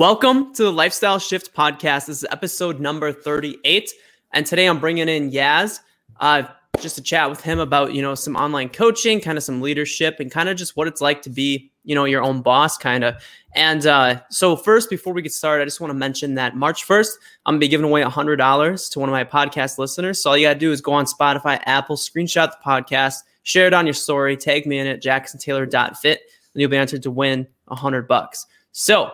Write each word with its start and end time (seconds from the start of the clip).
Welcome 0.00 0.54
to 0.54 0.62
the 0.62 0.72
Lifestyle 0.72 1.18
Shift 1.18 1.52
Podcast. 1.54 2.06
This 2.06 2.22
is 2.22 2.26
episode 2.30 2.80
number 2.80 3.12
38. 3.12 3.92
And 4.32 4.46
today 4.46 4.64
I'm 4.64 4.80
bringing 4.80 5.10
in 5.10 5.30
Yaz 5.30 5.80
uh, 6.20 6.44
just 6.78 6.94
to 6.94 7.02
chat 7.02 7.28
with 7.28 7.42
him 7.42 7.58
about, 7.58 7.92
you 7.92 8.00
know, 8.00 8.14
some 8.14 8.34
online 8.34 8.70
coaching, 8.70 9.20
kind 9.20 9.36
of 9.36 9.44
some 9.44 9.60
leadership, 9.60 10.18
and 10.18 10.30
kind 10.30 10.48
of 10.48 10.56
just 10.56 10.74
what 10.74 10.88
it's 10.88 11.02
like 11.02 11.20
to 11.20 11.28
be, 11.28 11.70
you 11.84 11.94
know, 11.94 12.06
your 12.06 12.22
own 12.22 12.40
boss, 12.40 12.78
kind 12.78 13.04
of. 13.04 13.22
And 13.54 13.84
uh, 13.84 14.22
so, 14.30 14.56
first, 14.56 14.88
before 14.88 15.12
we 15.12 15.20
get 15.20 15.34
started, 15.34 15.60
I 15.60 15.66
just 15.66 15.82
want 15.82 15.90
to 15.90 15.98
mention 15.98 16.34
that 16.36 16.56
March 16.56 16.88
1st, 16.88 17.10
I'm 17.44 17.52
going 17.52 17.60
to 17.60 17.64
be 17.66 17.68
giving 17.68 17.84
away 17.84 18.02
$100 18.02 18.90
to 18.92 19.00
one 19.00 19.10
of 19.10 19.12
my 19.12 19.24
podcast 19.24 19.76
listeners. 19.76 20.22
So, 20.22 20.30
all 20.30 20.36
you 20.38 20.46
got 20.46 20.54
to 20.54 20.58
do 20.58 20.72
is 20.72 20.80
go 20.80 20.92
on 20.92 21.04
Spotify, 21.04 21.60
Apple, 21.66 21.96
screenshot 21.96 22.50
the 22.52 22.56
podcast, 22.64 23.16
share 23.42 23.66
it 23.66 23.74
on 23.74 23.84
your 23.84 23.92
story, 23.92 24.38
tag 24.38 24.64
me 24.64 24.78
in 24.78 24.86
it, 24.86 25.02
jacksontaylor.fit, 25.02 26.20
and 26.54 26.60
you'll 26.60 26.70
be 26.70 26.78
entered 26.78 27.02
to 27.02 27.10
win 27.10 27.46
100 27.66 28.08
bucks. 28.08 28.46
So, 28.72 29.12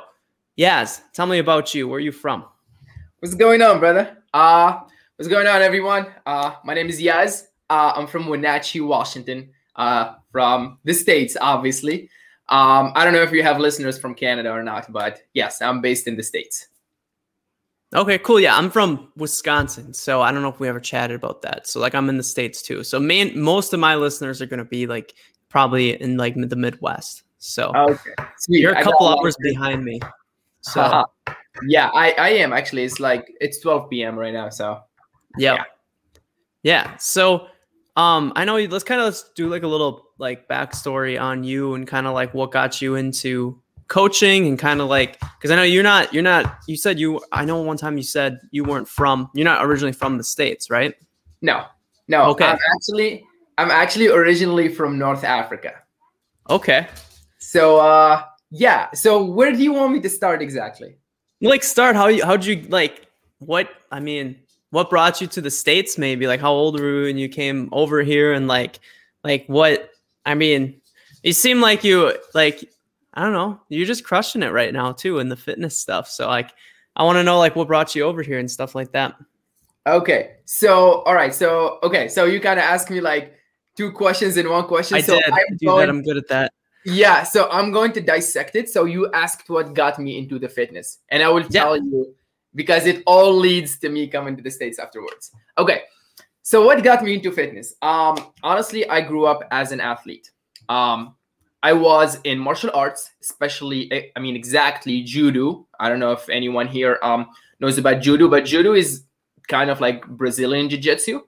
Yaz, 0.59 1.03
tell 1.13 1.27
me 1.27 1.39
about 1.39 1.75
you. 1.75 1.87
Where 1.87 1.99
are 1.99 2.01
you 2.01 2.13
from? 2.13 2.45
What's 3.19 3.35
going 3.35 3.61
on, 3.61 3.79
brother? 3.79 4.17
Uh, 4.33 4.81
what's 5.17 5.29
going 5.29 5.47
on, 5.47 5.61
everyone? 5.61 6.07
Uh, 6.25 6.55
my 6.65 6.73
name 6.73 6.89
is 6.89 6.99
Yaz. 6.99 7.49
Uh, 7.69 7.93
I'm 7.95 8.07
from 8.07 8.27
Wenatchee, 8.27 8.81
Washington, 8.81 9.51
uh, 9.77 10.15
from 10.33 10.79
the 10.85 10.95
States, 10.95 11.37
obviously. 11.39 12.09
Um, 12.49 12.93
I 12.95 13.05
don't 13.05 13.13
know 13.13 13.23
if 13.23 13.33
you 13.33 13.43
have 13.43 13.59
listeners 13.59 13.99
from 13.99 14.15
Canada 14.15 14.51
or 14.51 14.63
not, 14.63 14.91
but 14.91 15.21
yes, 15.35 15.61
I'm 15.61 15.83
based 15.83 16.07
in 16.07 16.17
the 16.17 16.23
States. 16.23 16.69
Okay, 17.95 18.19
cool. 18.19 18.41
Yeah, 18.41 18.57
I'm 18.57 18.71
from 18.71 19.13
Wisconsin, 19.17 19.93
so 19.93 20.23
I 20.23 20.33
don't 20.33 20.41
know 20.41 20.49
if 20.49 20.59
we 20.59 20.69
ever 20.69 20.81
chatted 20.81 21.17
about 21.17 21.43
that. 21.43 21.67
So 21.67 21.81
like 21.81 21.95
I'm 21.95 22.09
in 22.09 22.17
the 22.17 22.23
states 22.23 22.63
too. 22.63 22.83
So 22.83 22.99
main 22.99 23.39
most 23.39 23.73
of 23.73 23.81
my 23.81 23.95
listeners 23.95 24.41
are 24.41 24.47
going 24.47 24.59
to 24.59 24.65
be 24.65 24.87
like 24.87 25.15
probably 25.51 26.01
in 26.01 26.17
like 26.17 26.35
the 26.35 26.57
Midwest. 26.57 27.23
So 27.39 27.73
okay, 27.77 28.15
Sweet. 28.39 28.61
you're 28.61 28.75
a 28.75 28.83
couple 28.83 29.07
hours 29.07 29.37
behind 29.41 29.85
me. 29.85 30.01
So 30.73 31.05
yeah, 31.69 31.91
I 31.95 32.13
I 32.13 32.29
am 32.31 32.53
actually. 32.53 32.85
It's 32.85 33.01
like 33.01 33.33
it's 33.41 33.61
12 33.61 33.91
p.m. 33.91 34.19
right 34.19 34.33
now. 34.33 34.49
So 34.49 34.81
yep. 35.39 35.59
yeah, 35.59 35.65
yeah. 36.63 36.97
So 36.97 37.49
um, 37.97 38.33
I 38.37 38.45
know. 38.45 38.57
Let's 38.59 38.85
kind 38.85 39.01
of 39.01 39.07
let's 39.07 39.31
do 39.35 39.49
like 39.49 39.63
a 39.63 39.69
little 39.69 40.11
like 40.19 40.49
backstory 40.49 41.21
on 41.21 41.45
you 41.45 41.75
and 41.75 41.87
kind 41.87 42.07
of 42.07 42.15
like 42.15 42.35
what 42.35 42.51
got 42.51 42.83
you 42.83 42.97
into 42.97 43.61
coaching 43.89 44.49
and 44.49 44.59
kind 44.59 44.81
of 44.81 44.89
like 44.89 45.21
because 45.21 45.51
I 45.51 45.57
know 45.57 45.63
you're 45.63 45.85
not 45.85 46.13
you're 46.13 46.23
not 46.23 46.59
you 46.67 46.77
said 46.77 46.99
you 46.99 47.21
I 47.31 47.45
know 47.45 47.61
one 47.63 47.77
time 47.77 47.97
you 47.97 48.03
said 48.03 48.41
you 48.51 48.65
weren't 48.65 48.89
from 48.89 49.31
you're 49.33 49.45
not 49.45 49.65
originally 49.65 49.93
from 49.93 50.19
the 50.19 50.25
states 50.25 50.71
right? 50.71 50.95
No, 51.43 51.65
no. 52.09 52.25
Okay. 52.31 52.47
I'm 52.47 52.59
actually 52.75 53.25
I'm 53.59 53.71
actually 53.71 54.09
originally 54.09 54.69
from 54.69 54.99
North 54.99 55.23
Africa. 55.23 55.75
Okay. 56.51 56.89
So 57.39 57.79
uh 57.79 58.25
yeah. 58.51 58.91
So 58.93 59.25
where 59.25 59.53
do 59.53 59.59
you 59.59 59.73
want 59.73 59.93
me 59.93 60.01
to 60.01 60.09
start 60.09 60.43
exactly? 60.43 60.97
Like 61.41 61.63
start 61.63 61.97
how 61.97 62.09
you 62.09 62.25
how'd 62.25 62.45
you 62.45 62.63
like 62.69 63.07
what 63.39 63.69
I 63.91 64.01
mean 64.01 64.37
what 64.71 64.91
brought 64.91 65.21
you 65.21 65.27
to 65.27 65.41
the 65.41 65.51
states 65.51 65.99
maybe 65.99 66.27
like 66.27 66.41
how 66.41 66.53
old 66.53 66.81
were 66.81 67.01
you 67.01 67.03
when 67.05 67.19
you 67.19 67.29
came 67.29 67.69
over 67.73 68.03
here 68.03 68.33
and 68.33 68.49
like 68.49 68.81
like 69.23 69.47
what 69.47 69.91
I 70.25 70.35
mean 70.35 70.81
you 71.23 71.35
seem 71.35 71.61
like 71.61 71.85
you 71.85 72.17
like 72.33 72.69
I 73.13 73.23
don't 73.23 73.35
know 73.35 73.61
you're 73.69 73.87
just 73.87 74.05
crushing 74.05 74.43
it 74.43 74.51
right 74.53 74.73
now 74.73 74.93
too 74.93 75.19
in 75.19 75.29
the 75.29 75.37
fitness 75.37 75.79
stuff 75.79 76.09
so 76.09 76.27
like 76.27 76.53
I 76.97 77.05
want 77.05 77.17
to 77.17 77.23
know 77.23 77.39
like 77.39 77.55
what 77.55 77.69
brought 77.69 77.95
you 77.95 78.05
over 78.05 78.23
here 78.23 78.39
and 78.39 78.51
stuff 78.51 78.75
like 78.75 78.93
that. 78.93 79.15
Okay. 79.87 80.37
So 80.47 81.03
all 81.03 81.15
right. 81.15 81.35
So 81.35 81.79
okay. 81.83 82.09
So 82.09 82.25
you 82.25 82.41
kind 82.41 82.59
of 82.59 82.65
asked 82.65 82.91
me 82.91 83.01
like 83.01 83.35
two 83.77 83.93
questions 83.93 84.37
in 84.37 84.49
one 84.49 84.67
question. 84.67 84.97
I 84.97 85.03
so 85.03 85.15
did. 85.15 85.25
I'm 85.31 85.57
do 85.59 85.77
that. 85.77 85.89
I'm 85.89 86.03
good 86.03 86.17
at 86.17 86.29
that. 86.29 86.53
Yeah, 86.87 87.25
so 87.25 87.51
I'm 87.51 87.73
going 87.73 87.93
to 87.93 88.01
dissect 88.01 88.55
it. 88.55 88.71
So 88.71 88.85
you 88.85 89.11
asked 89.13 89.51
what 89.51 89.75
got 89.75 89.99
me 89.99 90.19
into 90.19 90.39
the 90.39 90.49
fitness, 90.49 90.99
and 91.11 91.23
I 91.23 91.29
will 91.29 91.43
tell 91.43 91.77
yeah. 91.77 91.83
you 91.83 92.15
because 92.55 92.87
it 92.87 93.03
all 93.07 93.35
leads 93.35 93.79
to 93.81 93.89
me 93.89 94.07
coming 94.07 94.37
to 94.37 94.43
the 94.43 94.51
states 94.51 94.79
afterwards. 94.79 95.33
Okay, 95.59 95.83
so 96.43 96.65
what 96.65 96.85
got 96.85 97.03
me 97.03 97.15
into 97.15 97.33
fitness? 97.33 97.75
Um, 97.83 98.33
honestly, 98.45 98.89
I 98.89 99.01
grew 99.01 99.27
up 99.27 99.43
as 99.51 99.73
an 99.73 99.81
athlete. 99.81 100.31
Um, 100.69 101.17
I 101.65 101.73
was 101.73 102.21
in 102.23 102.39
martial 102.39 102.71
arts, 102.73 103.11
especially 103.21 103.91
eh, 103.91 104.03
I 104.15 104.21
mean 104.21 104.37
exactly 104.37 105.03
judo. 105.03 105.67
I 105.81 105.89
don't 105.89 105.99
know 105.99 106.13
if 106.13 106.29
anyone 106.29 106.69
here 106.69 107.01
um 107.03 107.27
knows 107.59 107.79
about 107.79 108.01
judo, 108.01 108.29
but 108.29 108.45
judo 108.45 108.75
is 108.75 109.03
kind 109.49 109.71
of 109.71 109.81
like 109.81 110.07
Brazilian 110.07 110.69
jiu-jitsu, 110.69 111.23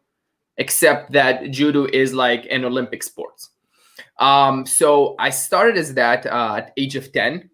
except 0.56 1.10
that 1.12 1.50
judo 1.50 1.86
is 1.92 2.14
like 2.14 2.46
an 2.48 2.64
Olympic 2.64 3.02
sport. 3.02 3.42
Um, 4.18 4.66
so 4.66 5.14
I 5.18 5.30
started 5.30 5.76
as 5.76 5.94
that 5.94 6.26
uh, 6.26 6.56
at 6.58 6.72
age 6.76 6.96
of 6.96 7.12
10. 7.12 7.48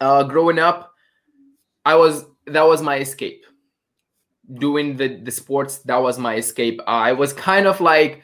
Uh, 0.00 0.22
growing 0.24 0.58
up, 0.58 0.92
I 1.84 1.96
was 1.96 2.24
that 2.46 2.62
was 2.62 2.82
my 2.82 2.98
escape. 2.98 3.44
Doing 4.54 4.96
the 4.96 5.16
the 5.16 5.30
sports, 5.30 5.78
that 5.80 5.96
was 5.96 6.18
my 6.18 6.36
escape. 6.36 6.80
Uh, 6.86 6.90
I 7.10 7.12
was 7.12 7.32
kind 7.32 7.66
of 7.66 7.80
like 7.80 8.22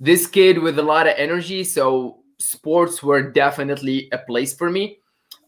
this 0.00 0.26
kid 0.26 0.62
with 0.62 0.78
a 0.78 0.82
lot 0.82 1.06
of 1.06 1.14
energy, 1.16 1.64
so 1.64 2.22
sports 2.38 3.02
were 3.02 3.22
definitely 3.22 4.08
a 4.12 4.18
place 4.18 4.54
for 4.54 4.70
me. 4.70 4.98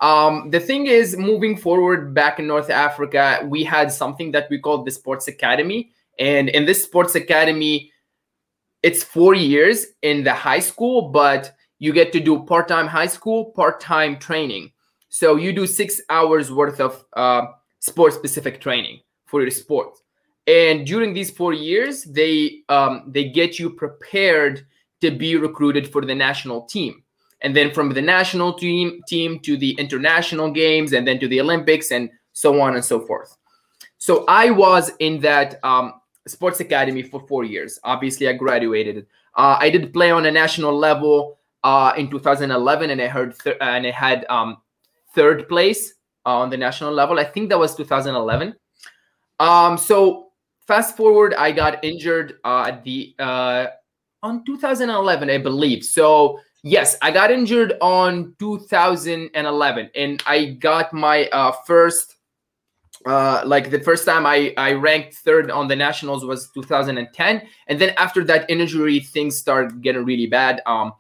Um, 0.00 0.50
the 0.50 0.60
thing 0.60 0.86
is, 0.86 1.16
moving 1.16 1.56
forward 1.56 2.14
back 2.14 2.38
in 2.38 2.46
North 2.46 2.70
Africa, 2.70 3.40
we 3.46 3.64
had 3.64 3.92
something 3.92 4.32
that 4.32 4.48
we 4.50 4.58
called 4.58 4.86
the 4.86 4.90
Sports 4.90 5.28
Academy. 5.28 5.92
And 6.18 6.48
in 6.48 6.64
this 6.64 6.82
Sports 6.82 7.14
Academy, 7.14 7.92
it's 8.82 9.02
four 9.02 9.34
years 9.34 9.86
in 10.02 10.24
the 10.24 10.32
high 10.32 10.60
school, 10.60 11.10
but 11.10 11.52
you 11.78 11.92
get 11.92 12.12
to 12.12 12.20
do 12.20 12.44
part 12.44 12.68
time 12.68 12.86
high 12.86 13.06
school, 13.06 13.52
part 13.52 13.80
time 13.80 14.18
training. 14.18 14.72
So 15.08 15.36
you 15.36 15.52
do 15.52 15.66
six 15.66 16.00
hours 16.08 16.52
worth 16.52 16.80
of 16.80 17.04
uh, 17.14 17.46
sport 17.80 18.12
specific 18.12 18.60
training 18.60 19.00
for 19.26 19.42
your 19.42 19.50
sport. 19.50 19.98
And 20.46 20.86
during 20.86 21.14
these 21.14 21.30
four 21.30 21.52
years, 21.52 22.04
they 22.04 22.62
um, 22.68 23.04
they 23.06 23.28
get 23.28 23.58
you 23.58 23.70
prepared 23.70 24.66
to 25.00 25.10
be 25.10 25.36
recruited 25.36 25.90
for 25.90 26.04
the 26.04 26.14
national 26.14 26.62
team, 26.62 27.02
and 27.40 27.54
then 27.54 27.72
from 27.72 27.92
the 27.92 28.02
national 28.02 28.54
team 28.54 29.00
team 29.06 29.38
to 29.40 29.56
the 29.56 29.72
international 29.72 30.50
games, 30.50 30.92
and 30.92 31.06
then 31.06 31.18
to 31.20 31.28
the 31.28 31.40
Olympics, 31.40 31.90
and 31.90 32.10
so 32.32 32.60
on 32.60 32.74
and 32.74 32.84
so 32.84 33.00
forth. 33.00 33.36
So 33.98 34.24
I 34.28 34.50
was 34.50 34.92
in 34.98 35.20
that 35.20 35.62
um, 35.62 35.99
sports 36.26 36.60
academy 36.60 37.02
for 37.02 37.26
four 37.26 37.44
years. 37.44 37.78
Obviously, 37.84 38.28
I 38.28 38.32
graduated. 38.32 39.06
Uh, 39.34 39.56
I 39.58 39.70
did 39.70 39.92
play 39.92 40.10
on 40.10 40.26
a 40.26 40.30
national 40.30 40.76
level 40.76 41.38
uh, 41.64 41.92
in 41.96 42.10
2011, 42.10 42.90
and 42.90 43.00
I 43.00 43.06
heard 43.06 43.38
th- 43.38 43.56
and 43.60 43.86
I 43.86 43.90
had 43.90 44.26
um, 44.28 44.58
third 45.14 45.48
place 45.48 45.94
on 46.24 46.50
the 46.50 46.56
national 46.56 46.92
level. 46.92 47.18
I 47.18 47.24
think 47.24 47.48
that 47.48 47.58
was 47.58 47.74
2011. 47.74 48.54
Um, 49.38 49.78
so 49.78 50.28
fast 50.66 50.96
forward, 50.96 51.34
I 51.34 51.52
got 51.52 51.82
injured 51.84 52.38
uh, 52.44 52.66
at 52.68 52.84
the 52.84 53.14
uh, 53.18 53.66
on 54.22 54.44
2011, 54.44 55.30
I 55.30 55.38
believe. 55.38 55.84
So 55.84 56.40
yes, 56.62 56.96
I 57.02 57.10
got 57.10 57.30
injured 57.30 57.74
on 57.80 58.34
2011, 58.38 59.90
and 59.94 60.22
I 60.26 60.44
got 60.60 60.92
my 60.92 61.26
uh, 61.28 61.52
first 61.66 62.16
uh, 63.06 63.42
like 63.46 63.70
the 63.70 63.80
first 63.80 64.04
time 64.04 64.26
I, 64.26 64.52
I 64.56 64.72
ranked 64.72 65.14
third 65.14 65.50
on 65.50 65.68
the 65.68 65.76
nationals 65.76 66.24
was 66.24 66.50
2010 66.50 67.42
and 67.66 67.80
then 67.80 67.94
after 67.96 68.22
that 68.24 68.48
injury 68.50 69.00
things 69.00 69.38
started 69.38 69.82
getting 69.82 70.04
really 70.04 70.26
bad. 70.26 70.60
Um 70.66 70.92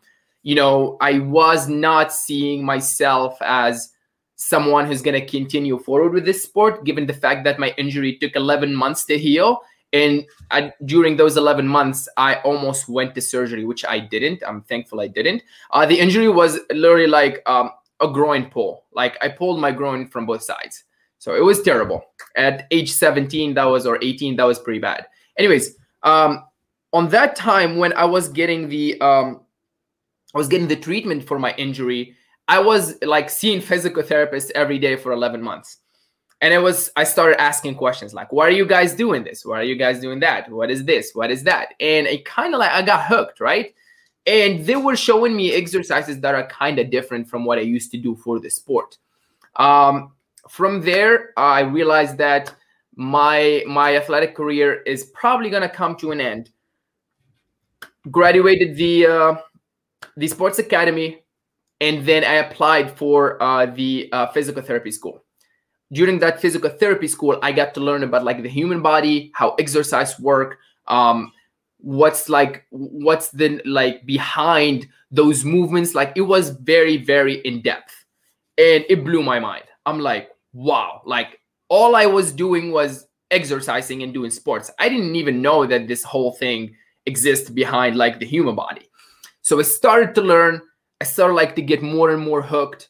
you 0.42 0.54
know 0.54 0.96
i 1.00 1.18
was 1.18 1.68
not 1.68 2.12
seeing 2.12 2.64
myself 2.64 3.36
as 3.42 3.90
someone 4.36 4.86
who's 4.86 5.02
going 5.02 5.20
to 5.20 5.26
continue 5.26 5.78
forward 5.78 6.14
with 6.14 6.24
this 6.24 6.42
sport 6.42 6.82
given 6.84 7.06
the 7.06 7.12
fact 7.12 7.44
that 7.44 7.58
my 7.58 7.74
injury 7.76 8.16
took 8.16 8.34
11 8.34 8.74
months 8.74 9.04
to 9.04 9.18
heal. 9.18 9.60
And 9.92 10.24
I, 10.50 10.72
during 10.86 11.16
those 11.16 11.36
11 11.36 11.68
months 11.68 12.08
i 12.16 12.36
almost 12.36 12.88
went 12.88 13.14
to 13.16 13.20
surgery 13.20 13.64
which 13.64 13.84
i 13.84 13.98
didn't. 13.98 14.42
I'm 14.46 14.62
thankful 14.62 15.00
i 15.00 15.08
didn't. 15.08 15.42
Uh, 15.72 15.84
the 15.84 15.98
injury 15.98 16.28
was 16.28 16.58
literally 16.70 17.08
like 17.08 17.42
um, 17.44 17.70
a 18.00 18.08
groin 18.08 18.46
pull. 18.46 18.84
Like 18.92 19.18
i 19.20 19.28
pulled 19.28 19.60
my 19.60 19.72
groin 19.72 20.08
from 20.08 20.24
both 20.26 20.42
sides 20.42 20.84
so 21.20 21.34
it 21.34 21.44
was 21.44 21.62
terrible. 21.62 22.02
At 22.34 22.66
age 22.70 22.90
17, 22.90 23.52
that 23.54 23.64
was 23.64 23.86
or 23.86 23.98
18, 24.02 24.36
that 24.36 24.44
was 24.44 24.58
pretty 24.58 24.78
bad. 24.78 25.06
Anyways, 25.38 25.76
um, 26.02 26.44
on 26.94 27.10
that 27.10 27.36
time 27.36 27.76
when 27.76 27.92
I 27.92 28.06
was 28.06 28.28
getting 28.28 28.70
the 28.70 28.98
um, 29.02 29.42
I 30.34 30.38
was 30.38 30.48
getting 30.48 30.66
the 30.66 30.76
treatment 30.76 31.22
for 31.22 31.38
my 31.38 31.54
injury, 31.58 32.16
I 32.48 32.58
was 32.58 32.94
like 33.02 33.28
seeing 33.28 33.60
physical 33.60 34.02
therapists 34.02 34.50
every 34.54 34.78
day 34.78 34.96
for 34.96 35.12
11 35.12 35.42
months. 35.42 35.76
And 36.40 36.54
it 36.54 36.58
was 36.58 36.90
I 36.96 37.04
started 37.04 37.38
asking 37.38 37.74
questions 37.74 38.14
like, 38.14 38.32
why 38.32 38.46
are 38.46 38.50
you 38.50 38.64
guys 38.64 38.94
doing 38.94 39.22
this? 39.22 39.44
Why 39.44 39.60
are 39.60 39.64
you 39.64 39.76
guys 39.76 40.00
doing 40.00 40.20
that? 40.20 40.50
What 40.50 40.70
is 40.70 40.86
this? 40.86 41.10
What 41.12 41.30
is 41.30 41.42
that? 41.44 41.74
And 41.80 42.06
it 42.06 42.24
kind 42.24 42.54
of 42.54 42.60
like 42.60 42.72
I 42.72 42.80
got 42.80 43.04
hooked, 43.04 43.40
right? 43.40 43.74
And 44.26 44.64
they 44.64 44.76
were 44.76 44.96
showing 44.96 45.36
me 45.36 45.52
exercises 45.52 46.18
that 46.20 46.34
are 46.34 46.46
kind 46.46 46.78
of 46.78 46.90
different 46.90 47.28
from 47.28 47.44
what 47.44 47.58
I 47.58 47.62
used 47.62 47.90
to 47.90 47.98
do 47.98 48.16
for 48.16 48.40
the 48.40 48.48
sport. 48.48 48.96
Um, 49.56 50.12
from 50.50 50.82
there, 50.82 51.30
I 51.36 51.60
realized 51.60 52.18
that 52.18 52.54
my 52.96 53.62
my 53.66 53.96
athletic 53.96 54.34
career 54.34 54.82
is 54.82 55.04
probably 55.14 55.48
gonna 55.50 55.68
come 55.68 55.96
to 55.96 56.10
an 56.12 56.20
end. 56.20 56.50
Graduated 58.10 58.76
the 58.76 59.06
uh, 59.06 59.34
the 60.16 60.28
sports 60.28 60.58
academy, 60.58 61.22
and 61.80 62.04
then 62.06 62.24
I 62.24 62.34
applied 62.34 62.96
for 62.96 63.42
uh, 63.42 63.66
the 63.66 64.08
uh, 64.12 64.26
physical 64.28 64.62
therapy 64.62 64.90
school. 64.90 65.24
during 65.92 66.18
that 66.20 66.40
physical 66.40 66.70
therapy 66.70 67.08
school, 67.08 67.38
I 67.42 67.52
got 67.52 67.74
to 67.74 67.80
learn 67.80 68.02
about 68.02 68.24
like 68.24 68.42
the 68.42 68.48
human 68.48 68.80
body, 68.82 69.32
how 69.34 69.54
exercise 69.58 70.18
work, 70.20 70.58
um, 70.86 71.32
what's 71.78 72.28
like 72.28 72.64
what's 72.70 73.30
the 73.30 73.60
like 73.64 74.06
behind 74.06 74.86
those 75.10 75.44
movements. 75.44 75.94
Like 75.94 76.12
it 76.16 76.22
was 76.22 76.50
very, 76.50 76.96
very 76.96 77.36
in 77.42 77.62
depth. 77.62 78.04
And 78.58 78.84
it 78.88 79.04
blew 79.04 79.22
my 79.22 79.40
mind. 79.40 79.64
I'm 79.86 79.98
like, 80.00 80.30
wow, 80.52 81.02
like 81.04 81.38
all 81.68 81.96
I 81.96 82.06
was 82.06 82.32
doing 82.32 82.72
was 82.72 83.06
exercising 83.30 84.02
and 84.02 84.12
doing 84.12 84.30
sports. 84.30 84.70
I 84.78 84.88
didn't 84.88 85.16
even 85.16 85.42
know 85.42 85.66
that 85.66 85.88
this 85.88 86.02
whole 86.02 86.32
thing 86.32 86.74
exists 87.06 87.50
behind 87.50 87.96
like 87.96 88.18
the 88.18 88.26
human 88.26 88.54
body. 88.54 88.90
So 89.42 89.58
I 89.58 89.62
started 89.62 90.14
to 90.16 90.22
learn. 90.22 90.60
I 91.00 91.04
started 91.04 91.34
like 91.34 91.54
to 91.56 91.62
get 91.62 91.82
more 91.82 92.10
and 92.10 92.22
more 92.22 92.42
hooked. 92.42 92.88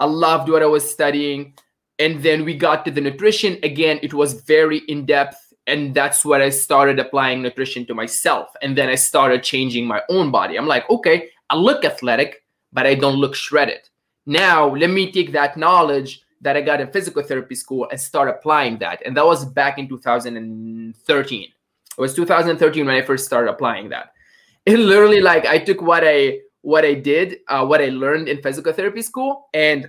I 0.00 0.04
loved 0.06 0.48
what 0.48 0.62
I 0.62 0.66
was 0.66 0.88
studying. 0.88 1.54
And 1.98 2.22
then 2.22 2.44
we 2.44 2.54
got 2.54 2.84
to 2.84 2.90
the 2.90 3.00
nutrition. 3.00 3.58
Again, 3.62 3.98
it 4.02 4.12
was 4.12 4.42
very 4.42 4.78
in 4.88 5.06
depth. 5.06 5.52
And 5.66 5.94
that's 5.94 6.24
where 6.24 6.42
I 6.42 6.50
started 6.50 6.98
applying 6.98 7.42
nutrition 7.42 7.86
to 7.86 7.94
myself. 7.94 8.50
And 8.62 8.76
then 8.76 8.88
I 8.88 8.94
started 8.94 9.42
changing 9.42 9.86
my 9.86 10.02
own 10.08 10.30
body. 10.30 10.56
I'm 10.56 10.66
like, 10.66 10.88
okay, 10.90 11.30
I 11.50 11.56
look 11.56 11.84
athletic, 11.84 12.44
but 12.72 12.86
I 12.86 12.94
don't 12.94 13.16
look 13.16 13.34
shredded. 13.34 13.88
Now, 14.26 14.74
let 14.74 14.90
me 14.90 15.10
take 15.10 15.32
that 15.32 15.56
knowledge 15.56 16.22
that 16.46 16.56
I 16.56 16.60
got 16.60 16.80
in 16.80 16.86
physical 16.92 17.24
therapy 17.24 17.56
school 17.56 17.88
and 17.90 18.00
start 18.00 18.28
applying 18.28 18.78
that. 18.78 19.02
And 19.04 19.16
that 19.16 19.26
was 19.26 19.44
back 19.44 19.80
in 19.80 19.88
2013. 19.88 21.42
It 21.42 22.00
was 22.00 22.14
2013 22.14 22.86
when 22.86 22.94
I 22.94 23.02
first 23.02 23.24
started 23.24 23.50
applying 23.50 23.88
that. 23.90 24.12
It 24.66 24.78
literally 24.78 25.20
like 25.20 25.46
I 25.46 25.58
took 25.58 25.80
what 25.80 26.02
I 26.04 26.40
what 26.62 26.84
I 26.84 26.94
did, 26.94 27.38
uh, 27.46 27.64
what 27.64 27.80
I 27.80 27.86
learned 27.86 28.28
in 28.28 28.42
physical 28.42 28.72
therapy 28.72 29.00
school, 29.00 29.48
and 29.54 29.88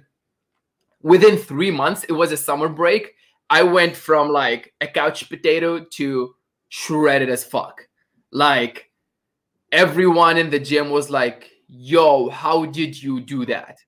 within 1.02 1.36
three 1.36 1.72
months, 1.72 2.04
it 2.04 2.12
was 2.12 2.32
a 2.32 2.38
summer 2.38 2.70
break. 2.70 3.16
I 3.50 3.64
went 3.64 3.96
from 3.96 4.30
like 4.30 4.76
a 4.80 4.86
couch 4.86 5.28
potato 5.30 5.84
to 5.98 6.36
shredded 6.70 7.30
as 7.30 7.44
fuck. 7.44 7.88
Like 8.32 8.92
everyone 9.72 10.38
in 10.38 10.52
the 10.52 10.60
gym 10.60 10.92
was 10.92 11.10
like, 11.10 11.50
"Yo, 11.68 12.30
how 12.30 12.66
did 12.66 13.02
you 13.02 13.20
do 13.20 13.48
that?" 13.48 13.80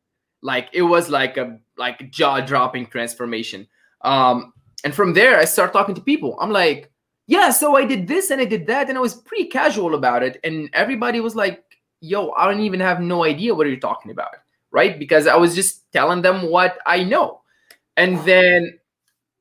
Like 0.42 0.70
it 0.74 0.82
was 0.82 1.08
like 1.10 1.38
a 1.38 1.60
like 1.80 2.12
jaw 2.12 2.42
dropping 2.42 2.86
transformation. 2.88 3.68
Um, 4.02 4.54
and 4.84 4.94
from 4.94 5.14
there, 5.14 5.40
I 5.40 5.46
start 5.46 5.74
talking 5.74 5.96
to 5.96 6.02
people. 6.02 6.38
I'm 6.40 6.52
like, 6.52 6.92
yeah, 7.28 7.50
so 7.52 7.76
I 7.76 7.86
did 7.86 8.08
this 8.08 8.30
and 8.32 8.42
I 8.42 8.46
did 8.46 8.68
that, 8.68 8.90
and 8.90 8.98
I 8.98 9.02
was 9.02 9.14
pretty 9.14 9.46
casual 9.46 9.96
about 9.96 10.24
it. 10.24 10.40
And 10.44 10.70
everybody 10.74 11.20
was 11.20 11.36
like, 11.36 11.64
yo, 12.02 12.32
I 12.32 12.46
don't 12.46 12.62
even 12.62 12.80
have 12.80 13.02
no 13.02 13.24
idea 13.24 13.54
what 13.54 13.68
you're 13.68 13.78
talking 13.78 14.12
about, 14.12 14.36
right? 14.72 14.98
Because 14.98 15.28
I 15.28 15.36
was 15.36 15.56
just 15.56 15.92
telling 15.92 16.22
them 16.22 16.50
what 16.50 16.80
I 16.86 17.04
know. 17.04 17.42
And 17.98 18.18
then 18.26 18.80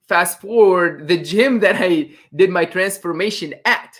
fast 0.08 0.40
forward, 0.40 1.08
the 1.08 1.16
gym 1.16 1.60
that 1.60 1.76
I 1.78 2.10
did 2.34 2.50
my 2.50 2.64
transformation 2.64 3.54
at, 3.64 3.94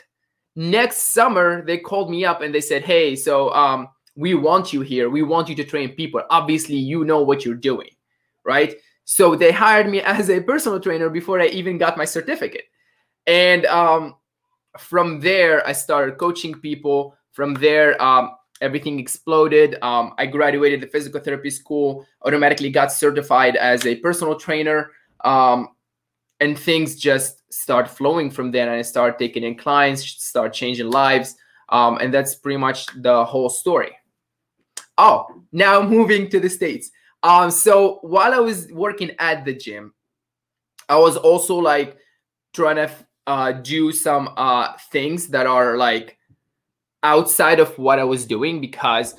next 0.56 1.14
summer, 1.14 1.64
they 1.64 1.79
called 1.79 2.11
me 2.11 2.25
up 2.25 2.43
and 2.43 2.55
they 2.55 2.61
said, 2.61 2.82
hey, 2.82 3.14
so 3.14 3.50
um, 3.55 3.88
we 4.17 4.35
want 4.35 4.73
you 4.73 4.81
here. 4.81 5.08
We 5.08 5.23
want 5.23 5.49
you 5.49 5.55
to 5.55 5.64
train 5.64 5.90
people. 5.90 6.20
Obviously, 6.31 6.76
you 6.76 7.05
know 7.05 7.23
what 7.23 7.44
you're 7.44 7.55
doing 7.55 7.88
right? 8.48 8.74
So 9.04 9.36
they 9.36 9.52
hired 9.52 9.88
me 9.88 10.00
as 10.00 10.30
a 10.30 10.40
personal 10.40 10.80
trainer 10.80 11.10
before 11.10 11.40
I 11.40 11.46
even 11.48 11.78
got 11.78 11.96
my 11.96 12.06
certificate. 12.06 12.64
And 13.26 13.66
um, 13.66 14.16
from 14.78 15.20
there, 15.20 15.64
I 15.66 15.72
started 15.72 16.18
coaching 16.18 16.54
people. 16.54 17.14
From 17.32 17.54
there, 17.54 18.00
um, 18.02 18.32
everything 18.60 18.98
exploded. 18.98 19.76
Um, 19.82 20.14
I 20.18 20.26
graduated 20.26 20.80
the 20.80 20.88
physical 20.88 21.20
therapy 21.20 21.50
school, 21.50 22.06
automatically 22.22 22.70
got 22.70 22.90
certified 22.90 23.54
as 23.54 23.86
a 23.86 23.96
personal 23.96 24.34
trainer. 24.34 24.90
Um, 25.24 25.68
and 26.40 26.58
things 26.58 26.96
just 26.96 27.52
start 27.52 27.88
flowing 27.88 28.30
from 28.30 28.50
there. 28.50 28.66
And 28.68 28.78
I 28.78 28.82
start 28.82 29.18
taking 29.18 29.44
in 29.44 29.56
clients, 29.56 30.02
start 30.24 30.52
changing 30.52 30.90
lives. 30.90 31.36
Um, 31.68 31.98
and 31.98 32.12
that's 32.12 32.34
pretty 32.34 32.56
much 32.56 32.86
the 33.02 33.24
whole 33.24 33.50
story. 33.50 33.92
Oh, 34.96 35.26
now 35.52 35.82
moving 35.82 36.28
to 36.30 36.40
the 36.40 36.48
States. 36.50 36.90
Um, 37.22 37.50
so 37.50 37.98
while 38.02 38.32
I 38.32 38.38
was 38.38 38.70
working 38.72 39.12
at 39.18 39.44
the 39.44 39.54
gym, 39.54 39.94
I 40.88 40.96
was 40.96 41.16
also 41.16 41.56
like 41.56 41.96
trying 42.54 42.76
to 42.76 42.90
uh, 43.26 43.52
do 43.52 43.92
some 43.92 44.30
uh, 44.36 44.72
things 44.90 45.28
that 45.28 45.46
are 45.46 45.76
like 45.76 46.18
outside 47.02 47.60
of 47.60 47.76
what 47.78 47.98
I 47.98 48.04
was 48.04 48.24
doing 48.24 48.60
because 48.60 49.14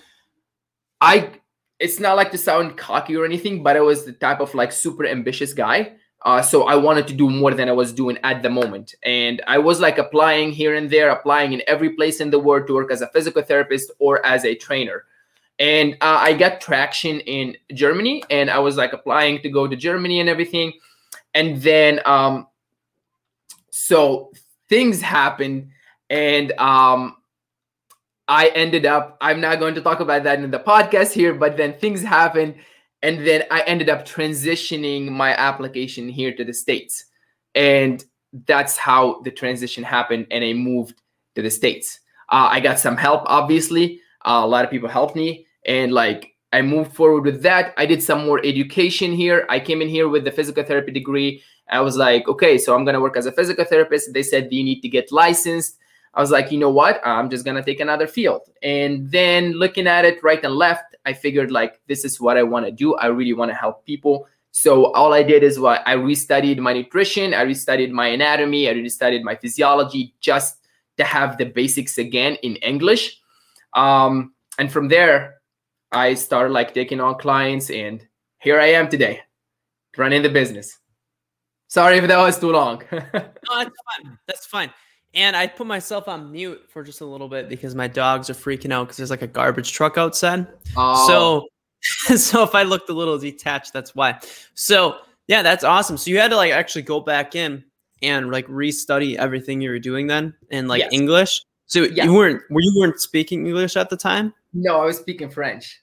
I 1.02 1.32
it's 1.80 2.00
not 2.00 2.18
like 2.18 2.32
to 2.32 2.38
sound 2.38 2.76
cocky 2.76 3.16
or 3.16 3.24
anything, 3.24 3.64
but 3.64 3.78
I 3.78 3.82
was 3.82 4.04
the 4.04 4.12
type 4.12 4.42
of 4.42 4.54
like 4.54 4.72
super 4.72 5.06
ambitious 5.06 5.54
guy. 5.54 5.94
Uh, 6.26 6.42
so 6.42 6.64
I 6.64 6.76
wanted 6.76 7.08
to 7.08 7.14
do 7.14 7.30
more 7.30 7.54
than 7.54 7.70
I 7.70 7.72
was 7.72 7.94
doing 7.94 8.18
at 8.24 8.44
the 8.44 8.50
moment. 8.50 8.94
And 9.04 9.42
I 9.48 9.58
was 9.58 9.80
like 9.80 9.98
applying 9.98 10.52
here 10.52 10.76
and 10.76 10.90
there, 10.90 11.10
applying 11.10 11.54
in 11.54 11.64
every 11.68 11.92
place 11.92 12.20
in 12.20 12.30
the 12.30 12.40
world 12.40 12.68
to 12.68 12.74
work 12.74 12.92
as 12.92 13.02
a 13.02 13.08
physical 13.08 13.42
therapist 13.42 13.92
or 14.00 14.26
as 14.26 14.44
a 14.44 14.56
trainer 14.56 15.06
and 15.60 15.96
uh, 15.96 16.20
I 16.22 16.34
got 16.34 16.62
traction 16.62 17.20
in 17.22 17.58
Germany, 17.74 18.24
and 18.30 18.50
I 18.50 18.60
was 18.60 18.78
like 18.78 18.94
applying 18.94 19.42
to 19.42 19.50
go 19.50 19.68
to 19.68 19.76
Germany 19.76 20.22
and 20.22 20.30
everything, 20.30 20.74
and 21.34 21.62
then 21.62 22.00
um, 22.06 22.48
so 23.70 24.32
things 24.70 25.02
happened, 25.02 25.70
and 26.10 26.54
um, 26.54 27.18
I 28.30 28.48
ended 28.56 28.86
up. 28.86 29.18
I'm 29.20 29.42
not 29.42 29.60
going 29.60 29.76
to 29.76 29.82
talk 29.82 30.00
about 30.00 30.24
that 30.24 30.40
in 30.40 30.50
the 30.50 30.60
podcast 30.60 31.12
here, 31.12 31.34
but 31.34 31.58
then 31.58 31.74
things 31.74 32.02
happened, 32.02 32.56
and 33.02 33.28
then 33.28 33.44
I 33.52 33.62
ended 33.62 33.90
up 33.90 34.06
transitioning 34.06 35.10
my 35.10 35.36
application 35.36 36.08
here 36.08 36.34
to 36.36 36.46
the 36.46 36.54
states, 36.54 37.04
and 37.54 38.02
that's 38.48 38.78
how 38.78 39.22
the 39.24 39.32
transition 39.32 39.84
happened, 39.84 40.28
and 40.32 40.42
I 40.42 40.54
moved 40.54 41.02
to 41.36 41.42
the 41.42 41.52
states. 41.52 42.00
Uh, 42.30 42.48
I 42.50 42.62
got 42.62 42.80
some 42.80 42.96
help, 42.96 43.24
obviously. 43.26 44.00
Uh, 44.24 44.42
a 44.44 44.48
lot 44.48 44.64
of 44.64 44.72
people 44.72 44.88
helped 44.88 45.16
me 45.16 45.48
and 45.70 45.94
like 45.94 46.36
I 46.52 46.64
moved 46.64 46.94
forward 46.94 47.24
with 47.24 47.44
that. 47.44 47.74
I 47.78 47.86
did 47.86 48.02
some 48.02 48.26
more 48.26 48.42
education 48.44 49.14
here. 49.14 49.46
I 49.50 49.60
came 49.60 49.84
in 49.84 49.88
here 49.88 50.10
with 50.10 50.26
the 50.26 50.32
physical 50.32 50.64
therapy 50.64 50.92
degree. 50.92 51.44
I 51.70 51.80
was 51.82 51.96
like, 51.96 52.28
okay, 52.28 52.58
so 52.58 52.76
I'm 52.76 52.84
gonna 52.84 53.00
work 53.00 53.16
as 53.16 53.28
a 53.28 53.32
physical 53.32 53.64
therapist. 53.64 54.12
They 54.12 54.24
said, 54.24 54.52
you 54.52 54.64
need 54.64 54.82
to 54.82 54.90
get 54.90 55.12
licensed? 55.12 55.78
I 56.16 56.22
was 56.22 56.32
like, 56.32 56.52
you 56.52 56.58
know 56.58 56.72
what? 56.72 57.00
I'm 57.06 57.30
just 57.30 57.46
gonna 57.46 57.64
take 57.64 57.80
another 57.80 58.08
field. 58.08 58.42
And 58.64 59.12
then 59.12 59.52
looking 59.52 59.86
at 59.86 60.06
it 60.06 60.24
right 60.24 60.44
and 60.44 60.56
left, 60.56 60.96
I 61.06 61.14
figured 61.14 61.52
like 61.52 61.80
this 61.88 62.04
is 62.04 62.20
what 62.20 62.36
I 62.36 62.44
want 62.44 62.66
to 62.66 62.72
do. 62.72 62.96
I 62.96 63.06
really 63.06 63.34
want 63.34 63.52
to 63.52 63.56
help 63.56 63.86
people. 63.86 64.28
So 64.52 64.92
all 64.94 65.14
I 65.14 65.22
did 65.22 65.44
is 65.44 65.60
what 65.60 65.84
I 65.86 65.96
restudied 65.96 66.58
my 66.58 66.74
nutrition, 66.74 67.36
I 67.36 67.46
restudied 67.46 67.92
my 67.92 68.08
anatomy, 68.08 68.68
I 68.68 68.74
restudied 68.74 69.22
my 69.22 69.36
physiology 69.36 70.16
just 70.20 70.58
to 70.98 71.04
have 71.04 71.38
the 71.38 71.46
basics 71.46 72.00
again 72.00 72.38
in 72.42 72.56
English. 72.56 73.22
Um, 73.76 74.34
and 74.58 74.72
from 74.72 74.88
there, 74.88 75.39
I 75.92 76.14
started 76.14 76.54
like 76.54 76.74
taking 76.74 77.00
on 77.00 77.18
clients, 77.18 77.70
and 77.70 78.06
here 78.40 78.60
I 78.60 78.68
am 78.68 78.90
today, 78.90 79.22
running 79.98 80.22
the 80.22 80.30
business. 80.30 80.78
Sorry 81.68 81.98
if 81.98 82.08
that 82.08 82.18
was 82.18 82.40
too 82.40 82.52
long. 82.52 82.82
no, 82.92 83.00
that's 83.14 83.42
fine. 83.50 84.18
That's 84.28 84.46
fine. 84.46 84.74
And 85.14 85.36
I 85.36 85.48
put 85.48 85.68
myself 85.68 86.08
on 86.08 86.32
mute 86.32 86.62
for 86.70 86.84
just 86.84 87.02
a 87.02 87.06
little 87.06 87.28
bit 87.28 87.50
because 87.50 87.74
my 87.74 87.88
dogs 87.88 88.30
are 88.30 88.34
freaking 88.34 88.72
out 88.72 88.86
because 88.86 88.98
there's 88.98 89.10
like 89.10 89.22
a 89.24 89.28
garbage 89.28 89.72
truck 89.72 89.98
outside. 89.98 90.48
Oh. 90.78 91.48
So, 92.08 92.16
so 92.18 92.44
if 92.44 92.54
I 92.54 92.64
looked 92.64 92.90
a 92.90 92.94
little 92.94 93.18
detached, 93.18 93.74
that's 93.74 93.96
why. 93.96 94.20
So 94.54 94.98
yeah, 95.28 95.42
that's 95.42 95.64
awesome. 95.64 95.98
So 95.98 96.12
you 96.12 96.20
had 96.20 96.30
to 96.30 96.36
like 96.36 96.52
actually 96.52 96.84
go 96.84 97.00
back 97.00 97.36
in 97.36 97.64
and 98.02 98.32
like 98.32 98.48
restudy 98.48 99.16
everything 99.16 99.62
you 99.62 99.70
were 99.70 99.80
doing 99.80 100.08
then 100.08 100.34
in 100.50 100.68
like 100.68 100.82
yes. 100.82 100.90
English. 100.92 101.44
So 101.66 101.84
yes. 101.84 102.06
you 102.06 102.14
weren't 102.14 102.42
were 102.50 102.62
you 102.62 102.76
weren't 102.80 103.00
speaking 103.00 103.46
English 103.46 103.78
at 103.78 103.90
the 103.90 103.98
time? 103.98 104.34
No, 104.54 104.82
I 104.82 104.86
was 104.86 104.98
speaking 104.98 105.30
French. 105.30 105.82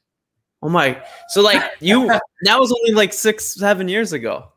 Oh 0.62 0.68
my! 0.68 1.00
So 1.28 1.42
like 1.42 1.62
you 1.80 2.08
that 2.42 2.58
was 2.58 2.72
only 2.72 2.92
like 2.92 3.12
six, 3.12 3.54
seven 3.54 3.88
years 3.88 4.12
ago. 4.12 4.48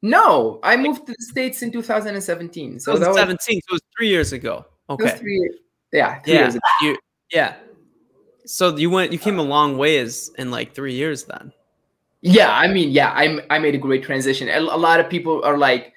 No, 0.00 0.60
I 0.62 0.76
moved 0.76 1.06
to 1.06 1.12
the 1.12 1.24
states 1.24 1.62
in 1.62 1.72
2017. 1.72 2.78
So 2.78 2.92
2017. 2.92 3.36
Was, 3.36 3.44
so 3.44 3.52
it 3.52 3.72
was 3.72 3.82
three 3.96 4.08
years 4.08 4.32
ago. 4.32 4.64
Okay. 4.88 5.10
Three, 5.10 5.50
yeah. 5.92 6.20
Three 6.20 6.34
yeah. 6.34 6.52
You, 6.82 6.96
yeah. 7.32 7.56
So 8.46 8.76
you 8.76 8.90
went. 8.90 9.12
You 9.12 9.18
came 9.18 9.38
a 9.38 9.42
long 9.42 9.76
ways 9.76 10.30
in 10.38 10.50
like 10.50 10.74
three 10.74 10.94
years 10.94 11.24
then. 11.24 11.52
Yeah, 12.20 12.50
I 12.50 12.66
mean, 12.66 12.90
yeah, 12.90 13.10
I 13.10 13.40
I 13.50 13.58
made 13.58 13.74
a 13.74 13.78
great 13.78 14.02
transition. 14.02 14.48
A, 14.48 14.58
a 14.58 14.78
lot 14.78 15.00
of 15.00 15.10
people 15.10 15.42
are 15.44 15.58
like, 15.58 15.92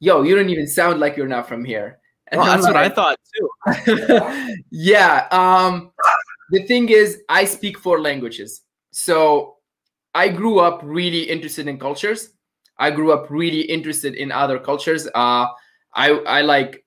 "Yo, 0.00 0.22
you 0.22 0.34
don't 0.34 0.48
even 0.48 0.66
sound 0.66 0.98
like 0.98 1.16
you're 1.16 1.28
not 1.28 1.46
from 1.46 1.64
here." 1.64 1.98
And 2.28 2.40
well, 2.40 2.50
that's 2.50 2.64
like, 2.64 2.74
what 2.74 2.82
I 2.82 2.88
thought 2.88 3.18
too. 3.36 4.56
yeah. 4.70 5.28
Um, 5.30 5.92
the 6.50 6.62
thing 6.66 6.88
is, 6.88 7.20
I 7.28 7.44
speak 7.44 7.78
four 7.78 8.00
languages. 8.00 8.62
So 8.92 9.56
I 10.14 10.28
grew 10.28 10.60
up 10.60 10.80
really 10.84 11.22
interested 11.22 11.68
in 11.68 11.78
cultures. 11.78 12.30
I 12.78 12.90
grew 12.90 13.12
up 13.12 13.30
really 13.30 13.62
interested 13.62 14.14
in 14.14 14.32
other 14.32 14.58
cultures. 14.58 15.06
Uh, 15.14 15.46
I 15.94 16.10
I 16.26 16.42
like, 16.42 16.84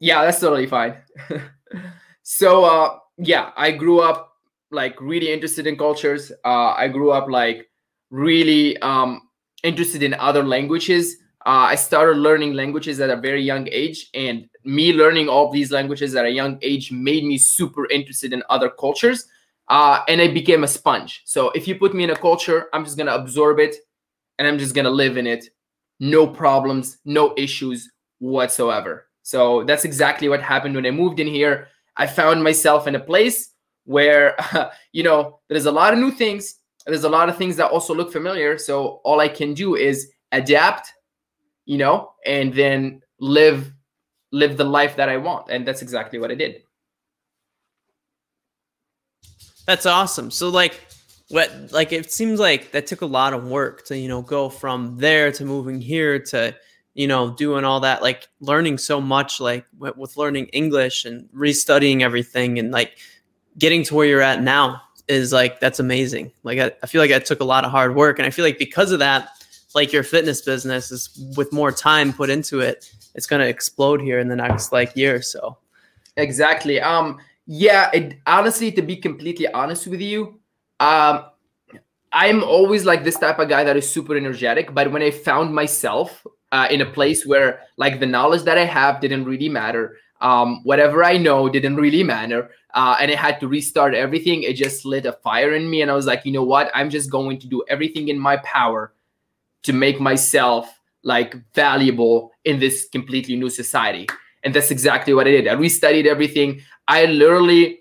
yeah, 0.00 0.24
that's 0.24 0.40
totally 0.40 0.66
fine. 0.66 0.96
so 2.22 2.64
uh, 2.64 2.98
yeah, 3.18 3.50
I 3.56 3.72
grew 3.72 4.00
up 4.00 4.32
like 4.70 5.00
really 5.00 5.32
interested 5.32 5.66
in 5.66 5.76
cultures. 5.76 6.30
Uh, 6.44 6.72
I 6.76 6.88
grew 6.88 7.10
up 7.10 7.28
like 7.28 7.66
really 8.10 8.76
um, 8.78 9.22
interested 9.62 10.02
in 10.02 10.14
other 10.14 10.42
languages. 10.42 11.16
Uh, 11.46 11.72
I 11.72 11.74
started 11.76 12.18
learning 12.18 12.52
languages 12.54 13.00
at 13.00 13.10
a 13.10 13.16
very 13.16 13.42
young 13.42 13.68
age, 13.70 14.10
and 14.14 14.46
me 14.68 14.92
learning 14.92 15.30
all 15.30 15.50
these 15.50 15.72
languages 15.72 16.14
at 16.14 16.26
a 16.26 16.30
young 16.30 16.58
age 16.60 16.92
made 16.92 17.24
me 17.24 17.38
super 17.38 17.88
interested 17.90 18.34
in 18.34 18.42
other 18.50 18.68
cultures. 18.68 19.26
Uh, 19.68 20.00
and 20.08 20.20
I 20.20 20.28
became 20.28 20.62
a 20.62 20.68
sponge. 20.68 21.22
So 21.24 21.50
if 21.50 21.66
you 21.66 21.74
put 21.74 21.94
me 21.94 22.04
in 22.04 22.10
a 22.10 22.16
culture, 22.16 22.68
I'm 22.72 22.84
just 22.84 22.98
gonna 22.98 23.14
absorb 23.14 23.58
it, 23.60 23.76
and 24.38 24.46
I'm 24.46 24.58
just 24.58 24.74
gonna 24.74 24.90
live 24.90 25.16
in 25.16 25.26
it, 25.26 25.46
no 26.00 26.26
problems, 26.26 26.98
no 27.04 27.34
issues 27.36 27.90
whatsoever. 28.18 29.08
So 29.22 29.64
that's 29.64 29.84
exactly 29.84 30.28
what 30.28 30.42
happened 30.42 30.74
when 30.74 30.86
I 30.86 30.90
moved 30.90 31.18
in 31.18 31.26
here. 31.26 31.68
I 31.96 32.06
found 32.06 32.44
myself 32.44 32.86
in 32.86 32.94
a 32.94 33.00
place 33.00 33.54
where, 33.84 34.36
you 34.92 35.02
know, 35.02 35.40
there's 35.48 35.66
a 35.66 35.72
lot 35.72 35.92
of 35.94 35.98
new 35.98 36.10
things. 36.10 36.56
There's 36.86 37.04
a 37.04 37.10
lot 37.10 37.28
of 37.28 37.36
things 37.36 37.56
that 37.56 37.70
also 37.70 37.94
look 37.94 38.12
familiar. 38.12 38.58
So 38.58 39.00
all 39.04 39.20
I 39.20 39.28
can 39.28 39.54
do 39.54 39.76
is 39.76 40.10
adapt, 40.32 40.92
you 41.64 41.78
know, 41.78 42.12
and 42.24 42.52
then 42.54 43.02
live 43.18 43.72
live 44.30 44.56
the 44.56 44.64
life 44.64 44.96
that 44.96 45.08
I 45.08 45.16
want. 45.16 45.50
And 45.50 45.66
that's 45.66 45.82
exactly 45.82 46.18
what 46.18 46.30
I 46.30 46.34
did. 46.34 46.62
That's 49.66 49.86
awesome. 49.86 50.30
So 50.30 50.48
like 50.48 50.80
what 51.28 51.52
like 51.72 51.92
it 51.92 52.10
seems 52.10 52.40
like 52.40 52.72
that 52.72 52.86
took 52.86 53.02
a 53.02 53.06
lot 53.06 53.34
of 53.34 53.44
work 53.48 53.84
to, 53.86 53.98
you 53.98 54.08
know, 54.08 54.22
go 54.22 54.48
from 54.48 54.96
there 54.96 55.30
to 55.32 55.44
moving 55.44 55.80
here 55.80 56.18
to 56.18 56.54
you 56.98 57.06
know, 57.06 57.30
doing 57.30 57.64
all 57.64 57.78
that, 57.78 58.02
like 58.02 58.26
learning 58.40 58.76
so 58.76 59.00
much, 59.00 59.38
like 59.38 59.64
with, 59.78 60.16
learning 60.16 60.46
English 60.46 61.04
and 61.04 61.28
restudying 61.28 62.02
everything 62.02 62.58
and 62.58 62.72
like 62.72 62.98
getting 63.56 63.84
to 63.84 63.94
where 63.94 64.04
you're 64.04 64.20
at 64.20 64.42
now 64.42 64.82
is 65.06 65.32
like, 65.32 65.60
that's 65.60 65.78
amazing. 65.78 66.32
Like, 66.42 66.58
I, 66.58 66.72
I 66.82 66.88
feel 66.88 67.00
like 67.00 67.10
that 67.10 67.24
took 67.24 67.38
a 67.38 67.44
lot 67.44 67.64
of 67.64 67.70
hard 67.70 67.94
work. 67.94 68.18
And 68.18 68.26
I 68.26 68.30
feel 68.30 68.44
like 68.44 68.58
because 68.58 68.90
of 68.90 68.98
that, 68.98 69.28
like 69.74 69.92
your 69.92 70.02
fitness 70.02 70.40
business 70.42 70.90
is 70.90 71.32
with 71.36 71.52
more 71.52 71.72
time 71.72 72.12
put 72.12 72.30
into 72.30 72.60
it, 72.60 72.90
it's 73.14 73.26
going 73.26 73.40
to 73.40 73.48
explode 73.48 74.00
here 74.00 74.18
in 74.18 74.28
the 74.28 74.36
next 74.36 74.72
like 74.72 74.96
year 74.96 75.16
or 75.16 75.22
so. 75.22 75.58
Exactly. 76.16 76.80
Um, 76.80 77.18
yeah, 77.46 77.90
it, 77.92 78.18
honestly, 78.26 78.72
to 78.72 78.82
be 78.82 78.96
completely 78.96 79.48
honest 79.48 79.86
with 79.86 80.00
you, 80.00 80.40
um, 80.80 81.24
I'm 82.12 82.42
always 82.42 82.84
like 82.84 83.04
this 83.04 83.18
type 83.18 83.38
of 83.38 83.48
guy 83.48 83.64
that 83.64 83.76
is 83.76 83.90
super 83.90 84.16
energetic. 84.16 84.74
But 84.74 84.90
when 84.90 85.02
I 85.02 85.10
found 85.10 85.54
myself 85.54 86.26
uh, 86.52 86.66
in 86.70 86.80
a 86.80 86.86
place 86.86 87.26
where 87.26 87.60
like 87.76 88.00
the 88.00 88.06
knowledge 88.06 88.42
that 88.44 88.58
I 88.58 88.64
have 88.64 89.00
didn't 89.00 89.24
really 89.24 89.48
matter. 89.48 89.96
Um, 90.20 90.64
whatever 90.64 91.04
I 91.04 91.16
know 91.16 91.48
didn't 91.48 91.76
really 91.76 92.02
matter. 92.02 92.50
Uh, 92.74 92.96
and 93.00 93.10
I 93.10 93.14
had 93.14 93.38
to 93.40 93.48
restart 93.48 93.94
everything. 93.94 94.42
It 94.42 94.54
just 94.54 94.84
lit 94.84 95.06
a 95.06 95.12
fire 95.12 95.54
in 95.54 95.70
me. 95.70 95.82
And 95.82 95.90
I 95.90 95.94
was 95.94 96.06
like, 96.06 96.24
you 96.24 96.32
know 96.32 96.42
what? 96.42 96.70
I'm 96.74 96.90
just 96.90 97.10
going 97.10 97.38
to 97.40 97.46
do 97.46 97.62
everything 97.68 98.08
in 98.08 98.18
my 98.18 98.38
power 98.38 98.92
to 99.64 99.72
make 99.72 100.00
myself 100.00 100.80
like 101.02 101.34
valuable 101.54 102.30
in 102.44 102.58
this 102.58 102.88
completely 102.90 103.36
new 103.36 103.50
society. 103.50 104.06
And 104.44 104.54
that's 104.54 104.70
exactly 104.70 105.14
what 105.14 105.26
I 105.26 105.30
did. 105.30 105.48
I 105.48 105.54
restudied 105.54 106.06
everything. 106.06 106.60
I 106.86 107.06
literally 107.06 107.80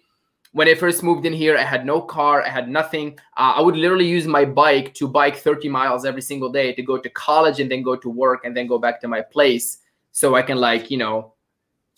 when 0.57 0.67
I 0.67 0.73
first 0.73 1.03
moved 1.03 1.23
in 1.25 1.33
here, 1.33 1.55
I 1.55 1.63
had 1.63 1.85
no 1.85 2.01
car, 2.01 2.41
I 2.41 2.49
had 2.49 2.67
nothing. 2.67 3.19
Uh, 3.37 3.53
I 3.57 3.61
would 3.61 3.75
literally 3.75 4.07
use 4.07 4.25
my 4.25 4.43
bike 4.43 4.93
to 4.95 5.07
bike 5.07 5.37
30 5.37 5.69
miles 5.69 6.03
every 6.03 6.21
single 6.23 6.49
day 6.49 6.73
to 6.73 6.81
go 6.81 6.97
to 6.97 7.09
college 7.11 7.59
and 7.59 7.69
then 7.69 7.83
go 7.83 7.95
to 7.95 8.09
work 8.09 8.43
and 8.43 8.57
then 8.57 8.65
go 8.65 8.79
back 8.79 8.99
to 9.01 9.07
my 9.07 9.21
place 9.21 9.77
so 10.13 10.33
I 10.33 10.41
can 10.41 10.57
like, 10.57 10.89
you 10.89 10.97
know, 10.97 11.33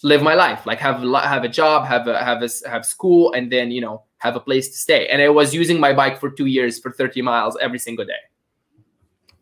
live 0.04 0.22
my 0.22 0.34
life, 0.34 0.66
like 0.66 0.80
have 0.80 1.02
have 1.02 1.44
a 1.46 1.50
job, 1.50 1.86
have 1.86 2.08
a 2.08 2.22
have 2.22 2.44
a 2.44 2.50
have 2.70 2.86
school 2.86 3.32
and 3.32 3.50
then, 3.50 3.72
you 3.72 3.80
know, 3.80 4.04
have 4.18 4.36
a 4.36 4.42
place 4.42 4.68
to 4.70 4.78
stay. 4.78 5.08
And 5.08 5.22
I 5.22 5.30
was 5.30 5.54
using 5.54 5.80
my 5.80 5.94
bike 5.94 6.20
for 6.20 6.30
2 6.30 6.46
years 6.46 6.80
for 6.80 6.92
30 6.92 7.22
miles 7.22 7.58
every 7.62 7.80
single 7.80 8.06
day. 8.06 8.29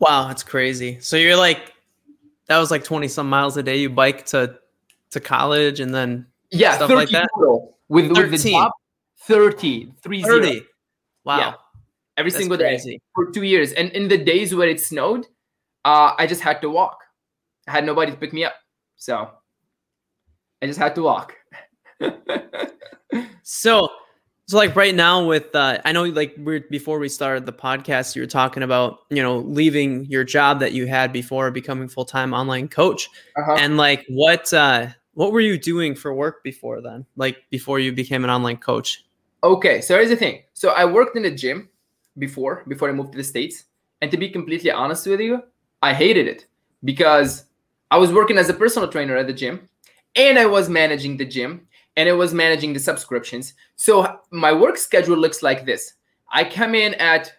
Wow, 0.00 0.28
that's 0.28 0.42
crazy. 0.42 0.98
So 1.00 1.16
you're 1.16 1.36
like 1.36 1.72
that 2.46 2.58
was 2.58 2.70
like 2.70 2.84
20 2.84 3.08
some 3.08 3.28
miles 3.28 3.56
a 3.56 3.62
day 3.62 3.76
you 3.76 3.90
bike 3.90 4.26
to 4.26 4.58
to 5.10 5.20
college 5.20 5.80
and 5.80 5.94
then 5.94 6.26
yeah, 6.50 6.76
stuff 6.76 6.90
like 6.90 7.10
that. 7.10 7.28
With, 7.88 8.10
with 8.10 8.30
the 8.30 8.50
job 8.50 8.72
30, 9.22 9.92
30. 10.02 10.22
30. 10.22 10.62
Wow. 11.24 11.38
Yeah. 11.38 11.54
Every 12.16 12.30
That's 12.30 12.40
single 12.40 12.58
crazy. 12.58 12.92
day 12.92 13.00
for 13.14 13.30
two 13.30 13.42
years. 13.42 13.72
And 13.72 13.90
in 13.92 14.08
the 14.08 14.18
days 14.18 14.54
where 14.54 14.68
it 14.68 14.80
snowed, 14.80 15.26
uh, 15.84 16.14
I 16.18 16.26
just 16.26 16.40
had 16.40 16.60
to 16.62 16.70
walk. 16.70 16.98
I 17.66 17.72
had 17.72 17.84
nobody 17.84 18.12
to 18.12 18.18
pick 18.18 18.32
me 18.32 18.44
up. 18.44 18.54
So 18.96 19.30
I 20.60 20.66
just 20.66 20.78
had 20.78 20.94
to 20.96 21.02
walk. 21.02 21.34
so 23.42 23.88
so 24.48 24.56
like 24.56 24.74
right 24.74 24.94
now 24.94 25.24
with 25.24 25.54
uh 25.54 25.78
I 25.84 25.92
know 25.92 26.04
like 26.04 26.34
we 26.38 26.60
before 26.70 26.98
we 26.98 27.10
started 27.10 27.44
the 27.44 27.52
podcast 27.52 28.16
you 28.16 28.22
were 28.22 28.26
talking 28.26 28.62
about, 28.62 29.00
you 29.10 29.22
know, 29.22 29.40
leaving 29.40 30.06
your 30.06 30.24
job 30.24 30.58
that 30.60 30.72
you 30.72 30.86
had 30.86 31.12
before 31.12 31.50
becoming 31.50 31.86
full-time 31.86 32.32
online 32.32 32.68
coach. 32.68 33.10
Uh-huh. 33.36 33.56
And 33.58 33.76
like 33.76 34.06
what 34.08 34.52
uh 34.54 34.88
what 35.12 35.32
were 35.32 35.40
you 35.40 35.58
doing 35.58 35.94
for 35.94 36.14
work 36.14 36.42
before 36.42 36.80
then? 36.80 37.04
Like 37.14 37.36
before 37.50 37.78
you 37.78 37.92
became 37.92 38.24
an 38.24 38.30
online 38.30 38.56
coach? 38.56 39.04
Okay, 39.44 39.82
so 39.82 39.94
here's 39.94 40.08
the 40.08 40.16
thing. 40.16 40.42
So 40.54 40.70
I 40.70 40.86
worked 40.86 41.14
in 41.14 41.26
a 41.26 41.30
gym 41.30 41.68
before 42.16 42.64
before 42.68 42.88
I 42.88 42.92
moved 42.92 43.12
to 43.12 43.18
the 43.18 43.24
states, 43.24 43.64
and 44.00 44.10
to 44.10 44.16
be 44.16 44.30
completely 44.30 44.70
honest 44.70 45.06
with 45.06 45.20
you, 45.20 45.42
I 45.82 45.92
hated 45.92 46.26
it 46.26 46.46
because 46.84 47.44
I 47.90 47.98
was 47.98 48.12
working 48.14 48.38
as 48.38 48.48
a 48.48 48.54
personal 48.54 48.88
trainer 48.88 49.16
at 49.16 49.26
the 49.26 49.34
gym, 49.34 49.68
and 50.16 50.38
I 50.38 50.46
was 50.46 50.70
managing 50.70 51.18
the 51.18 51.26
gym, 51.26 51.67
and 51.98 52.08
it 52.08 52.12
was 52.12 52.32
managing 52.32 52.72
the 52.72 52.80
subscriptions. 52.80 53.54
So 53.74 54.20
my 54.30 54.52
work 54.52 54.78
schedule 54.78 55.18
looks 55.18 55.42
like 55.42 55.66
this: 55.66 55.94
I 56.32 56.44
come 56.44 56.74
in 56.74 56.94
at 56.94 57.32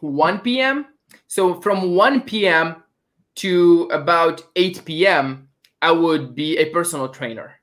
1 0.00 0.40
p.m. 0.40 0.86
So 1.26 1.60
from 1.60 1.96
1 1.96 2.20
p.m. 2.20 2.84
to 3.36 3.88
about 3.90 4.42
8 4.56 4.84
p.m., 4.84 5.48
I 5.80 5.90
would 5.90 6.34
be 6.34 6.58
a 6.58 6.70
personal 6.70 7.08
trainer. 7.08 7.54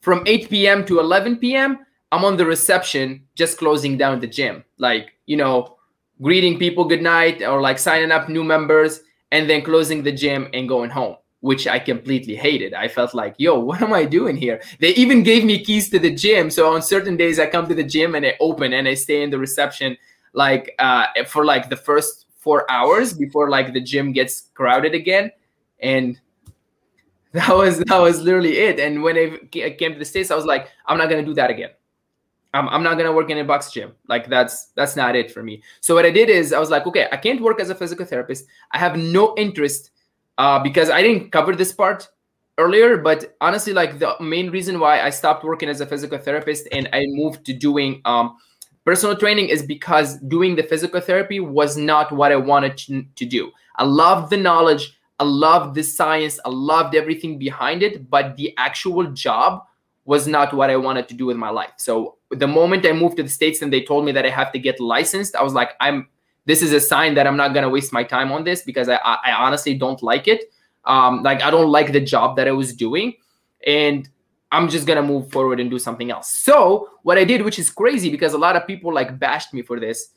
From 0.00 0.22
8 0.24 0.48
p.m. 0.48 0.84
to 0.86 1.00
11 1.00 1.38
p.m., 1.38 1.80
I'm 2.12 2.24
on 2.24 2.36
the 2.36 2.46
reception 2.46 3.26
just 3.34 3.58
closing 3.58 3.98
down 3.98 4.20
the 4.20 4.28
gym, 4.28 4.64
like, 4.78 5.14
you 5.26 5.36
know, 5.36 5.76
greeting 6.22 6.58
people 6.58 6.84
good 6.84 7.02
night 7.02 7.42
or 7.42 7.60
like 7.60 7.80
signing 7.80 8.12
up 8.12 8.28
new 8.28 8.44
members 8.44 9.00
and 9.32 9.50
then 9.50 9.62
closing 9.62 10.04
the 10.04 10.12
gym 10.12 10.48
and 10.54 10.68
going 10.68 10.90
home, 10.90 11.16
which 11.46 11.68
I 11.68 11.78
completely 11.78 12.34
hated. 12.34 12.74
I 12.74 12.88
felt 12.88 13.14
like, 13.14 13.36
yo, 13.38 13.56
what 13.68 13.80
am 13.80 13.92
I 13.92 14.04
doing 14.04 14.36
here? 14.36 14.60
They 14.80 14.92
even 14.94 15.22
gave 15.22 15.44
me 15.44 15.62
keys 15.62 15.88
to 15.90 15.98
the 16.00 16.12
gym. 16.12 16.50
So 16.50 16.74
on 16.74 16.82
certain 16.82 17.16
days, 17.16 17.38
I 17.38 17.46
come 17.46 17.68
to 17.68 17.74
the 17.74 17.84
gym 17.84 18.16
and 18.16 18.26
I 18.26 18.34
open 18.40 18.72
and 18.72 18.88
I 18.88 18.94
stay 18.94 19.22
in 19.22 19.30
the 19.30 19.38
reception 19.38 19.96
like 20.32 20.74
uh, 20.80 21.06
for 21.26 21.44
like 21.44 21.70
the 21.70 21.76
first 21.76 22.26
four 22.36 22.68
hours 22.68 23.12
before 23.12 23.48
like 23.48 23.72
the 23.72 23.80
gym 23.80 24.12
gets 24.12 24.48
crowded 24.54 24.92
again. 24.92 25.30
And 25.78 26.20
that 27.32 27.54
was 27.54 27.78
that 27.78 27.98
was 27.98 28.20
literally 28.22 28.58
it. 28.58 28.80
And 28.80 29.04
when 29.04 29.16
I 29.16 29.38
came 29.48 29.92
to 29.92 29.98
the 30.00 30.04
states, 30.04 30.32
I 30.32 30.34
was 30.34 30.46
like, 30.46 30.68
I'm 30.86 30.98
not 30.98 31.08
gonna 31.08 31.24
do 31.24 31.34
that 31.34 31.50
again. 31.50 31.70
I'm, 32.54 32.68
I'm 32.68 32.82
not 32.82 32.98
gonna 32.98 33.12
work 33.12 33.30
in 33.30 33.38
a 33.38 33.44
box 33.44 33.70
gym. 33.70 33.92
Like 34.08 34.28
that's 34.28 34.66
that's 34.74 34.96
not 34.96 35.14
it 35.14 35.30
for 35.30 35.44
me. 35.44 35.62
So 35.80 35.94
what 35.94 36.06
I 36.06 36.10
did 36.10 36.28
is 36.28 36.52
I 36.52 36.58
was 36.58 36.70
like, 36.70 36.88
okay, 36.88 37.06
I 37.12 37.18
can't 37.18 37.40
work 37.40 37.60
as 37.60 37.70
a 37.70 37.74
physical 37.74 38.04
therapist. 38.04 38.46
I 38.72 38.78
have 38.78 38.96
no 38.96 39.32
interest 39.36 39.92
uh, 40.38 40.58
because 40.62 40.90
I 40.90 41.02
didn't 41.02 41.30
cover 41.30 41.54
this 41.54 41.72
part 41.72 42.08
earlier. 42.58 42.98
But 42.98 43.36
honestly, 43.40 43.72
like 43.72 43.98
the 43.98 44.14
main 44.20 44.50
reason 44.50 44.78
why 44.80 45.00
I 45.00 45.10
stopped 45.10 45.44
working 45.44 45.68
as 45.68 45.80
a 45.80 45.86
physical 45.86 46.18
therapist 46.18 46.68
and 46.72 46.88
I 46.92 47.04
moved 47.08 47.44
to 47.46 47.52
doing 47.52 48.00
um, 48.04 48.36
personal 48.84 49.16
training 49.16 49.48
is 49.48 49.62
because 49.62 50.18
doing 50.20 50.56
the 50.56 50.62
physical 50.62 51.00
therapy 51.00 51.40
was 51.40 51.76
not 51.76 52.12
what 52.12 52.32
I 52.32 52.36
wanted 52.36 52.76
to, 52.78 53.04
to 53.14 53.24
do. 53.24 53.50
I 53.76 53.84
loved 53.84 54.30
the 54.30 54.36
knowledge. 54.36 54.96
I 55.18 55.24
loved 55.24 55.74
the 55.74 55.82
science. 55.82 56.38
I 56.44 56.50
loved 56.50 56.94
everything 56.94 57.38
behind 57.38 57.82
it, 57.82 58.10
but 58.10 58.36
the 58.36 58.54
actual 58.58 59.04
job 59.12 59.62
was 60.04 60.28
not 60.28 60.54
what 60.54 60.70
I 60.70 60.76
wanted 60.76 61.08
to 61.08 61.14
do 61.14 61.26
with 61.26 61.36
my 61.36 61.50
life. 61.50 61.72
So 61.78 62.16
the 62.30 62.46
moment 62.46 62.86
I 62.86 62.92
moved 62.92 63.16
to 63.16 63.22
the 63.22 63.28
States 63.28 63.60
and 63.60 63.72
they 63.72 63.82
told 63.82 64.04
me 64.04 64.12
that 64.12 64.24
I 64.24 64.30
have 64.30 64.52
to 64.52 64.58
get 64.58 64.78
licensed, 64.78 65.34
I 65.34 65.42
was 65.42 65.52
like, 65.52 65.72
I'm 65.80 66.08
this 66.46 66.62
is 66.62 66.72
a 66.72 66.80
sign 66.80 67.14
that 67.14 67.26
I'm 67.26 67.36
not 67.36 67.52
gonna 67.52 67.68
waste 67.68 67.92
my 67.92 68.02
time 68.02 68.32
on 68.32 68.44
this 68.44 68.62
because 68.62 68.88
I, 68.88 68.96
I 68.96 69.32
honestly 69.32 69.74
don't 69.74 70.02
like 70.02 70.28
it. 70.28 70.52
Um, 70.84 71.22
like 71.22 71.42
I 71.42 71.50
don't 71.50 71.70
like 71.70 71.92
the 71.92 72.00
job 72.00 72.36
that 72.36 72.48
I 72.48 72.52
was 72.52 72.74
doing. 72.74 73.14
And 73.66 74.08
I'm 74.52 74.68
just 74.68 74.86
gonna 74.86 75.02
move 75.02 75.30
forward 75.30 75.60
and 75.60 75.68
do 75.68 75.78
something 75.78 76.10
else. 76.10 76.30
So 76.30 76.90
what 77.02 77.18
I 77.18 77.24
did, 77.24 77.42
which 77.42 77.58
is 77.58 77.68
crazy 77.68 78.10
because 78.10 78.32
a 78.32 78.38
lot 78.38 78.56
of 78.56 78.66
people 78.66 78.94
like 78.94 79.18
bashed 79.18 79.52
me 79.52 79.62
for 79.62 79.78
this, 79.80 80.10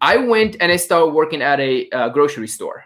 I 0.00 0.16
went 0.16 0.56
and 0.60 0.72
I 0.72 0.76
started 0.76 1.12
working 1.12 1.42
at 1.42 1.60
a 1.60 1.88
uh, 1.90 2.08
grocery 2.08 2.48
store 2.48 2.84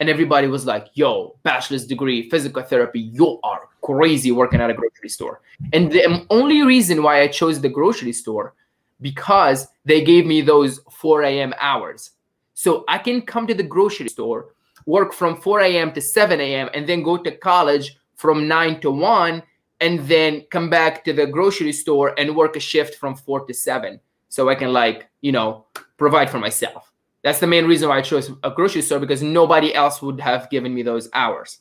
and 0.00 0.08
everybody 0.08 0.48
was 0.48 0.66
like, 0.66 0.88
yo, 0.94 1.36
bachelor's 1.44 1.86
degree, 1.86 2.28
physical 2.28 2.62
therapy, 2.62 3.00
you 3.00 3.38
are 3.44 3.68
crazy 3.82 4.32
working 4.32 4.60
at 4.60 4.70
a 4.70 4.74
grocery 4.74 5.08
store. 5.08 5.40
And 5.72 5.92
the 5.92 6.26
only 6.30 6.62
reason 6.62 7.02
why 7.02 7.20
I 7.20 7.28
chose 7.28 7.60
the 7.60 7.68
grocery 7.68 8.12
store 8.12 8.54
because 9.00 9.68
they 9.84 10.02
gave 10.02 10.26
me 10.26 10.40
those 10.40 10.80
4 10.90 11.22
a.m. 11.22 11.54
hours. 11.60 12.10
So 12.54 12.84
I 12.88 12.98
can 12.98 13.22
come 13.22 13.46
to 13.46 13.54
the 13.54 13.62
grocery 13.62 14.08
store, 14.08 14.54
work 14.86 15.12
from 15.12 15.40
4 15.40 15.60
a.m. 15.60 15.92
to 15.92 16.00
7 16.00 16.40
a.m., 16.40 16.70
and 16.72 16.86
then 16.86 17.02
go 17.02 17.16
to 17.16 17.36
college 17.36 17.96
from 18.16 18.48
9 18.48 18.80
to 18.80 18.90
1, 18.90 19.42
and 19.80 20.00
then 20.00 20.42
come 20.50 20.70
back 20.70 21.04
to 21.04 21.12
the 21.12 21.26
grocery 21.26 21.72
store 21.72 22.18
and 22.18 22.34
work 22.34 22.56
a 22.56 22.60
shift 22.60 22.94
from 22.94 23.14
4 23.14 23.44
to 23.46 23.52
7. 23.52 24.00
So 24.28 24.48
I 24.48 24.54
can, 24.54 24.72
like, 24.72 25.08
you 25.20 25.32
know, 25.32 25.66
provide 25.96 26.30
for 26.30 26.38
myself. 26.38 26.90
That's 27.22 27.40
the 27.40 27.46
main 27.46 27.66
reason 27.66 27.88
why 27.88 27.98
I 27.98 28.02
chose 28.02 28.30
a 28.42 28.50
grocery 28.50 28.82
store 28.82 29.00
because 29.00 29.22
nobody 29.22 29.74
else 29.74 30.02
would 30.02 30.20
have 30.20 30.50
given 30.50 30.74
me 30.74 30.82
those 30.82 31.08
hours. 31.14 31.60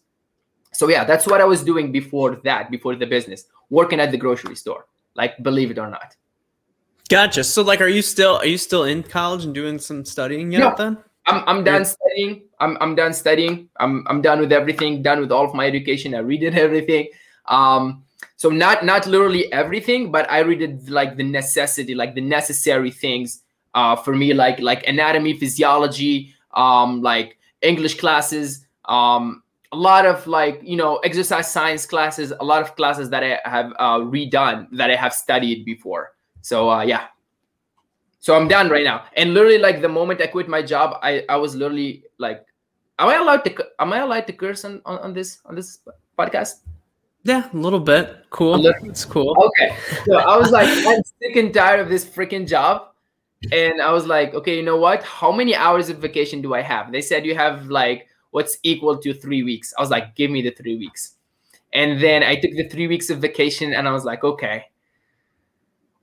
So 0.73 0.89
yeah, 0.89 1.05
that's 1.05 1.25
what 1.25 1.39
I 1.39 1.45
was 1.45 1.63
doing 1.63 1.91
before 1.91 2.35
that, 2.43 2.69
before 2.69 2.95
the 2.95 3.05
business, 3.05 3.45
working 3.69 4.00
at 4.00 4.12
the 4.12 4.17
grocery 4.17 4.55
store. 4.55 4.88
Like, 5.15 5.41
believe 5.41 5.71
it 5.71 5.77
or 5.77 5.89
not. 5.89 6.15
Gotcha. 7.10 7.43
So 7.43 7.62
like, 7.62 7.81
are 7.81 7.88
you 7.88 8.01
still 8.01 8.38
are 8.38 8.45
you 8.45 8.57
still 8.57 8.83
in 8.83 9.03
college 9.03 9.45
and 9.45 9.53
doing 9.53 9.79
some 9.79 10.05
studying 10.05 10.51
yet? 10.51 10.60
No, 10.60 10.74
then 10.77 10.98
I'm 11.25 11.43
I'm 11.48 11.63
done 11.63 11.86
studying. 11.86 12.43
I'm 12.60 12.77
I'm 12.79 12.95
done 12.95 13.13
studying. 13.13 13.69
I'm 13.79 14.05
I'm 14.07 14.22
done 14.22 14.39
with 14.39 14.51
everything. 14.51 15.01
Done 15.01 15.19
with 15.19 15.31
all 15.31 15.45
of 15.45 15.53
my 15.53 15.67
education. 15.67 16.15
I 16.15 16.19
redid 16.19 16.55
everything. 16.67 17.07
Um, 17.45 18.03
so 18.38 18.50
not 18.50 18.86
not 18.86 19.05
literally 19.05 19.51
everything, 19.51 20.12
but 20.12 20.29
I 20.29 20.43
redid 20.43 20.89
like 20.89 21.17
the 21.17 21.24
necessity, 21.24 21.95
like 21.95 22.15
the 22.15 22.22
necessary 22.22 22.91
things 22.91 23.41
uh, 23.74 23.95
for 23.95 24.15
me, 24.15 24.33
like 24.33 24.60
like 24.60 24.88
anatomy, 24.88 25.38
physiology, 25.38 26.33
um, 26.53 27.01
like 27.01 27.38
English 27.62 28.00
classes, 28.00 28.65
um, 28.86 29.43
a 29.72 29.77
lot 29.77 30.05
of 30.05 30.25
like 30.27 30.62
you 30.63 30.77
know 30.77 30.98
exercise 30.98 31.51
science 31.51 31.86
classes, 31.86 32.31
a 32.39 32.43
lot 32.43 32.62
of 32.62 32.75
classes 32.75 33.10
that 33.10 33.24
I 33.24 33.39
have 33.50 33.74
uh, 33.79 34.00
redone 34.00 34.67
that 34.74 34.89
I 34.89 34.95
have 34.95 35.13
studied 35.13 35.65
before. 35.65 36.12
So 36.43 36.69
uh, 36.69 36.83
yeah, 36.83 37.07
so 38.19 38.35
I'm 38.35 38.47
done 38.47 38.69
right 38.69 38.83
now. 38.83 39.03
And 39.15 39.33
literally, 39.33 39.57
like 39.57 39.81
the 39.81 39.89
moment 39.89 40.21
I 40.21 40.27
quit 40.27 40.47
my 40.47 40.62
job, 40.62 41.00
I 41.03 41.25
I 41.27 41.35
was 41.35 41.55
literally 41.55 42.03
like, 42.19 42.45
am 43.00 43.09
I 43.09 43.15
allowed 43.15 43.43
to 43.43 43.51
am 43.79 43.91
I 43.91 44.00
allowed 44.00 44.27
to 44.27 44.33
curse 44.33 44.63
on 44.63 44.81
on, 44.85 45.00
on 45.00 45.13
this 45.13 45.39
on 45.45 45.55
this 45.55 45.79
podcast? 46.19 46.63
Yeah, 47.23 47.47
a 47.51 47.57
little 47.57 47.79
bit. 47.79 48.23
Cool. 48.29 48.59
Little, 48.59 48.89
it's 48.89 49.03
cool. 49.03 49.35
Okay. 49.39 49.75
So 50.05 50.19
I 50.19 50.38
was 50.38 50.51
like, 50.51 50.67
I'm 50.67 51.01
sick 51.19 51.35
and 51.35 51.53
tired 51.53 51.79
of 51.79 51.88
this 51.88 52.03
freaking 52.03 52.47
job. 52.47 52.91
And 53.51 53.81
I 53.81 53.91
was 53.91 54.05
like, 54.05 54.33
okay, 54.33 54.55
you 54.55 54.63
know 54.63 54.77
what? 54.77 55.03
How 55.03 55.31
many 55.31 55.55
hours 55.55 55.89
of 55.89 55.97
vacation 56.00 56.41
do 56.41 56.53
I 56.53 56.62
have? 56.62 56.91
They 56.91 57.01
said 57.01 57.25
you 57.25 57.35
have 57.35 57.67
like 57.67 58.07
what's 58.31 58.57
equal 58.63 58.97
to 59.00 59.13
three 59.13 59.43
weeks. 59.43 59.73
I 59.77 59.81
was 59.81 59.89
like, 59.89 60.15
give 60.15 60.31
me 60.31 60.41
the 60.41 60.51
three 60.51 60.77
weeks. 60.77 61.15
And 61.73 62.01
then 62.01 62.23
I 62.23 62.35
took 62.35 62.51
the 62.51 62.69
three 62.69 62.88
weeks 62.88 63.09
of 63.09 63.19
vacation 63.19 63.73
and 63.73 63.88
I 63.88 63.91
was 63.91 64.05
like, 64.05 64.23
okay, 64.23 64.65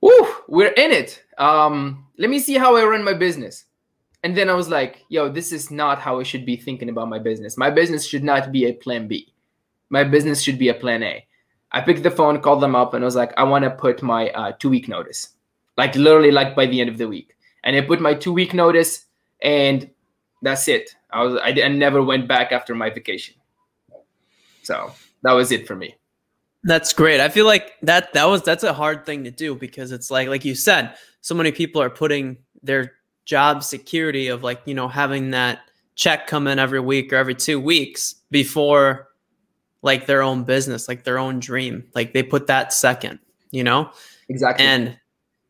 woo, 0.01 0.27
we're 0.47 0.73
in 0.73 0.91
it. 0.91 1.23
Um, 1.37 2.05
let 2.17 2.29
me 2.29 2.39
see 2.39 2.55
how 2.55 2.75
I 2.75 2.83
run 2.83 3.03
my 3.03 3.13
business. 3.13 3.65
And 4.23 4.37
then 4.37 4.49
I 4.49 4.53
was 4.53 4.69
like, 4.69 5.03
yo, 5.09 5.29
this 5.29 5.51
is 5.51 5.71
not 5.71 5.99
how 5.99 6.19
I 6.19 6.23
should 6.23 6.45
be 6.45 6.55
thinking 6.55 6.89
about 6.89 7.09
my 7.09 7.19
business. 7.19 7.57
My 7.57 7.69
business 7.69 8.05
should 8.05 8.23
not 8.23 8.51
be 8.51 8.65
a 8.65 8.73
plan 8.73 9.07
B. 9.07 9.33
My 9.89 10.03
business 10.03 10.41
should 10.41 10.59
be 10.59 10.69
a 10.69 10.73
plan 10.73 11.03
A. 11.03 11.25
I 11.71 11.81
picked 11.81 12.03
the 12.03 12.11
phone, 12.11 12.39
called 12.41 12.61
them 12.61 12.75
up, 12.75 12.93
and 12.93 13.03
I 13.03 13.05
was 13.05 13.15
like, 13.15 13.33
I 13.37 13.43
want 13.43 13.63
to 13.63 13.71
put 13.71 14.03
my 14.03 14.29
uh, 14.31 14.51
two 14.59 14.69
week 14.69 14.87
notice, 14.87 15.29
like 15.77 15.95
literally 15.95 16.31
like 16.31 16.55
by 16.55 16.65
the 16.65 16.81
end 16.81 16.89
of 16.89 16.97
the 16.97 17.07
week. 17.07 17.35
And 17.63 17.75
I 17.75 17.81
put 17.81 18.01
my 18.01 18.13
two 18.13 18.33
week 18.33 18.53
notice, 18.53 19.05
and 19.41 19.89
that's 20.41 20.67
it. 20.67 20.95
I 21.11 21.23
was 21.23 21.35
I, 21.41 21.49
I 21.49 21.67
never 21.69 22.03
went 22.03 22.27
back 22.27 22.51
after 22.51 22.75
my 22.75 22.89
vacation. 22.89 23.35
So 24.63 24.91
that 25.23 25.31
was 25.31 25.51
it 25.51 25.65
for 25.65 25.75
me. 25.75 25.95
That's 26.63 26.93
great. 26.93 27.19
I 27.19 27.29
feel 27.29 27.45
like 27.45 27.73
that 27.81 28.13
that 28.13 28.25
was 28.25 28.43
that's 28.43 28.63
a 28.63 28.73
hard 28.73 29.05
thing 29.05 29.23
to 29.23 29.31
do 29.31 29.55
because 29.55 29.91
it's 29.91 30.11
like 30.11 30.27
like 30.27 30.45
you 30.45 30.53
said, 30.53 30.95
so 31.21 31.33
many 31.33 31.51
people 31.51 31.81
are 31.81 31.89
putting 31.89 32.37
their 32.61 32.93
job 33.25 33.63
security 33.63 34.27
of 34.27 34.43
like, 34.43 34.61
you 34.65 34.73
know, 34.73 34.87
having 34.87 35.31
that 35.31 35.59
check 35.95 36.27
come 36.27 36.47
in 36.47 36.59
every 36.59 36.79
week 36.79 37.11
or 37.11 37.15
every 37.15 37.35
2 37.35 37.59
weeks 37.59 38.15
before 38.29 39.07
like 39.81 40.05
their 40.05 40.21
own 40.21 40.43
business, 40.43 40.87
like 40.87 41.03
their 41.03 41.17
own 41.17 41.39
dream. 41.39 41.83
Like 41.95 42.13
they 42.13 42.21
put 42.23 42.47
that 42.47 42.73
second, 42.73 43.19
you 43.49 43.63
know? 43.63 43.91
Exactly. 44.29 44.65
And 44.65 44.99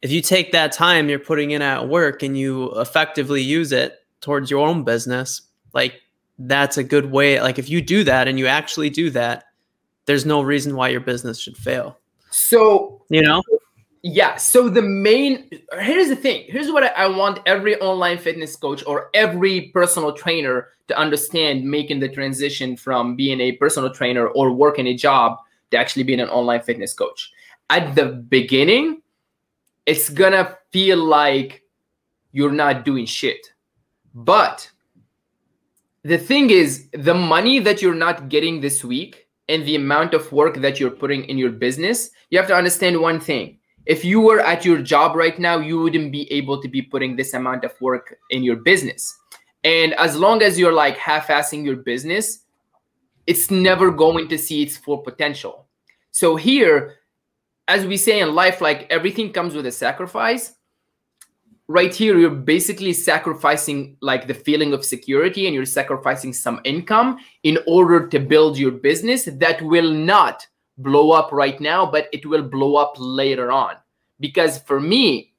if 0.01 0.11
you 0.11 0.21
take 0.21 0.51
that 0.53 0.71
time 0.71 1.09
you're 1.09 1.19
putting 1.19 1.51
in 1.51 1.61
at 1.61 1.89
work 1.89 2.23
and 2.23 2.37
you 2.37 2.71
effectively 2.79 3.41
use 3.41 3.71
it 3.73 3.99
towards 4.21 4.49
your 4.49 4.65
own 4.65 4.83
business, 4.83 5.41
like 5.73 6.01
that's 6.39 6.77
a 6.77 6.83
good 6.83 7.11
way. 7.11 7.41
Like 7.41 7.59
if 7.59 7.69
you 7.69 7.81
do 7.81 8.03
that 8.05 8.27
and 8.29 8.39
you 8.39 8.47
actually 8.47 8.89
do 8.89 9.09
that, 9.11 9.43
there's 10.05 10.25
no 10.25 10.41
reason 10.41 10.75
why 10.75 10.89
your 10.89 11.01
business 11.01 11.39
should 11.39 11.57
fail. 11.57 11.97
So, 12.29 13.03
you 13.09 13.21
know, 13.21 13.43
yeah. 14.03 14.37
So 14.37 14.69
the 14.69 14.81
main 14.81 15.49
here's 15.79 16.09
the 16.09 16.15
thing. 16.15 16.45
Here's 16.47 16.71
what 16.71 16.83
I, 16.83 17.07
want 17.07 17.39
every 17.45 17.79
online 17.81 18.17
fitness 18.17 18.55
coach 18.55 18.83
or 18.87 19.09
every 19.13 19.69
personal 19.73 20.13
trainer 20.13 20.69
to 20.87 20.97
understand 20.97 21.63
making 21.63 21.99
the 21.99 22.09
transition 22.09 22.75
from 22.75 23.15
being 23.15 23.39
a 23.39 23.53
personal 23.53 23.93
trainer 23.93 24.27
or 24.27 24.51
working 24.51 24.87
a 24.87 24.95
job 24.95 25.37
to 25.69 25.77
actually 25.77 26.03
being 26.03 26.19
an 26.19 26.29
online 26.29 26.61
fitness 26.61 26.93
coach. 26.93 27.31
At 27.69 27.95
the 27.95 28.05
beginning, 28.05 29.01
it's 29.85 30.09
gonna 30.09 30.57
feel 30.71 30.97
like 30.97 31.63
you're 32.31 32.51
not 32.51 32.85
doing 32.85 33.05
shit. 33.05 33.53
But 34.15 34.69
the 36.03 36.17
thing 36.17 36.49
is, 36.49 36.87
the 36.91 37.13
money 37.13 37.59
that 37.59 37.81
you're 37.81 37.93
not 37.93 38.29
getting 38.29 38.61
this 38.61 38.83
week 38.83 39.27
and 39.49 39.65
the 39.65 39.75
amount 39.75 40.13
of 40.13 40.31
work 40.31 40.57
that 40.57 40.79
you're 40.79 40.91
putting 40.91 41.25
in 41.25 41.37
your 41.37 41.51
business, 41.51 42.09
you 42.29 42.37
have 42.37 42.47
to 42.47 42.55
understand 42.55 42.99
one 42.99 43.19
thing 43.19 43.57
if 43.85 44.05
you 44.05 44.21
were 44.21 44.39
at 44.39 44.63
your 44.63 44.81
job 44.81 45.15
right 45.15 45.37
now, 45.39 45.59
you 45.59 45.79
wouldn't 45.79 46.11
be 46.11 46.31
able 46.31 46.61
to 46.61 46.67
be 46.67 46.81
putting 46.81 47.15
this 47.15 47.33
amount 47.33 47.63
of 47.63 47.79
work 47.81 48.17
in 48.29 48.43
your 48.43 48.57
business. 48.57 49.17
And 49.63 49.93
as 49.95 50.15
long 50.15 50.41
as 50.41 50.59
you're 50.59 50.73
like 50.73 50.97
half 50.97 51.27
assing 51.27 51.65
your 51.65 51.77
business, 51.77 52.45
it's 53.27 53.49
never 53.51 53.91
going 53.91 54.27
to 54.29 54.37
see 54.37 54.63
its 54.63 54.77
full 54.77 54.99
potential. 54.99 55.67
So, 56.11 56.35
here, 56.35 56.97
as 57.67 57.85
we 57.85 57.97
say 57.97 58.19
in 58.19 58.35
life, 58.35 58.61
like 58.61 58.87
everything 58.89 59.31
comes 59.31 59.53
with 59.53 59.65
a 59.65 59.71
sacrifice. 59.71 60.53
Right 61.71 61.95
here, 61.95 62.19
you're 62.19 62.31
basically 62.31 62.91
sacrificing 62.91 63.95
like 64.01 64.27
the 64.27 64.33
feeling 64.33 64.73
of 64.73 64.83
security 64.83 65.45
and 65.45 65.55
you're 65.55 65.63
sacrificing 65.63 66.33
some 66.33 66.59
income 66.65 67.19
in 67.43 67.59
order 67.65 68.09
to 68.09 68.19
build 68.19 68.57
your 68.57 68.71
business 68.71 69.23
that 69.23 69.61
will 69.61 69.89
not 69.89 70.45
blow 70.77 71.11
up 71.11 71.31
right 71.31 71.57
now, 71.61 71.89
but 71.89 72.09
it 72.11 72.25
will 72.25 72.43
blow 72.43 72.75
up 72.75 72.95
later 72.97 73.53
on. 73.53 73.77
Because 74.19 74.57
for 74.57 74.81
me, 74.81 75.31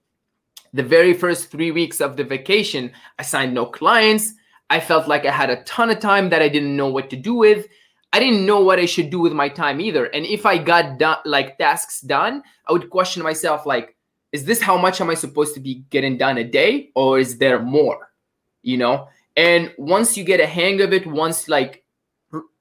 the 0.73 0.83
very 0.83 1.12
first 1.12 1.51
three 1.51 1.71
weeks 1.71 2.01
of 2.01 2.16
the 2.16 2.25
vacation, 2.25 2.92
I 3.18 3.25
signed 3.25 3.53
no 3.53 3.66
clients. 3.66 4.33
I 4.71 4.81
felt 4.81 5.09
like 5.09 5.27
I 5.27 5.33
had 5.33 5.51
a 5.51 5.62
ton 5.64 5.90
of 5.90 6.01
time 6.01 6.31
that 6.31 6.40
I 6.40 6.49
didn't 6.49 6.75
know 6.75 6.88
what 6.88 7.11
to 7.11 7.16
do 7.16 7.35
with. 7.35 7.66
I 8.14 8.18
didn't 8.18 8.47
know 8.47 8.61
what 8.61 8.79
I 8.79 8.87
should 8.87 9.11
do 9.11 9.21
with 9.21 9.35
my 9.35 9.51
time 9.51 9.83
either. 9.83 10.07
And 10.07 10.25
if 10.25 10.47
I 10.47 10.57
got 10.57 10.99
done, 10.99 11.18
like 11.27 11.59
tasks 11.59 12.01
done, 12.01 12.42
I 12.66 12.73
would 12.73 12.88
question 12.88 13.23
myself, 13.23 13.66
like, 13.66 13.97
is 14.33 14.45
this 14.45 14.61
how 14.61 14.77
much 14.77 15.01
am 15.01 15.11
I 15.11 15.14
supposed 15.14 15.55
to 15.55 15.61
be 15.61 15.85
getting 15.90 16.16
done 16.16 16.38
a 16.38 16.45
day, 16.45 16.90
or 16.95 17.18
is 17.18 17.38
there 17.38 17.61
more? 17.61 18.11
You 18.62 18.79
know. 18.79 19.09
And 19.37 19.73
once 19.79 20.16
you 20.16 20.25
get 20.25 20.40
a 20.40 20.47
hang 20.47 20.81
of 20.83 20.92
it, 20.92 21.07
once 21.07 21.49
like 21.49 21.85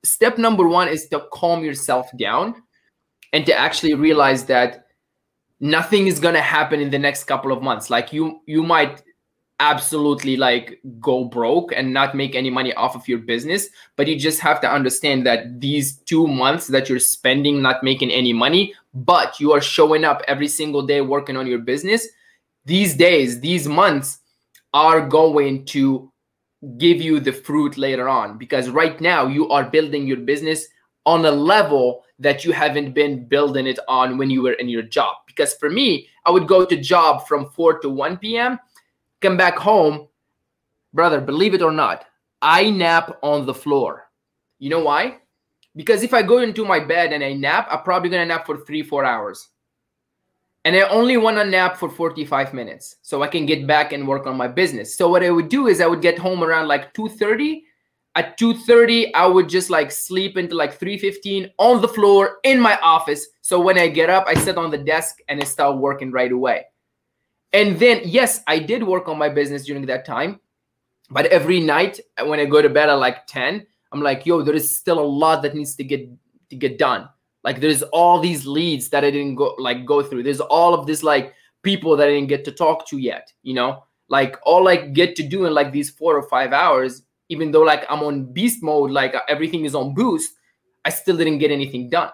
step 0.04 0.38
number 0.38 0.68
one 0.68 0.88
is 0.88 1.08
to 1.10 1.28
calm 1.32 1.64
yourself 1.64 2.10
down 2.18 2.56
and 3.34 3.46
to 3.46 3.58
actually 3.58 3.94
realize 3.94 4.46
that 4.46 4.88
nothing 5.60 6.08
is 6.08 6.20
going 6.20 6.34
to 6.34 6.42
happen 6.42 6.80
in 6.82 6.90
the 6.90 7.00
next 7.00 7.26
couple 7.26 7.52
of 7.52 7.62
months 7.62 7.90
like 7.90 8.12
you 8.12 8.42
you 8.48 8.64
might 8.64 9.04
absolutely 9.60 10.36
like 10.36 10.82
go 11.00 11.24
broke 11.24 11.72
and 11.72 11.94
not 11.94 12.16
make 12.16 12.34
any 12.34 12.50
money 12.50 12.74
off 12.74 12.96
of 12.96 13.08
your 13.08 13.20
business 13.20 13.70
but 13.96 14.08
you 14.08 14.18
just 14.18 14.40
have 14.40 14.60
to 14.60 14.70
understand 14.70 15.24
that 15.24 15.62
these 15.62 16.00
2 16.00 16.26
months 16.26 16.66
that 16.68 16.90
you're 16.90 16.98
spending 16.98 17.62
not 17.62 17.84
making 17.84 18.10
any 18.10 18.34
money 18.34 18.74
but 18.94 19.40
you 19.40 19.52
are 19.52 19.62
showing 19.62 20.04
up 20.04 20.22
every 20.28 20.48
single 20.48 20.82
day 20.82 21.02
working 21.02 21.38
on 21.38 21.48
your 21.48 21.60
business 21.60 22.08
these 22.66 22.96
days 22.96 23.40
these 23.40 23.68
months 23.68 24.20
are 24.74 25.06
going 25.08 25.66
to 25.66 26.12
give 26.78 27.02
you 27.02 27.20
the 27.20 27.34
fruit 27.34 27.78
later 27.78 28.08
on 28.08 28.38
because 28.38 28.70
right 28.70 29.02
now 29.02 29.26
you 29.28 29.50
are 29.50 29.64
building 29.64 30.06
your 30.06 30.18
business 30.18 30.68
on 31.06 31.26
a 31.26 31.32
level 31.32 32.04
that 32.20 32.46
you 32.46 32.52
haven't 32.52 32.94
been 32.94 33.28
building 33.28 33.66
it 33.66 33.80
on 33.88 34.18
when 34.18 34.30
you 34.30 34.44
were 34.44 34.54
in 34.54 34.70
your 34.70 34.84
job. 34.84 35.16
Because 35.26 35.56
for 35.56 35.70
me, 35.70 36.08
I 36.26 36.32
would 36.32 36.48
go 36.48 36.66
to 36.66 36.78
job 36.78 37.28
from 37.28 37.50
4 37.50 37.80
to 37.80 37.90
1 37.90 38.18
p.m., 38.18 38.60
come 39.22 39.38
back 39.38 39.58
home. 39.58 40.08
Brother, 40.94 41.20
believe 41.20 41.56
it 41.56 41.64
or 41.64 41.72
not, 41.72 42.06
I 42.42 42.70
nap 42.70 43.18
on 43.24 43.46
the 43.46 43.54
floor. 43.54 44.10
You 44.60 44.70
know 44.70 44.84
why? 44.84 45.18
Because 45.76 46.04
if 46.04 46.14
I 46.14 46.22
go 46.22 46.40
into 46.40 46.66
my 46.66 46.80
bed 46.80 47.14
and 47.14 47.24
I 47.24 47.34
nap, 47.34 47.68
I'm 47.72 47.84
probably 47.84 48.10
gonna 48.10 48.26
nap 48.26 48.46
for 48.46 48.58
three, 48.58 48.84
four 48.84 49.06
hours. 49.06 49.50
And 50.64 50.76
I 50.76 50.82
only 50.90 51.18
want 51.18 51.38
to 51.38 51.46
nap 51.46 51.78
for 51.78 51.90
45 51.90 52.54
minutes 52.54 52.98
so 53.02 53.24
I 53.24 53.28
can 53.28 53.48
get 53.48 53.66
back 53.66 53.94
and 53.94 54.08
work 54.08 54.28
on 54.28 54.38
my 54.38 54.48
business. 54.48 54.96
So 54.96 55.10
what 55.10 55.24
I 55.24 55.32
would 55.32 55.50
do 55.50 55.66
is 55.68 55.82
I 55.82 55.88
would 55.88 56.04
get 56.04 56.20
home 56.20 56.44
around 56.44 56.68
like 56.68 56.94
2:30 56.94 57.64
at 58.16 58.38
2.30 58.38 59.12
i 59.16 59.26
would 59.26 59.48
just 59.48 59.70
like 59.70 59.92
sleep 59.92 60.36
until 60.36 60.58
like 60.58 60.78
3.15 60.78 61.50
on 61.58 61.82
the 61.82 61.88
floor 61.88 62.40
in 62.44 62.60
my 62.60 62.78
office 62.82 63.28
so 63.42 63.60
when 63.60 63.78
i 63.78 63.88
get 63.88 64.10
up 64.10 64.26
i 64.28 64.34
sit 64.34 64.58
on 64.58 64.70
the 64.70 64.78
desk 64.78 65.20
and 65.30 65.42
i 65.42 65.44
start 65.46 65.78
working 65.78 66.12
right 66.12 66.32
away 66.32 66.66
and 67.54 67.80
then 67.80 68.02
yes 68.04 68.42
i 68.48 68.60
did 68.60 68.84
work 68.84 69.08
on 69.08 69.18
my 69.18 69.30
business 69.30 69.66
during 69.66 69.86
that 69.86 70.06
time 70.06 70.40
but 71.10 71.26
every 71.28 71.60
night 71.60 72.00
when 72.26 72.40
i 72.40 72.46
go 72.46 72.62
to 72.62 72.70
bed 72.70 72.90
at 72.90 72.96
like 72.96 73.26
10 73.28 73.66
i'm 73.92 74.02
like 74.02 74.26
yo 74.26 74.42
there 74.42 74.56
is 74.56 74.78
still 74.78 75.00
a 75.00 75.12
lot 75.24 75.42
that 75.42 75.56
needs 75.56 75.76
to 75.76 75.84
get 75.84 76.10
to 76.50 76.56
get 76.56 76.78
done 76.78 77.08
like 77.44 77.60
there's 77.60 77.82
all 77.84 78.20
these 78.20 78.46
leads 78.46 78.90
that 78.90 79.04
i 79.04 79.12
didn't 79.12 79.36
go 79.36 79.56
like 79.58 79.86
go 79.86 80.02
through 80.04 80.24
there's 80.24 80.42
all 80.42 80.74
of 80.74 80.86
this 80.88 81.04
like 81.04 81.34
people 81.64 81.96
that 81.96 82.08
i 82.08 82.12
didn't 82.12 82.30
get 82.30 82.44
to 82.44 82.52
talk 82.52 82.88
to 82.88 82.98
yet 82.98 83.32
you 83.44 83.54
know 83.54 83.84
like 84.12 84.38
all 84.44 84.68
I 84.68 84.76
get 84.76 85.16
to 85.16 85.24
do 85.24 85.46
in 85.46 85.54
like 85.54 85.72
these 85.72 85.90
four 85.90 86.18
or 86.18 86.24
five 86.24 86.52
hours, 86.52 87.04
even 87.30 87.50
though 87.50 87.62
like 87.62 87.86
I'm 87.90 88.04
on 88.04 88.26
beast 88.26 88.62
mode, 88.62 88.92
like 88.92 89.16
everything 89.30 89.64
is 89.64 89.74
on 89.74 89.96
boost, 89.96 90.34
I 90.84 90.90
still 90.90 91.16
didn't 91.16 91.38
get 91.38 91.50
anything 91.50 91.90
done. 91.90 92.10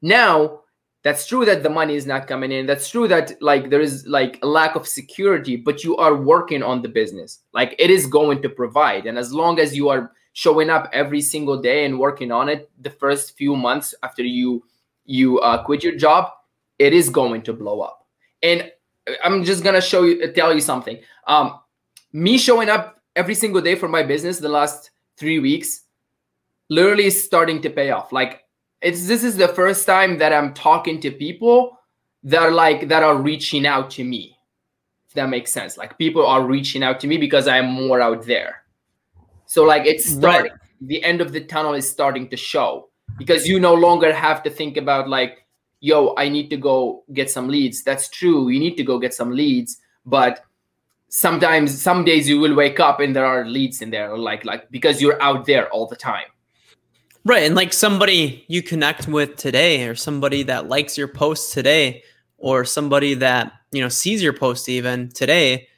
Now, 0.00 0.60
that's 1.02 1.26
true 1.26 1.44
that 1.44 1.62
the 1.62 1.68
money 1.68 1.96
is 1.96 2.06
not 2.06 2.26
coming 2.26 2.50
in. 2.50 2.64
That's 2.64 2.88
true 2.88 3.06
that 3.08 3.42
like 3.42 3.68
there 3.68 3.82
is 3.82 4.06
like 4.06 4.38
a 4.42 4.46
lack 4.46 4.74
of 4.74 4.88
security, 4.88 5.54
but 5.54 5.84
you 5.84 5.98
are 5.98 6.16
working 6.16 6.62
on 6.62 6.80
the 6.80 6.88
business. 6.88 7.40
Like 7.52 7.76
it 7.78 7.90
is 7.90 8.06
going 8.06 8.40
to 8.40 8.48
provide. 8.48 9.04
And 9.04 9.18
as 9.18 9.30
long 9.30 9.60
as 9.60 9.76
you 9.76 9.90
are 9.90 10.12
showing 10.34 10.68
up 10.68 10.90
every 10.92 11.22
single 11.22 11.56
day 11.60 11.86
and 11.86 11.98
working 11.98 12.30
on 12.30 12.48
it 12.48 12.70
the 12.82 12.90
first 12.90 13.36
few 13.36 13.56
months 13.56 13.94
after 14.02 14.22
you 14.22 14.62
you 15.06 15.38
uh, 15.40 15.62
quit 15.62 15.82
your 15.82 15.96
job, 15.96 16.30
it 16.78 16.92
is 16.92 17.08
going 17.08 17.42
to 17.42 17.52
blow 17.52 17.80
up. 17.80 18.06
And 18.42 18.70
I'm 19.22 19.44
just 19.44 19.64
gonna 19.64 19.80
show 19.80 20.02
you 20.02 20.30
tell 20.32 20.52
you 20.52 20.60
something. 20.60 20.98
Um, 21.26 21.60
me 22.12 22.36
showing 22.36 22.68
up 22.68 23.00
every 23.16 23.34
single 23.34 23.62
day 23.62 23.74
for 23.74 23.88
my 23.88 24.02
business 24.02 24.38
the 24.38 24.48
last 24.48 24.90
three 25.16 25.38
weeks 25.38 25.82
literally 26.68 27.06
is 27.06 27.24
starting 27.24 27.60
to 27.62 27.70
pay 27.70 27.90
off. 27.90 28.12
Like 28.12 28.44
it's 28.82 29.06
this 29.06 29.22
is 29.22 29.36
the 29.36 29.48
first 29.48 29.86
time 29.86 30.18
that 30.18 30.32
I'm 30.32 30.52
talking 30.52 31.00
to 31.00 31.10
people 31.10 31.78
that 32.24 32.42
are 32.42 32.50
like 32.50 32.88
that 32.88 33.02
are 33.02 33.16
reaching 33.16 33.66
out 33.66 33.90
to 33.92 34.04
me. 34.04 34.36
If 35.06 35.14
that 35.14 35.28
makes 35.28 35.52
sense. 35.52 35.76
Like 35.76 35.96
people 35.96 36.26
are 36.26 36.44
reaching 36.44 36.82
out 36.82 36.98
to 37.00 37.06
me 37.06 37.18
because 37.18 37.46
I'm 37.46 37.66
more 37.66 38.00
out 38.00 38.26
there. 38.26 38.63
So 39.46 39.64
like 39.64 39.86
it's 39.86 40.06
starting. 40.06 40.52
Right. 40.52 40.60
The 40.80 41.02
end 41.02 41.20
of 41.20 41.32
the 41.32 41.40
tunnel 41.40 41.74
is 41.74 41.90
starting 41.90 42.28
to 42.28 42.36
show 42.36 42.88
because 43.16 43.46
you 43.46 43.58
no 43.60 43.74
longer 43.74 44.12
have 44.12 44.42
to 44.42 44.50
think 44.50 44.76
about 44.76 45.08
like, 45.08 45.46
yo, 45.80 46.14
I 46.18 46.28
need 46.28 46.50
to 46.50 46.56
go 46.56 47.04
get 47.12 47.30
some 47.30 47.48
leads. 47.48 47.82
That's 47.82 48.08
true. 48.08 48.48
You 48.48 48.60
need 48.60 48.76
to 48.76 48.82
go 48.82 48.98
get 48.98 49.14
some 49.14 49.30
leads, 49.30 49.78
but 50.04 50.44
sometimes 51.08 51.80
some 51.80 52.04
days 52.04 52.28
you 52.28 52.40
will 52.40 52.54
wake 52.54 52.80
up 52.80 53.00
and 53.00 53.14
there 53.14 53.24
are 53.24 53.46
leads 53.46 53.80
in 53.80 53.90
there 53.90 54.18
like 54.18 54.44
like 54.44 54.68
because 54.72 55.00
you're 55.00 55.20
out 55.22 55.46
there 55.46 55.68
all 55.68 55.86
the 55.86 55.94
time 55.94 56.26
Right. 57.26 57.44
And 57.44 57.54
like 57.54 57.72
somebody 57.72 58.44
you 58.48 58.62
connect 58.62 59.08
with 59.08 59.36
today 59.36 59.88
or 59.88 59.94
somebody 59.94 60.42
that 60.44 60.68
likes 60.68 60.98
your 60.98 61.08
post 61.08 61.54
today 61.54 62.02
or 62.36 62.66
somebody 62.66 63.14
that, 63.14 63.52
you 63.72 63.80
know, 63.80 63.88
sees 63.88 64.22
your 64.22 64.34
post 64.34 64.68
even 64.68 65.08
today, 65.08 65.68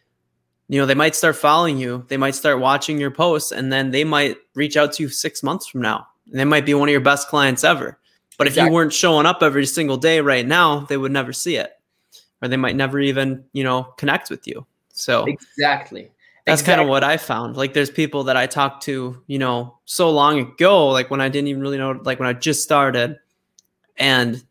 you 0.68 0.80
know, 0.80 0.86
they 0.86 0.94
might 0.94 1.14
start 1.14 1.36
following 1.36 1.78
you. 1.78 2.04
They 2.08 2.16
might 2.16 2.34
start 2.34 2.60
watching 2.60 2.98
your 2.98 3.10
posts 3.10 3.52
and 3.52 3.72
then 3.72 3.90
they 3.90 4.04
might 4.04 4.36
reach 4.54 4.76
out 4.76 4.92
to 4.94 5.02
you 5.02 5.08
six 5.08 5.42
months 5.42 5.66
from 5.66 5.82
now. 5.82 6.06
And 6.30 6.40
they 6.40 6.44
might 6.44 6.66
be 6.66 6.74
one 6.74 6.88
of 6.88 6.92
your 6.92 7.00
best 7.00 7.28
clients 7.28 7.62
ever. 7.62 7.98
But 8.38 8.48
exactly. 8.48 8.66
if 8.66 8.70
you 8.70 8.74
weren't 8.74 8.92
showing 8.92 9.26
up 9.26 9.42
every 9.42 9.66
single 9.66 9.96
day 9.96 10.20
right 10.20 10.46
now, 10.46 10.80
they 10.80 10.96
would 10.96 11.12
never 11.12 11.32
see 11.32 11.56
it. 11.56 11.70
Or 12.42 12.48
they 12.48 12.56
might 12.56 12.76
never 12.76 12.98
even, 12.98 13.44
you 13.52 13.64
know, 13.64 13.84
connect 13.96 14.28
with 14.28 14.46
you. 14.46 14.66
So 14.92 15.24
exactly 15.24 16.10
that's 16.46 16.60
exactly. 16.60 16.78
kind 16.78 16.80
of 16.86 16.90
what 16.90 17.02
I 17.02 17.16
found. 17.16 17.56
Like 17.56 17.74
there's 17.74 17.90
people 17.90 18.24
that 18.24 18.36
I 18.36 18.46
talked 18.46 18.84
to, 18.84 19.20
you 19.26 19.38
know, 19.38 19.78
so 19.84 20.10
long 20.10 20.38
ago, 20.38 20.88
like 20.88 21.10
when 21.10 21.20
I 21.20 21.28
didn't 21.28 21.48
even 21.48 21.60
really 21.60 21.76
know, 21.76 22.00
like 22.04 22.20
when 22.20 22.28
I 22.28 22.34
just 22.34 22.62
started, 22.62 23.18
and 23.96 24.42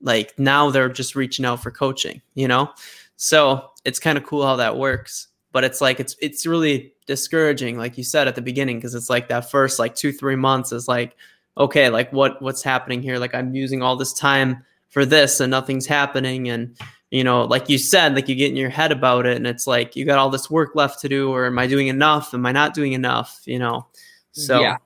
like 0.00 0.36
now 0.38 0.70
they're 0.70 0.88
just 0.88 1.14
reaching 1.14 1.44
out 1.44 1.62
for 1.62 1.70
coaching, 1.70 2.20
you 2.34 2.48
know? 2.48 2.70
So 3.14 3.70
it's 3.84 4.00
kind 4.00 4.18
of 4.18 4.24
cool 4.24 4.44
how 4.44 4.56
that 4.56 4.76
works. 4.76 5.28
But 5.56 5.64
it's 5.64 5.80
like 5.80 6.00
it's 6.00 6.14
it's 6.20 6.44
really 6.46 6.92
discouraging, 7.06 7.78
like 7.78 7.96
you 7.96 8.04
said 8.04 8.28
at 8.28 8.34
the 8.34 8.42
beginning, 8.42 8.76
because 8.76 8.94
it's 8.94 9.08
like 9.08 9.28
that 9.28 9.50
first 9.50 9.78
like 9.78 9.94
two, 9.94 10.12
three 10.12 10.36
months 10.36 10.70
is 10.70 10.86
like, 10.86 11.16
okay, 11.56 11.88
like 11.88 12.12
what 12.12 12.42
what's 12.42 12.62
happening 12.62 13.00
here? 13.00 13.18
Like 13.18 13.34
I'm 13.34 13.54
using 13.54 13.80
all 13.80 13.96
this 13.96 14.12
time 14.12 14.62
for 14.90 15.06
this 15.06 15.40
and 15.40 15.50
nothing's 15.50 15.86
happening. 15.86 16.50
And 16.50 16.76
you 17.10 17.24
know, 17.24 17.44
like 17.44 17.70
you 17.70 17.78
said, 17.78 18.14
like 18.14 18.28
you 18.28 18.34
get 18.34 18.50
in 18.50 18.56
your 18.56 18.68
head 18.68 18.92
about 18.92 19.24
it 19.24 19.38
and 19.38 19.46
it's 19.46 19.66
like 19.66 19.96
you 19.96 20.04
got 20.04 20.18
all 20.18 20.28
this 20.28 20.50
work 20.50 20.74
left 20.74 21.00
to 21.00 21.08
do, 21.08 21.30
or 21.30 21.46
am 21.46 21.58
I 21.58 21.66
doing 21.66 21.86
enough? 21.86 22.34
Am 22.34 22.44
I 22.44 22.52
not 22.52 22.74
doing 22.74 22.92
enough? 22.92 23.40
You 23.46 23.58
know. 23.58 23.86
So 24.32 24.60
yeah. 24.60 24.76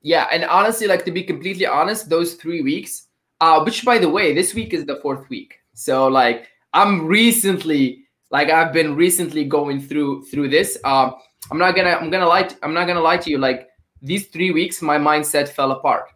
Yeah. 0.00 0.26
And 0.32 0.46
honestly, 0.46 0.86
like 0.86 1.04
to 1.04 1.10
be 1.10 1.22
completely 1.22 1.66
honest, 1.66 2.08
those 2.08 2.32
three 2.32 2.62
weeks, 2.62 3.08
uh, 3.42 3.62
which 3.62 3.84
by 3.84 3.98
the 3.98 4.08
way, 4.08 4.32
this 4.34 4.54
week 4.54 4.72
is 4.72 4.86
the 4.86 4.96
fourth 5.02 5.28
week. 5.28 5.58
So 5.74 6.08
like 6.08 6.48
I'm 6.72 7.06
recently 7.06 8.03
like 8.34 8.50
I've 8.50 8.72
been 8.72 8.96
recently 8.96 9.44
going 9.44 9.80
through 9.80 10.24
through 10.24 10.48
this. 10.48 10.76
Um, 10.82 11.14
I'm 11.52 11.58
not 11.58 11.76
gonna 11.76 11.90
I'm 11.90 12.10
gonna 12.10 12.26
lie 12.26 12.42
to, 12.42 12.56
I'm 12.64 12.74
not 12.74 12.88
gonna 12.88 13.00
lie 13.00 13.16
to 13.18 13.30
you. 13.30 13.38
Like 13.38 13.68
these 14.02 14.26
three 14.26 14.50
weeks, 14.50 14.82
my 14.82 14.98
mindset 14.98 15.48
fell 15.48 15.70
apart. 15.70 16.06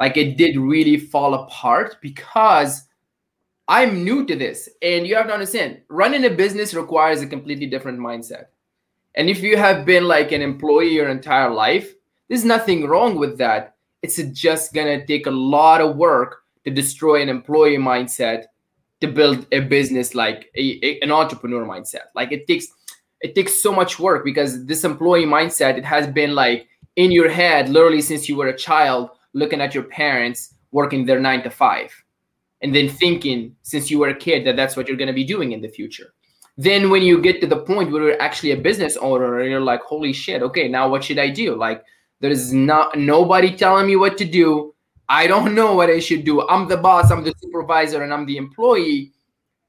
Like 0.00 0.16
it 0.16 0.36
did 0.36 0.56
really 0.56 0.96
fall 0.96 1.34
apart 1.34 1.98
because 2.02 2.82
I'm 3.68 4.02
new 4.02 4.26
to 4.26 4.34
this. 4.34 4.68
And 4.82 5.06
you 5.06 5.14
have 5.14 5.28
to 5.28 5.34
understand, 5.34 5.82
running 5.88 6.24
a 6.24 6.30
business 6.30 6.74
requires 6.74 7.22
a 7.22 7.28
completely 7.28 7.66
different 7.66 8.00
mindset. 8.00 8.46
And 9.14 9.30
if 9.30 9.40
you 9.40 9.56
have 9.56 9.86
been 9.86 10.08
like 10.08 10.32
an 10.32 10.42
employee 10.42 10.94
your 10.94 11.08
entire 11.10 11.50
life, 11.50 11.94
there's 12.28 12.44
nothing 12.44 12.88
wrong 12.88 13.20
with 13.20 13.38
that. 13.38 13.76
It's 14.02 14.20
just 14.32 14.74
to 14.74 15.06
take 15.06 15.28
a 15.28 15.38
lot 15.54 15.80
of 15.80 15.96
work 15.96 16.42
to 16.64 16.72
destroy 16.72 17.22
an 17.22 17.28
employee 17.28 17.78
mindset 17.78 18.46
to 19.00 19.06
build 19.06 19.46
a 19.52 19.60
business 19.60 20.14
like 20.14 20.50
a, 20.56 20.78
a, 20.82 21.00
an 21.00 21.10
entrepreneur 21.10 21.64
mindset. 21.64 22.06
Like 22.14 22.32
it 22.32 22.46
takes 22.46 22.68
it 23.20 23.34
takes 23.34 23.62
so 23.62 23.72
much 23.72 23.98
work 23.98 24.24
because 24.24 24.66
this 24.66 24.84
employee 24.84 25.24
mindset 25.24 25.78
it 25.78 25.84
has 25.84 26.06
been 26.06 26.34
like 26.34 26.68
in 26.96 27.10
your 27.10 27.30
head 27.30 27.68
literally 27.68 28.00
since 28.00 28.28
you 28.28 28.36
were 28.36 28.48
a 28.48 28.56
child 28.56 29.10
looking 29.32 29.60
at 29.60 29.74
your 29.74 29.84
parents 29.84 30.54
working 30.70 31.06
their 31.06 31.20
9 31.20 31.42
to 31.42 31.50
5 31.50 32.04
and 32.62 32.74
then 32.74 32.88
thinking 32.88 33.54
since 33.62 33.90
you 33.90 33.98
were 33.98 34.08
a 34.08 34.14
kid 34.14 34.46
that 34.46 34.56
that's 34.56 34.76
what 34.76 34.88
you're 34.88 34.96
going 34.96 35.08
to 35.08 35.14
be 35.14 35.24
doing 35.24 35.52
in 35.52 35.60
the 35.60 35.68
future. 35.68 36.12
Then 36.58 36.88
when 36.90 37.02
you 37.02 37.20
get 37.20 37.40
to 37.42 37.46
the 37.46 37.58
point 37.58 37.90
where 37.90 38.02
you're 38.02 38.22
actually 38.22 38.52
a 38.52 38.56
business 38.56 38.96
owner 38.96 39.40
and 39.40 39.50
you're 39.50 39.60
like 39.60 39.82
holy 39.82 40.12
shit 40.12 40.42
okay 40.42 40.68
now 40.68 40.88
what 40.88 41.04
should 41.04 41.18
i 41.18 41.28
do? 41.28 41.54
Like 41.54 41.84
there's 42.20 42.52
not 42.52 42.98
nobody 42.98 43.54
telling 43.54 43.86
me 43.86 43.96
what 43.96 44.16
to 44.18 44.24
do 44.24 44.74
i 45.08 45.26
don't 45.26 45.54
know 45.54 45.74
what 45.74 45.90
i 45.90 45.98
should 45.98 46.24
do. 46.24 46.46
I'm 46.48 46.68
the 46.68 46.76
boss 46.76 47.10
i'm 47.10 47.24
the 47.24 47.34
supervisor 47.42 48.02
and 48.02 48.12
i'm 48.12 48.26
the 48.26 48.36
employee. 48.36 49.12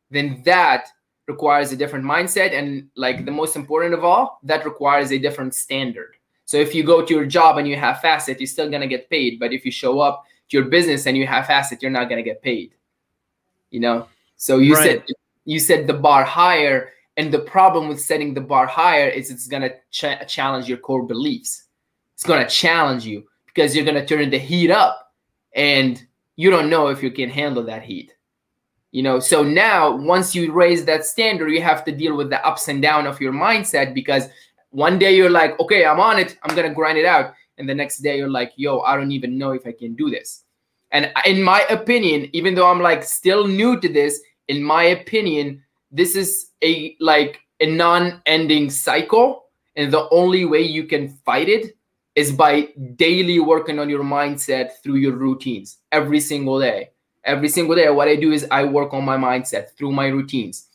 Then 0.09 0.41
that 0.45 0.87
requires 1.27 1.71
a 1.73 1.75
different 1.75 2.05
mindset 2.05 2.53
and 2.53 2.87
like 2.95 3.25
the 3.25 3.31
most 3.31 3.55
important 3.55 3.93
of 3.93 4.05
all 4.05 4.39
that 4.43 4.63
requires 4.63 5.11
a 5.11 5.17
different 5.17 5.53
standard. 5.53 6.15
So 6.45 6.55
if 6.55 6.73
you 6.73 6.83
go 6.83 7.05
to 7.05 7.13
your 7.13 7.25
job 7.25 7.57
and 7.57 7.67
you 7.67 7.75
have 7.75 7.99
facet 7.99 8.39
you're 8.39 8.47
still 8.47 8.69
going 8.69 8.81
to 8.81 8.87
get 8.87 9.09
paid 9.09 9.39
but 9.39 9.51
if 9.51 9.65
you 9.65 9.71
show 9.71 9.99
up 9.99 10.23
to 10.49 10.57
your 10.57 10.67
business 10.67 11.05
and 11.05 11.17
you 11.17 11.27
have 11.27 11.45
facet 11.47 11.81
you're 11.81 11.91
not 11.91 12.07
going 12.09 12.23
to 12.23 12.29
get 12.29 12.41
paid 12.41 12.73
you 13.69 13.79
know? 13.79 14.07
So 14.37 14.59
you 14.59 14.75
right. 14.75 14.83
said 14.83 15.15
you 15.45 15.59
said 15.59 15.87
the 15.87 15.93
bar 15.93 16.23
higher 16.23 16.91
and 17.15 17.31
the 17.31 17.39
problem 17.39 17.87
with 17.87 18.01
setting 18.01 18.33
the 18.33 18.41
bar 18.41 18.67
higher 18.67 19.07
is 19.07 19.31
it's 19.31 19.47
going 19.47 19.63
to 19.63 19.73
ch- 19.91 20.27
challenge 20.27 20.67
your 20.67 20.77
core 20.77 21.03
beliefs. 21.03 21.63
It's 22.13 22.23
going 22.23 22.43
to 22.45 22.49
challenge 22.49 23.05
you 23.05 23.27
because 23.45 23.75
you're 23.75 23.85
going 23.85 23.95
to 23.95 24.05
turn 24.05 24.29
the 24.29 24.37
heat 24.37 24.71
up 24.71 25.06
and 25.55 26.05
you 26.35 26.49
don't 26.49 26.69
know 26.69 26.87
if 26.87 27.01
you 27.01 27.11
can 27.11 27.29
handle 27.29 27.63
that 27.63 27.83
heat. 27.83 28.13
You 28.91 29.03
know 29.03 29.19
so 29.19 29.43
now 29.43 29.95
once 29.95 30.33
you 30.33 30.51
raise 30.51 30.85
that 30.85 31.05
standard 31.05 31.49
you 31.51 31.61
have 31.61 31.83
to 31.85 31.91
deal 31.91 32.15
with 32.15 32.29
the 32.29 32.43
ups 32.45 32.67
and 32.67 32.81
down 32.81 33.05
of 33.05 33.19
your 33.19 33.33
mindset 33.33 33.93
because 33.93 34.29
one 34.69 34.97
day 34.97 35.15
you're 35.15 35.29
like 35.29 35.59
okay 35.59 35.85
i'm 35.85 35.99
on 35.99 36.17
it. 36.17 36.37
I'm 36.43 36.55
to 36.55 36.69
grind 36.69 36.97
it 36.97 37.05
out. 37.05 37.33
And 37.57 37.67
the 37.67 37.75
next 37.75 37.99
day 37.99 38.17
you're 38.17 38.29
like 38.29 38.53
yo 38.55 38.79
i 38.81 38.95
don't 38.95 39.11
even 39.11 39.37
know 39.37 39.51
if 39.51 39.67
i 39.67 39.71
can 39.73 39.93
do 39.93 40.09
this. 40.09 40.45
And 40.91 41.11
in 41.25 41.43
my 41.43 41.61
opinion, 41.69 42.29
even 42.33 42.55
though 42.55 42.69
I'm 42.69 42.81
like 42.81 43.03
still 43.03 43.47
new 43.47 43.79
to 43.79 43.89
this, 43.89 44.21
in 44.47 44.63
my 44.63 44.83
opinion, 44.83 45.63
this 45.91 46.15
is 46.15 46.51
a 46.63 46.95
like 46.99 47.41
a 47.59 47.65
non-ending 47.65 48.69
cycle. 48.69 49.45
And 49.75 49.91
the 49.91 50.07
only 50.09 50.45
way 50.45 50.61
you 50.61 50.85
can 50.85 51.09
fight 51.09 51.49
it 51.49 51.76
is 52.17 52.31
by 52.31 52.67
daily 52.95 53.39
working 53.39 53.77
on 53.77 53.91
your 53.91 54.03
mindset 54.03 54.81
through 54.81 54.95
your 54.95 55.15
routines 55.15 55.77
every 55.91 56.19
single 56.19 56.59
day. 56.59 56.89
Every 57.23 57.47
single 57.47 57.75
day, 57.75 57.87
what 57.91 58.07
I 58.07 58.15
do 58.15 58.31
is 58.31 58.47
I 58.49 58.63
work 58.63 58.91
on 58.91 59.05
my 59.05 59.17
mindset 59.17 59.77
through 59.77 59.91
my 59.91 60.07
routines. 60.07 60.67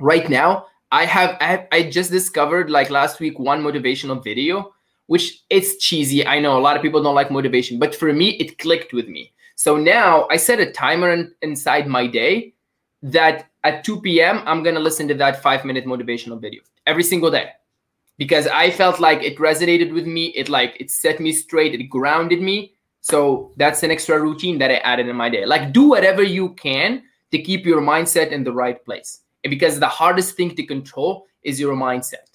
Right 0.00 0.28
now, 0.28 0.66
I 0.90 1.04
have 1.04 1.36
I, 1.70 1.88
just 1.88 2.10
discovered 2.10 2.68
like 2.68 2.90
last 2.90 3.20
week 3.20 3.38
one 3.38 3.62
motivational 3.62 4.22
video 4.22 4.72
which 5.06 5.44
it's 5.50 5.76
cheesy. 5.76 6.26
I 6.26 6.40
know 6.40 6.58
a 6.58 6.62
lot 6.62 6.76
of 6.76 6.82
people 6.82 7.02
don't 7.02 7.14
like 7.14 7.30
motivation, 7.30 7.78
but 7.78 7.94
for 7.94 8.12
me, 8.12 8.30
it 8.30 8.58
clicked 8.58 8.92
with 8.92 9.06
me. 9.06 9.32
So 9.54 9.76
now 9.76 10.26
I 10.30 10.36
set 10.36 10.58
a 10.60 10.72
timer 10.72 11.12
in, 11.12 11.32
inside 11.42 11.86
my 11.86 12.06
day 12.06 12.54
that 13.02 13.50
at 13.64 13.84
2 13.84 14.00
p.m., 14.00 14.42
I'm 14.46 14.64
to 14.64 14.80
listen 14.80 15.06
to 15.08 15.14
that 15.14 15.42
five 15.42 15.64
minute 15.64 15.84
motivational 15.84 16.40
video 16.40 16.62
every 16.86 17.04
single 17.04 17.30
day 17.30 17.50
because 18.16 18.46
I 18.46 18.70
felt 18.70 19.00
like 19.00 19.22
it 19.22 19.38
resonated 19.38 19.92
with 19.92 20.06
me. 20.06 20.26
It 20.36 20.48
like, 20.48 20.76
it 20.78 20.90
set 20.90 21.20
me 21.20 21.32
straight. 21.32 21.74
It 21.74 21.84
grounded 21.84 22.40
me. 22.40 22.74
So 23.00 23.52
that's 23.56 23.82
an 23.82 23.90
extra 23.90 24.20
routine 24.20 24.58
that 24.58 24.70
I 24.70 24.76
added 24.76 25.08
in 25.08 25.16
my 25.16 25.28
day. 25.28 25.44
Like 25.44 25.72
do 25.72 25.88
whatever 25.88 26.22
you 26.22 26.54
can 26.54 27.02
to 27.32 27.38
keep 27.38 27.66
your 27.66 27.82
mindset 27.82 28.30
in 28.30 28.44
the 28.44 28.52
right 28.52 28.82
place. 28.84 29.20
And 29.42 29.50
because 29.50 29.78
the 29.78 29.88
hardest 29.88 30.36
thing 30.36 30.54
to 30.56 30.64
control 30.64 31.26
is 31.42 31.60
your 31.60 31.74
mindset. 31.74 32.30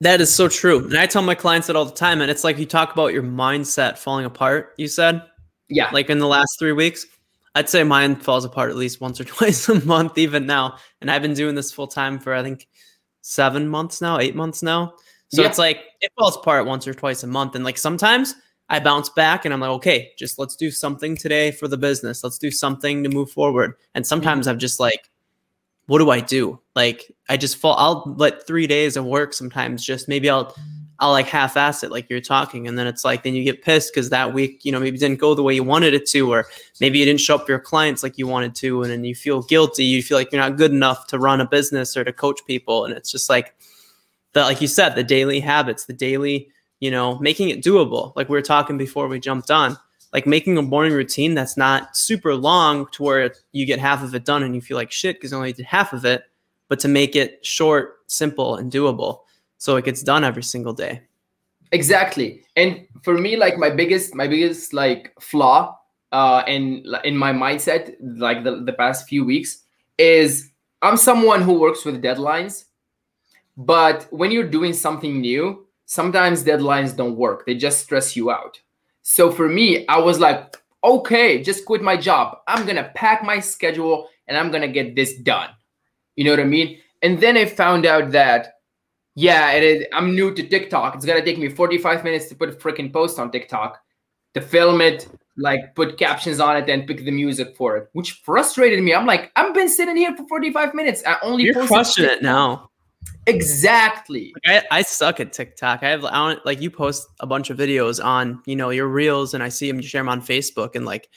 That 0.00 0.20
is 0.20 0.34
so 0.34 0.48
true. 0.48 0.84
And 0.84 0.98
I 0.98 1.06
tell 1.06 1.22
my 1.22 1.36
clients 1.36 1.68
that 1.68 1.76
all 1.76 1.84
the 1.84 1.94
time. 1.94 2.20
And 2.20 2.30
it's 2.30 2.44
like 2.44 2.58
you 2.58 2.66
talk 2.66 2.92
about 2.92 3.12
your 3.12 3.22
mindset 3.22 3.96
falling 3.96 4.26
apart, 4.26 4.74
you 4.76 4.88
said? 4.88 5.22
Yeah. 5.68 5.88
Like 5.92 6.10
in 6.10 6.18
the 6.18 6.26
last 6.26 6.58
three 6.58 6.72
weeks. 6.72 7.06
I'd 7.54 7.68
say 7.68 7.84
mine 7.84 8.16
falls 8.16 8.44
apart 8.44 8.70
at 8.70 8.76
least 8.76 9.00
once 9.00 9.20
or 9.20 9.24
twice 9.36 9.68
a 9.68 9.84
month, 9.86 10.18
even 10.18 10.44
now. 10.44 10.76
And 11.00 11.10
I've 11.10 11.22
been 11.22 11.34
doing 11.34 11.54
this 11.54 11.72
full 11.72 11.86
time 11.86 12.18
for, 12.18 12.34
I 12.34 12.42
think, 12.42 12.66
seven 13.22 13.68
months 13.68 14.00
now, 14.00 14.18
eight 14.18 14.36
months 14.36 14.62
now. 14.62 14.94
So 15.28 15.42
Yeah. 15.42 15.48
it's 15.48 15.58
like 15.58 15.80
it 16.00 16.12
falls 16.18 16.36
apart 16.36 16.66
once 16.66 16.86
or 16.86 16.92
twice 16.92 17.22
a 17.22 17.26
month. 17.26 17.54
And 17.54 17.64
like 17.64 17.78
sometimes 17.78 18.34
I 18.68 18.80
bounce 18.80 19.08
back 19.08 19.44
and 19.44 19.54
I'm 19.54 19.60
like, 19.60 19.70
okay, 19.70 20.12
just 20.18 20.38
let's 20.38 20.56
do 20.56 20.70
something 20.70 21.16
today 21.16 21.50
for 21.50 21.68
the 21.68 21.76
business. 21.76 22.22
Let's 22.22 22.38
do 22.38 22.50
something 22.50 23.02
to 23.02 23.08
move 23.08 23.30
forward. 23.30 23.74
And 23.94 24.06
sometimes 24.06 24.46
mm-hmm. 24.46 24.52
I'm 24.52 24.58
just 24.58 24.78
like, 24.78 25.08
what 25.86 25.98
do 25.98 26.10
I 26.10 26.20
do? 26.20 26.60
Like 26.74 27.10
I 27.28 27.36
just 27.36 27.56
fall 27.56 27.76
I'll 27.76 28.14
let 28.18 28.46
three 28.46 28.66
days 28.66 28.96
of 28.96 29.04
work 29.04 29.32
sometimes 29.32 29.84
just 29.84 30.08
maybe 30.08 30.28
I'll 30.28 30.54
I'll 30.98 31.10
like 31.10 31.26
half 31.26 31.56
ass 31.56 31.82
it 31.82 31.90
like 31.90 32.08
you're 32.08 32.20
talking. 32.20 32.68
And 32.68 32.78
then 32.78 32.86
it's 32.86 33.04
like 33.04 33.22
then 33.22 33.34
you 33.34 33.42
get 33.42 33.62
pissed 33.62 33.92
because 33.92 34.10
that 34.10 34.32
week, 34.32 34.64
you 34.64 34.70
know, 34.70 34.78
maybe 34.78 34.98
didn't 34.98 35.18
go 35.18 35.34
the 35.34 35.42
way 35.42 35.54
you 35.54 35.64
wanted 35.64 35.94
it 35.94 36.06
to, 36.10 36.32
or 36.32 36.46
maybe 36.80 36.98
you 36.98 37.04
didn't 37.04 37.20
show 37.20 37.34
up 37.34 37.48
your 37.48 37.58
clients 37.58 38.02
like 38.02 38.18
you 38.18 38.26
wanted 38.26 38.54
to, 38.56 38.82
and 38.82 38.90
then 38.90 39.04
you 39.04 39.14
feel 39.14 39.42
guilty. 39.42 39.84
You 39.84 40.02
feel 40.02 40.16
like 40.16 40.30
you're 40.30 40.40
not 40.40 40.56
good 40.56 40.70
enough 40.70 41.06
to 41.08 41.18
run 41.18 41.40
a 41.40 41.46
business 41.46 41.96
or 41.96 42.04
to 42.04 42.12
coach 42.12 42.40
people. 42.46 42.84
And 42.84 42.94
it's 42.94 43.10
just 43.10 43.28
like 43.28 43.54
the 44.32 44.42
like 44.42 44.60
you 44.60 44.68
said, 44.68 44.94
the 44.94 45.04
daily 45.04 45.40
habits, 45.40 45.86
the 45.86 45.92
daily, 45.92 46.48
you 46.80 46.90
know, 46.90 47.18
making 47.18 47.48
it 47.48 47.62
doable. 47.62 48.14
Like 48.16 48.28
we 48.28 48.36
were 48.36 48.42
talking 48.42 48.78
before 48.78 49.08
we 49.08 49.18
jumped 49.18 49.50
on, 49.50 49.76
like 50.12 50.26
making 50.26 50.56
a 50.58 50.62
morning 50.62 50.92
routine 50.92 51.34
that's 51.34 51.56
not 51.56 51.96
super 51.96 52.34
long 52.34 52.86
to 52.92 53.02
where 53.02 53.34
you 53.52 53.66
get 53.66 53.78
half 53.78 54.02
of 54.02 54.14
it 54.14 54.24
done 54.24 54.42
and 54.42 54.54
you 54.54 54.60
feel 54.60 54.76
like 54.76 54.92
shit 54.92 55.16
because 55.16 55.32
only 55.32 55.52
did 55.52 55.66
half 55.66 55.92
of 55.92 56.04
it, 56.04 56.24
but 56.68 56.78
to 56.80 56.88
make 56.88 57.16
it 57.16 57.44
short, 57.44 57.96
simple, 58.06 58.56
and 58.56 58.70
doable. 58.70 59.20
So 59.62 59.76
it 59.76 59.84
gets 59.84 60.02
done 60.02 60.24
every 60.24 60.42
single 60.42 60.72
day. 60.72 61.02
exactly. 61.70 62.42
And 62.56 62.84
for 63.04 63.16
me 63.16 63.36
like 63.36 63.56
my 63.58 63.70
biggest 63.70 64.12
my 64.12 64.26
biggest 64.26 64.72
like 64.72 65.12
flaw 65.20 65.78
uh 66.10 66.42
in 66.48 66.84
in 67.04 67.16
my 67.16 67.32
mindset 67.32 67.94
like 68.00 68.42
the, 68.42 68.62
the 68.64 68.72
past 68.72 69.08
few 69.08 69.24
weeks 69.24 69.62
is 69.98 70.50
i'm 70.82 70.96
someone 70.96 71.40
who 71.42 71.54
works 71.54 71.84
with 71.84 72.02
deadlines 72.02 72.64
but 73.56 74.06
when 74.10 74.30
you're 74.30 74.52
doing 74.58 74.72
something 74.72 75.20
new 75.20 75.66
sometimes 75.86 76.42
deadlines 76.44 76.96
don't 76.96 77.16
work. 77.16 77.44
They 77.46 77.54
just 77.54 77.80
stress 77.80 78.16
you 78.16 78.30
out. 78.30 78.60
So 79.02 79.30
for 79.30 79.48
me 79.48 79.86
i 79.88 79.98
was 79.98 80.18
like 80.18 80.56
okay 80.82 81.42
just 81.42 81.64
quit 81.64 81.82
my 81.82 81.96
job. 81.96 82.38
I'm 82.48 82.66
gonna 82.66 82.90
pack 82.94 83.22
my 83.22 83.38
schedule 83.40 84.08
and 84.26 84.36
i'm 84.36 84.50
gonna 84.50 84.74
get 84.78 84.96
this 84.96 85.14
done. 85.18 85.50
You 86.16 86.24
know 86.24 86.32
what 86.32 86.40
i 86.40 86.50
mean? 86.58 86.78
And 87.02 87.20
then 87.20 87.36
i 87.36 87.44
found 87.46 87.86
out 87.86 88.10
that 88.12 88.61
yeah, 89.14 89.52
it 89.52 89.62
is. 89.62 89.86
I'm 89.92 90.14
new 90.14 90.34
to 90.34 90.42
TikTok. 90.42 90.94
It's 90.94 91.04
gonna 91.04 91.24
take 91.24 91.38
me 91.38 91.48
45 91.48 92.04
minutes 92.04 92.28
to 92.28 92.34
put 92.34 92.48
a 92.48 92.52
freaking 92.52 92.92
post 92.92 93.18
on 93.18 93.30
TikTok, 93.30 93.78
to 94.34 94.40
film 94.40 94.80
it, 94.80 95.08
like 95.36 95.74
put 95.74 95.98
captions 95.98 96.40
on 96.40 96.56
it, 96.56 96.68
and 96.68 96.86
pick 96.86 97.04
the 97.04 97.10
music 97.10 97.56
for 97.56 97.76
it, 97.76 97.88
which 97.92 98.22
frustrated 98.24 98.82
me. 98.82 98.94
I'm 98.94 99.06
like, 99.06 99.30
I've 99.36 99.54
been 99.54 99.68
sitting 99.68 99.96
here 99.96 100.16
for 100.16 100.26
45 100.28 100.74
minutes. 100.74 101.02
I 101.06 101.16
only 101.22 101.44
You're 101.44 101.66
crushing 101.66 102.04
it 102.04 102.22
now. 102.22 102.70
Exactly. 103.26 104.34
I, 104.46 104.62
I 104.70 104.82
suck 104.82 105.20
at 105.20 105.32
TikTok. 105.32 105.82
I 105.82 105.90
have 105.90 106.04
I 106.04 106.10
don't, 106.10 106.44
like 106.46 106.60
you 106.60 106.70
post 106.70 107.06
a 107.20 107.26
bunch 107.26 107.50
of 107.50 107.58
videos 107.58 108.02
on 108.04 108.42
you 108.46 108.56
know 108.56 108.70
your 108.70 108.88
reels, 108.88 109.34
and 109.34 109.42
I 109.42 109.48
see 109.48 109.68
them. 109.68 109.76
You 109.76 109.86
share 109.86 110.00
them 110.00 110.08
on 110.08 110.22
Facebook, 110.22 110.74
and 110.74 110.84
like 110.84 111.08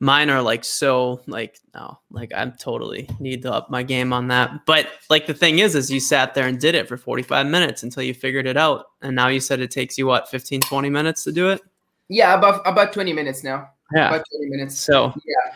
mine 0.00 0.30
are 0.30 0.42
like 0.42 0.64
so 0.64 1.20
like 1.26 1.58
no, 1.74 1.98
like 2.10 2.32
I'm 2.34 2.52
totally 2.52 3.08
need 3.20 3.42
to 3.42 3.52
up 3.52 3.70
my 3.70 3.82
game 3.82 4.12
on 4.12 4.28
that. 4.28 4.66
But 4.66 4.88
like 5.08 5.26
the 5.26 5.34
thing 5.34 5.60
is, 5.60 5.74
is 5.74 5.90
you 5.90 6.00
sat 6.00 6.34
there 6.34 6.48
and 6.48 6.58
did 6.58 6.74
it 6.74 6.88
for 6.88 6.96
45 6.96 7.46
minutes 7.46 7.82
until 7.82 8.02
you 8.02 8.14
figured 8.14 8.46
it 8.46 8.56
out, 8.56 8.86
and 9.02 9.14
now 9.14 9.28
you 9.28 9.40
said 9.40 9.60
it 9.60 9.70
takes 9.70 9.96
you 9.96 10.06
what 10.06 10.28
15, 10.28 10.62
20 10.62 10.90
minutes 10.90 11.24
to 11.24 11.32
do 11.32 11.50
it. 11.50 11.60
Yeah, 12.08 12.34
about 12.34 12.62
about 12.66 12.92
20 12.92 13.12
minutes 13.12 13.44
now. 13.44 13.70
Yeah. 13.94 14.08
About 14.08 14.24
20 14.30 14.50
minutes. 14.50 14.78
So 14.78 15.12
yeah 15.26 15.52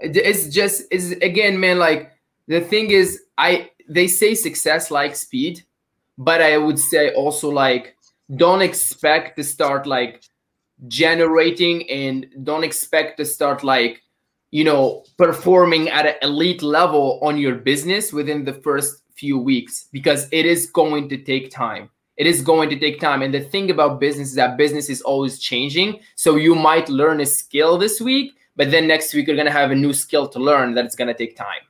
It's 0.00 0.48
just 0.48 0.84
is 0.90 1.12
again, 1.22 1.58
man. 1.58 1.78
Like 1.78 2.12
the 2.48 2.60
thing 2.60 2.90
is, 2.90 3.22
I 3.38 3.70
they 3.88 4.06
say 4.06 4.34
success 4.34 4.90
like 4.90 5.16
speed, 5.16 5.64
but 6.18 6.42
I 6.42 6.58
would 6.58 6.78
say 6.78 7.12
also 7.14 7.50
like 7.50 7.96
don't 8.36 8.62
expect 8.62 9.36
to 9.36 9.44
start 9.44 9.86
like 9.86 10.22
generating 10.88 11.88
and 11.90 12.26
don't 12.42 12.64
expect 12.64 13.16
to 13.16 13.24
start 13.24 13.64
like 13.64 14.02
you 14.50 14.64
know 14.64 15.04
performing 15.18 15.88
at 15.88 16.06
an 16.06 16.14
elite 16.22 16.62
level 16.62 17.18
on 17.22 17.38
your 17.38 17.54
business 17.54 18.12
within 18.12 18.44
the 18.44 18.52
first 18.52 19.02
few 19.14 19.38
weeks 19.38 19.88
because 19.92 20.28
it 20.32 20.44
is 20.46 20.66
going 20.66 21.08
to 21.08 21.16
take 21.16 21.50
time 21.50 21.88
it 22.16 22.26
is 22.26 22.42
going 22.42 22.68
to 22.68 22.78
take 22.78 23.00
time 23.00 23.22
and 23.22 23.32
the 23.32 23.40
thing 23.40 23.70
about 23.70 24.00
business 24.00 24.28
is 24.28 24.34
that 24.34 24.56
business 24.56 24.88
is 24.90 25.00
always 25.02 25.38
changing 25.38 26.00
so 26.16 26.36
you 26.36 26.54
might 26.54 26.88
learn 26.88 27.20
a 27.20 27.26
skill 27.26 27.78
this 27.78 28.00
week 28.00 28.32
but 28.56 28.70
then 28.70 28.86
next 28.86 29.14
week 29.14 29.26
you're 29.26 29.36
going 29.36 29.46
to 29.46 29.52
have 29.52 29.70
a 29.70 29.74
new 29.74 29.92
skill 29.92 30.28
to 30.28 30.38
learn 30.38 30.74
that 30.74 30.84
it's 30.84 30.96
going 30.96 31.08
to 31.08 31.14
take 31.14 31.36
time 31.36 31.62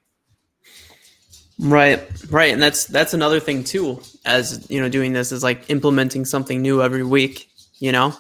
Right, 1.59 2.01
right, 2.31 2.53
and 2.53 2.61
that's 2.61 2.85
that's 2.87 3.15
another 3.15 3.39
thing 3.39 3.63
too. 3.63 4.01
As 4.25 4.69
you 4.69 4.81
know, 4.81 4.89
doing 4.89 5.13
this 5.13 5.31
is 5.31 5.45
like 5.45 5.71
implementing 5.71 6.25
something 6.25 6.61
new 6.61 6.83
every 6.83 7.05
week. 7.05 7.49
You 7.79 7.93
know, 7.93 8.13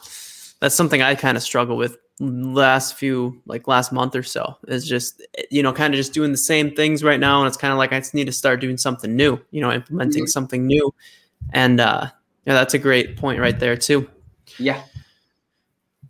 that's 0.64 0.74
something 0.74 1.03
I 1.03 1.14
kind 1.14 1.37
of 1.37 1.42
struggle 1.42 1.77
with 1.77 1.98
last 2.20 2.94
few 2.94 3.42
like 3.44 3.68
last 3.68 3.92
month 3.92 4.16
or 4.16 4.22
so. 4.22 4.57
Is 4.66 4.87
just 4.88 5.20
you 5.50 5.62
know 5.62 5.74
kind 5.74 5.92
of 5.92 5.98
just 5.98 6.14
doing 6.14 6.33
the 6.33 6.38
same 6.38 6.74
things 6.74 7.05
right 7.05 7.20
now, 7.20 7.40
and 7.42 7.46
it's 7.48 7.59
kind 7.59 7.70
of 7.70 7.77
like 7.77 7.92
I 7.92 7.98
just 8.00 8.14
need 8.14 8.24
to 8.24 8.33
start 8.33 8.62
doing 8.62 8.79
something 8.79 9.14
new. 9.14 9.38
You 9.50 9.61
know, 9.61 9.70
implementing 9.72 10.24
Mhm. 10.24 10.29
something 10.29 10.66
new, 10.66 10.94
and 11.53 11.81
uh, 11.81 12.07
yeah, 12.46 12.55
that's 12.55 12.72
a 12.72 12.79
great 12.79 13.18
point 13.18 13.40
right 13.40 13.59
there 13.61 13.77
too. 13.77 14.09
yeah 14.59 14.83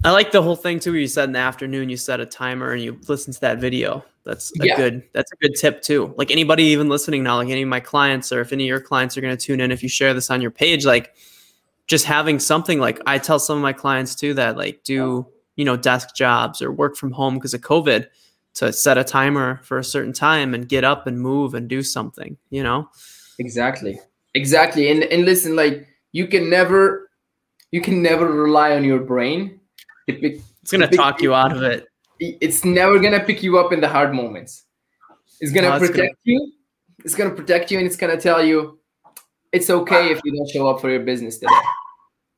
I 0.04 0.10
like 0.12 0.30
the 0.30 0.42
whole 0.42 0.54
thing 0.56 0.78
too. 0.78 0.92
Where 0.92 1.00
you 1.00 1.08
said 1.08 1.24
in 1.24 1.32
the 1.32 1.38
afternoon, 1.40 1.88
you 1.88 1.96
set 1.96 2.20
a 2.20 2.26
timer 2.26 2.70
and 2.72 2.82
you 2.82 3.00
listen 3.08 3.32
to 3.32 3.40
that 3.40 3.58
video. 3.58 4.04
That's 4.22 4.52
a 4.60 4.66
Yeah. 4.66 4.76
good. 4.76 5.02
That's 5.14 5.32
a 5.32 5.36
good 5.36 5.54
tip 5.56 5.82
too. 5.82 6.14
Like 6.16 6.30
anybody 6.30 6.62
even 6.64 6.88
listening 6.88 7.24
now, 7.24 7.38
like 7.38 7.48
any 7.48 7.62
of 7.62 7.68
my 7.68 7.80
clients, 7.80 8.30
or 8.30 8.40
if 8.40 8.52
any 8.52 8.64
of 8.64 8.68
your 8.68 8.80
clients 8.80 9.16
are 9.16 9.20
going 9.20 9.36
to 9.36 9.42
tune 9.42 9.60
in, 9.60 9.72
if 9.72 9.82
you 9.82 9.88
share 9.88 10.14
this 10.14 10.30
on 10.30 10.40
your 10.40 10.50
page, 10.52 10.84
like 10.84 11.14
just 11.86 12.04
having 12.06 12.38
something 12.38 12.78
like 12.80 13.00
I 13.06 13.18
tell 13.18 13.38
some 13.38 13.56
of 13.56 13.62
my 13.62 13.72
clients 13.72 14.14
too 14.14 14.34
that 14.34 14.56
like 14.56 14.82
do 14.84 15.26
you 15.56 15.64
know 15.64 15.76
desk 15.76 16.14
jobs 16.16 16.60
or 16.62 16.72
work 16.72 16.96
from 16.96 17.12
home 17.12 17.34
because 17.34 17.54
of 17.54 17.60
COVID 17.60 18.06
to 18.54 18.72
set 18.72 18.96
a 18.98 19.04
timer 19.04 19.60
for 19.64 19.78
a 19.78 19.84
certain 19.84 20.12
time 20.12 20.54
and 20.54 20.68
get 20.68 20.84
up 20.84 21.06
and 21.06 21.20
move 21.20 21.54
and 21.54 21.68
do 21.68 21.82
something. 21.82 22.36
You 22.50 22.62
know. 22.62 22.88
Exactly. 23.38 23.98
Exactly. 24.34 24.90
And 24.90 25.02
and 25.04 25.24
listen, 25.24 25.56
like 25.56 25.86
you 26.12 26.26
can 26.26 26.48
never 26.50 27.10
you 27.72 27.80
can 27.80 28.02
never 28.02 28.26
rely 28.30 28.72
on 28.76 28.84
your 28.84 29.00
brain. 29.00 29.60
pick- 30.06 30.40
It's 30.62 30.70
gonna 30.72 30.88
talk 30.88 31.20
you 31.20 31.34
out 31.34 31.52
of 31.56 31.62
it. 31.62 31.86
It's 32.20 32.64
never 32.64 32.98
gonna 33.00 33.20
pick 33.24 33.42
you 33.42 33.58
up 33.58 33.72
in 33.72 33.80
the 33.80 33.88
hard 33.88 34.14
moments. 34.14 34.64
It's 35.40 35.52
gonna 35.52 35.68
No, 35.70 35.76
it's 35.76 35.86
protect 35.88 36.14
gonna- 36.14 36.16
you. 36.24 36.52
It's 37.04 37.14
gonna 37.14 37.34
protect 37.34 37.70
you 37.70 37.78
and 37.78 37.86
it's 37.86 37.96
gonna 37.96 38.20
tell 38.20 38.42
you 38.44 38.78
it's 39.52 39.68
okay 39.70 40.10
if 40.12 40.20
you 40.24 40.32
don't 40.36 40.48
show 40.48 40.68
up 40.68 40.80
for 40.80 40.90
your 40.90 41.00
business 41.00 41.38
today. 41.38 41.52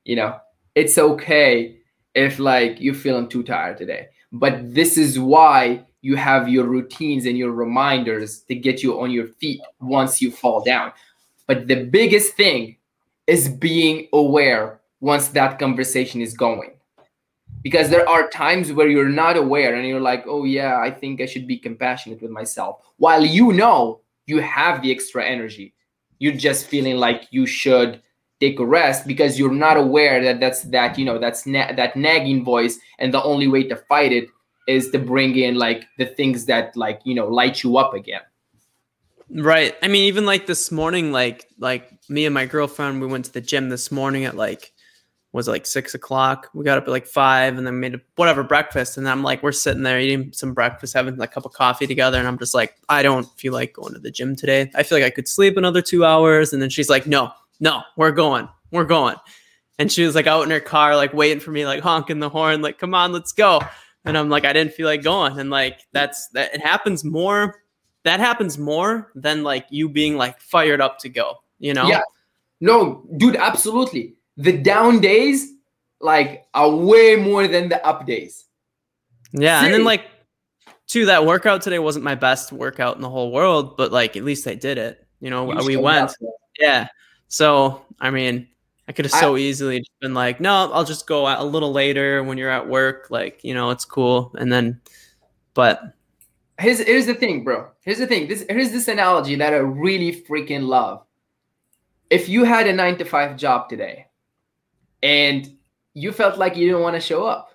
You 0.06 0.14
know, 0.14 0.38
it's 0.76 0.96
okay 0.96 1.78
if 2.14 2.38
like 2.38 2.80
you're 2.80 2.94
feeling 2.94 3.28
too 3.28 3.42
tired 3.42 3.76
today. 3.76 4.08
But 4.32 4.74
this 4.74 4.96
is 4.96 5.18
why 5.18 5.84
you 6.00 6.14
have 6.14 6.48
your 6.48 6.64
routines 6.64 7.26
and 7.26 7.36
your 7.36 7.50
reminders 7.50 8.42
to 8.42 8.54
get 8.54 8.84
you 8.84 9.00
on 9.00 9.10
your 9.10 9.26
feet 9.26 9.60
once 9.80 10.22
you 10.22 10.30
fall 10.30 10.62
down. 10.62 10.92
But 11.48 11.66
the 11.66 11.84
biggest 11.84 12.34
thing 12.34 12.76
is 13.26 13.48
being 13.48 14.06
aware 14.12 14.80
once 15.00 15.28
that 15.28 15.58
conversation 15.58 16.20
is 16.20 16.34
going. 16.34 16.74
Because 17.62 17.90
there 17.90 18.08
are 18.08 18.28
times 18.28 18.72
where 18.72 18.88
you're 18.88 19.08
not 19.08 19.36
aware 19.36 19.74
and 19.74 19.88
you're 19.88 19.98
like, 20.00 20.24
oh, 20.28 20.44
yeah, 20.44 20.78
I 20.78 20.92
think 20.92 21.20
I 21.20 21.26
should 21.26 21.48
be 21.48 21.58
compassionate 21.58 22.22
with 22.22 22.30
myself. 22.30 22.80
While 22.98 23.24
you 23.24 23.52
know 23.52 24.02
you 24.26 24.38
have 24.38 24.82
the 24.82 24.92
extra 24.92 25.24
energy, 25.24 25.74
you're 26.20 26.36
just 26.36 26.66
feeling 26.66 26.96
like 26.96 27.26
you 27.30 27.44
should 27.44 28.02
take 28.40 28.58
a 28.58 28.66
rest 28.66 29.06
because 29.06 29.38
you're 29.38 29.52
not 29.52 29.76
aware 29.76 30.22
that 30.22 30.40
that's 30.40 30.62
that, 30.64 30.98
you 30.98 31.04
know, 31.04 31.18
that's 31.18 31.46
na- 31.46 31.72
that 31.72 31.96
nagging 31.96 32.44
voice. 32.44 32.78
And 32.98 33.12
the 33.12 33.22
only 33.22 33.48
way 33.48 33.64
to 33.64 33.76
fight 33.76 34.12
it 34.12 34.28
is 34.68 34.90
to 34.90 34.98
bring 34.98 35.36
in 35.36 35.56
like 35.56 35.84
the 35.98 36.06
things 36.06 36.46
that 36.46 36.76
like, 36.76 37.00
you 37.04 37.14
know, 37.14 37.28
light 37.28 37.62
you 37.62 37.76
up 37.76 37.94
again. 37.94 38.22
Right. 39.28 39.74
I 39.82 39.88
mean, 39.88 40.04
even 40.04 40.26
like 40.26 40.46
this 40.46 40.70
morning, 40.70 41.12
like 41.12 41.46
like 41.58 41.90
me 42.08 42.26
and 42.26 42.34
my 42.34 42.46
girlfriend, 42.46 43.00
we 43.00 43.06
went 43.06 43.24
to 43.26 43.32
the 43.32 43.40
gym 43.40 43.68
this 43.70 43.90
morning 43.90 44.24
at 44.24 44.36
like 44.36 44.72
was 45.36 45.46
like 45.46 45.66
six 45.66 45.94
o'clock. 45.94 46.48
We 46.54 46.64
got 46.64 46.78
up 46.78 46.84
at 46.84 46.90
like 46.90 47.06
five 47.06 47.58
and 47.58 47.66
then 47.66 47.78
made 47.78 47.94
a, 47.94 48.00
whatever 48.16 48.42
breakfast. 48.42 48.96
And 48.96 49.08
I'm 49.08 49.22
like, 49.22 49.42
we're 49.42 49.52
sitting 49.52 49.82
there 49.82 50.00
eating 50.00 50.32
some 50.32 50.54
breakfast, 50.54 50.94
having 50.94 51.20
a 51.20 51.26
cup 51.26 51.44
of 51.44 51.52
coffee 51.52 51.86
together. 51.86 52.18
And 52.18 52.26
I'm 52.26 52.38
just 52.38 52.54
like, 52.54 52.74
I 52.88 53.02
don't 53.02 53.26
feel 53.38 53.52
like 53.52 53.74
going 53.74 53.92
to 53.92 54.00
the 54.00 54.10
gym 54.10 54.34
today. 54.34 54.70
I 54.74 54.82
feel 54.82 54.98
like 54.98 55.06
I 55.06 55.10
could 55.10 55.28
sleep 55.28 55.56
another 55.56 55.82
two 55.82 56.04
hours. 56.04 56.52
And 56.52 56.62
then 56.62 56.70
she's 56.70 56.88
like, 56.88 57.06
No, 57.06 57.32
no, 57.60 57.82
we're 57.96 58.12
going, 58.12 58.48
we're 58.70 58.84
going. 58.84 59.16
And 59.78 59.92
she 59.92 60.04
was 60.04 60.14
like 60.14 60.26
out 60.26 60.42
in 60.42 60.50
her 60.50 60.60
car, 60.60 60.96
like 60.96 61.12
waiting 61.12 61.40
for 61.40 61.50
me, 61.50 61.66
like 61.66 61.82
honking 61.82 62.18
the 62.18 62.28
horn, 62.28 62.62
like, 62.62 62.78
come 62.78 62.94
on, 62.94 63.12
let's 63.12 63.32
go. 63.32 63.60
And 64.04 64.16
I'm 64.16 64.30
like, 64.30 64.44
I 64.44 64.52
didn't 64.52 64.72
feel 64.72 64.86
like 64.86 65.02
going. 65.02 65.38
And 65.38 65.50
like 65.50 65.80
that's 65.92 66.28
that 66.28 66.54
it 66.54 66.60
happens 66.62 67.04
more 67.04 67.60
that 68.04 68.20
happens 68.20 68.56
more 68.56 69.10
than 69.16 69.42
like 69.42 69.66
you 69.68 69.88
being 69.88 70.16
like 70.16 70.40
fired 70.40 70.80
up 70.80 71.00
to 71.00 71.08
go, 71.08 71.38
you 71.58 71.74
know? 71.74 71.88
Yeah. 71.88 72.02
No, 72.60 73.04
dude, 73.16 73.34
absolutely. 73.34 74.14
The 74.36 74.56
down 74.56 75.00
days 75.00 75.52
like 76.00 76.46
are 76.54 76.70
way 76.70 77.16
more 77.16 77.48
than 77.48 77.68
the 77.68 77.84
up 77.84 78.06
days. 78.06 78.44
Yeah. 79.32 79.64
And 79.64 79.74
then 79.74 79.82
like 79.82 80.04
too, 80.86 81.06
that 81.06 81.26
workout 81.26 81.62
today 81.62 81.80
wasn't 81.80 82.04
my 82.04 82.14
best 82.14 82.52
workout 82.52 82.94
in 82.94 83.02
the 83.02 83.10
whole 83.10 83.32
world, 83.32 83.76
but 83.76 83.90
like 83.90 84.16
at 84.16 84.24
least 84.24 84.46
I 84.46 84.54
did 84.54 84.78
it. 84.78 85.04
You 85.20 85.30
know, 85.30 85.52
You 85.52 85.66
we 85.66 85.76
went. 85.76 86.10
up. 86.10 86.16
Yeah. 86.60 86.86
So 87.28 87.82
I 88.00 88.10
mean, 88.10 88.48
I 88.88 88.92
could 88.92 89.04
have 89.04 89.12
so 89.12 89.36
I, 89.36 89.38
easily 89.38 89.80
just 89.80 90.00
been 90.00 90.14
like, 90.14 90.40
no, 90.40 90.70
I'll 90.72 90.84
just 90.84 91.06
go 91.06 91.26
a 91.26 91.44
little 91.44 91.72
later 91.72 92.22
when 92.22 92.38
you're 92.38 92.50
at 92.50 92.68
work. 92.68 93.08
Like, 93.10 93.42
you 93.42 93.52
know, 93.52 93.70
it's 93.70 93.84
cool. 93.84 94.32
And 94.38 94.52
then, 94.52 94.80
but 95.54 95.96
here's 96.58 96.78
here's 96.78 97.06
the 97.06 97.14
thing, 97.14 97.42
bro. 97.42 97.68
Here's 97.82 97.98
the 97.98 98.06
thing. 98.06 98.28
This 98.28 98.44
here's 98.48 98.70
this 98.70 98.88
analogy 98.88 99.34
that 99.36 99.52
I 99.52 99.58
really 99.58 100.12
freaking 100.12 100.66
love. 100.66 101.04
If 102.10 102.28
you 102.28 102.44
had 102.44 102.68
a 102.68 102.72
nine 102.72 102.96
to 102.98 103.04
five 103.04 103.36
job 103.36 103.68
today, 103.68 104.06
and 105.02 105.56
you 105.94 106.12
felt 106.12 106.38
like 106.38 106.56
you 106.56 106.66
didn't 106.66 106.82
want 106.82 106.94
to 106.94 107.00
show 107.00 107.26
up, 107.26 107.54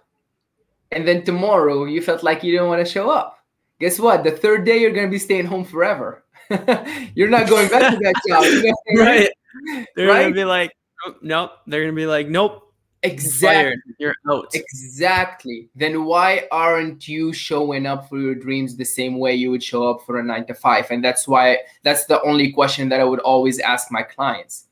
and 0.91 1.07
then 1.07 1.23
tomorrow 1.23 1.85
you 1.85 2.01
felt 2.01 2.23
like 2.23 2.43
you 2.43 2.51
didn't 2.51 2.67
want 2.67 2.85
to 2.85 2.91
show 2.91 3.09
up, 3.09 3.39
guess 3.79 3.99
what? 3.99 4.25
The 4.25 4.31
third 4.31 4.65
day 4.65 4.79
you're 4.79 4.91
gonna 4.91 5.07
be 5.07 5.19
staying 5.19 5.45
home 5.45 5.63
forever. 5.63 6.25
you're 7.15 7.29
not 7.29 7.47
going 7.47 7.69
back 7.69 7.93
to 7.93 7.99
that 7.99 8.15
job. 8.27 8.43
You 8.43 8.73
know 8.89 9.03
right. 9.05 9.29
They're 9.95 10.07
right? 10.07 10.23
gonna 10.23 10.35
be 10.35 10.45
like, 10.45 10.75
nope, 11.05 11.17
nope. 11.21 11.51
They're 11.67 11.81
gonna 11.83 11.93
be 11.93 12.05
like, 12.05 12.27
nope. 12.27 12.67
Exactly. 13.03 13.75
You're 13.97 14.13
out. 14.29 14.47
Exactly. 14.53 15.69
Then 15.75 16.05
why 16.05 16.47
aren't 16.51 17.07
you 17.07 17.33
showing 17.33 17.87
up 17.87 18.07
for 18.07 18.19
your 18.19 18.35
dreams 18.35 18.75
the 18.75 18.85
same 18.85 19.17
way 19.17 19.33
you 19.33 19.49
would 19.49 19.63
show 19.63 19.89
up 19.89 20.05
for 20.05 20.19
a 20.19 20.23
nine 20.23 20.45
to 20.45 20.53
five? 20.53 20.91
And 20.91 21.03
that's 21.03 21.27
why 21.27 21.59
that's 21.83 22.05
the 22.05 22.21
only 22.21 22.51
question 22.51 22.89
that 22.89 22.99
I 22.99 23.03
would 23.03 23.19
always 23.21 23.59
ask 23.59 23.91
my 23.91 24.03
clients. 24.03 24.67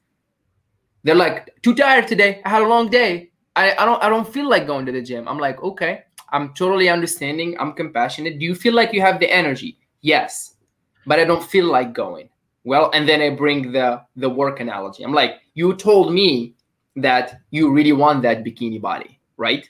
They're 1.04 1.16
like, 1.16 1.60
too 1.64 1.74
tired 1.74 2.08
today. 2.08 2.42
I 2.46 2.50
had 2.50 2.62
a 2.62 2.68
long 2.68 2.90
day. 2.90 3.32
I, 3.56 3.76
I 3.78 3.86
don't 3.86 4.04
I 4.04 4.10
don't 4.10 4.32
feel 4.32 4.48
like 4.48 4.68
going 4.68 4.86
to 4.86 4.92
the 4.92 5.02
gym. 5.02 5.28
I'm 5.28 5.40
like, 5.40 5.64
okay, 5.64 6.04
I'm 6.32 6.54
totally 6.54 6.88
understanding. 6.90 7.58
I'm 7.60 7.74
compassionate. 7.74 8.38
Do 8.38 8.46
you 8.46 8.54
feel 8.54 8.74
like 8.74 8.94
you 8.94 9.02
have 9.02 9.20
the 9.20 9.32
energy? 9.32 9.78
Yes. 10.02 10.56
But 11.06 11.20
I 11.20 11.26
don't 11.26 11.44
feel 11.44 11.66
like 11.66 11.94
going. 11.94 12.30
Well, 12.64 12.92
and 12.94 13.08
then 13.08 13.22
I 13.22 13.30
bring 13.30 13.72
the 13.72 14.02
the 14.16 14.30
work 14.30 14.60
analogy. 14.60 15.04
I'm 15.04 15.14
like, 15.14 15.36
you 15.54 15.76
told 15.76 16.14
me 16.14 16.56
that 16.96 17.40
you 17.52 17.72
really 17.72 17.94
want 17.94 18.22
that 18.24 18.44
bikini 18.44 18.82
body, 18.82 19.20
right? 19.38 19.68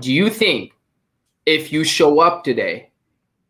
Do 0.00 0.12
you 0.12 0.28
think 0.30 0.72
if 1.46 1.72
you 1.72 1.84
show 1.84 2.20
up 2.20 2.44
today, 2.44 2.90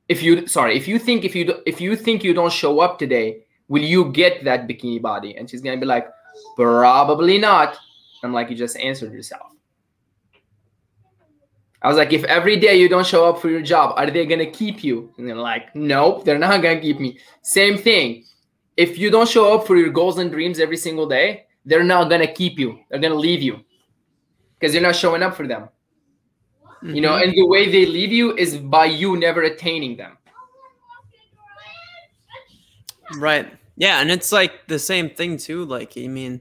if 0.08 0.22
you 0.22 0.46
sorry, 0.46 0.76
if 0.76 0.86
you 0.86 0.98
think 0.98 1.24
if 1.24 1.34
you 1.34 1.54
if 1.66 1.80
you 1.80 1.96
think 1.96 2.22
you 2.22 2.34
don't 2.34 2.52
show 2.52 2.80
up 2.80 2.98
today, 2.98 3.44
will 3.68 3.82
you 3.82 4.10
get 4.12 4.44
that 4.44 4.68
bikini 4.68 5.00
body? 5.00 5.36
And 5.36 5.48
she's 5.48 5.62
gonna 5.62 5.78
be 5.78 5.86
like, 5.86 6.08
probably 6.56 7.38
not. 7.38 7.78
I'm 8.22 8.32
like, 8.32 8.50
you 8.50 8.56
just 8.56 8.76
answered 8.76 9.12
yourself. 9.12 9.52
I 11.82 11.88
was 11.88 11.96
like, 11.96 12.12
if 12.12 12.22
every 12.24 12.56
day 12.56 12.76
you 12.76 12.88
don't 12.88 13.06
show 13.06 13.28
up 13.28 13.40
for 13.40 13.50
your 13.50 13.62
job, 13.62 13.94
are 13.96 14.08
they 14.08 14.24
gonna 14.26 14.50
keep 14.50 14.84
you? 14.84 15.12
And 15.18 15.26
they're 15.26 15.34
like, 15.34 15.74
nope, 15.74 16.24
they're 16.24 16.38
not 16.38 16.62
gonna 16.62 16.80
keep 16.80 17.00
me. 17.00 17.18
Same 17.42 17.76
thing. 17.76 18.24
If 18.76 18.98
you 18.98 19.10
don't 19.10 19.28
show 19.28 19.54
up 19.54 19.66
for 19.66 19.76
your 19.76 19.90
goals 19.90 20.18
and 20.18 20.30
dreams 20.30 20.58
every 20.58 20.76
single 20.76 21.06
day, 21.06 21.46
they're 21.64 21.84
not 21.84 22.08
gonna 22.08 22.32
keep 22.32 22.58
you. 22.58 22.80
They're 22.88 23.00
gonna 23.00 23.14
leave 23.14 23.42
you 23.42 23.60
because 24.58 24.74
you're 24.74 24.82
not 24.82 24.96
showing 24.96 25.22
up 25.22 25.36
for 25.36 25.46
them. 25.46 25.68
Mm-hmm. 26.82 26.94
You 26.94 27.00
know, 27.02 27.12
mm-hmm. 27.12 27.28
and 27.28 27.32
the 27.32 27.46
way 27.46 27.70
they 27.70 27.86
leave 27.86 28.12
you 28.12 28.36
is 28.36 28.56
by 28.56 28.86
you 28.86 29.16
never 29.16 29.42
attaining 29.42 29.96
them. 29.96 30.16
Right. 33.16 33.52
Yeah, 33.76 34.00
and 34.00 34.10
it's 34.10 34.32
like 34.32 34.66
the 34.68 34.78
same 34.78 35.10
thing 35.10 35.36
too. 35.36 35.64
Like, 35.64 35.92
I 35.96 36.06
mean, 36.06 36.40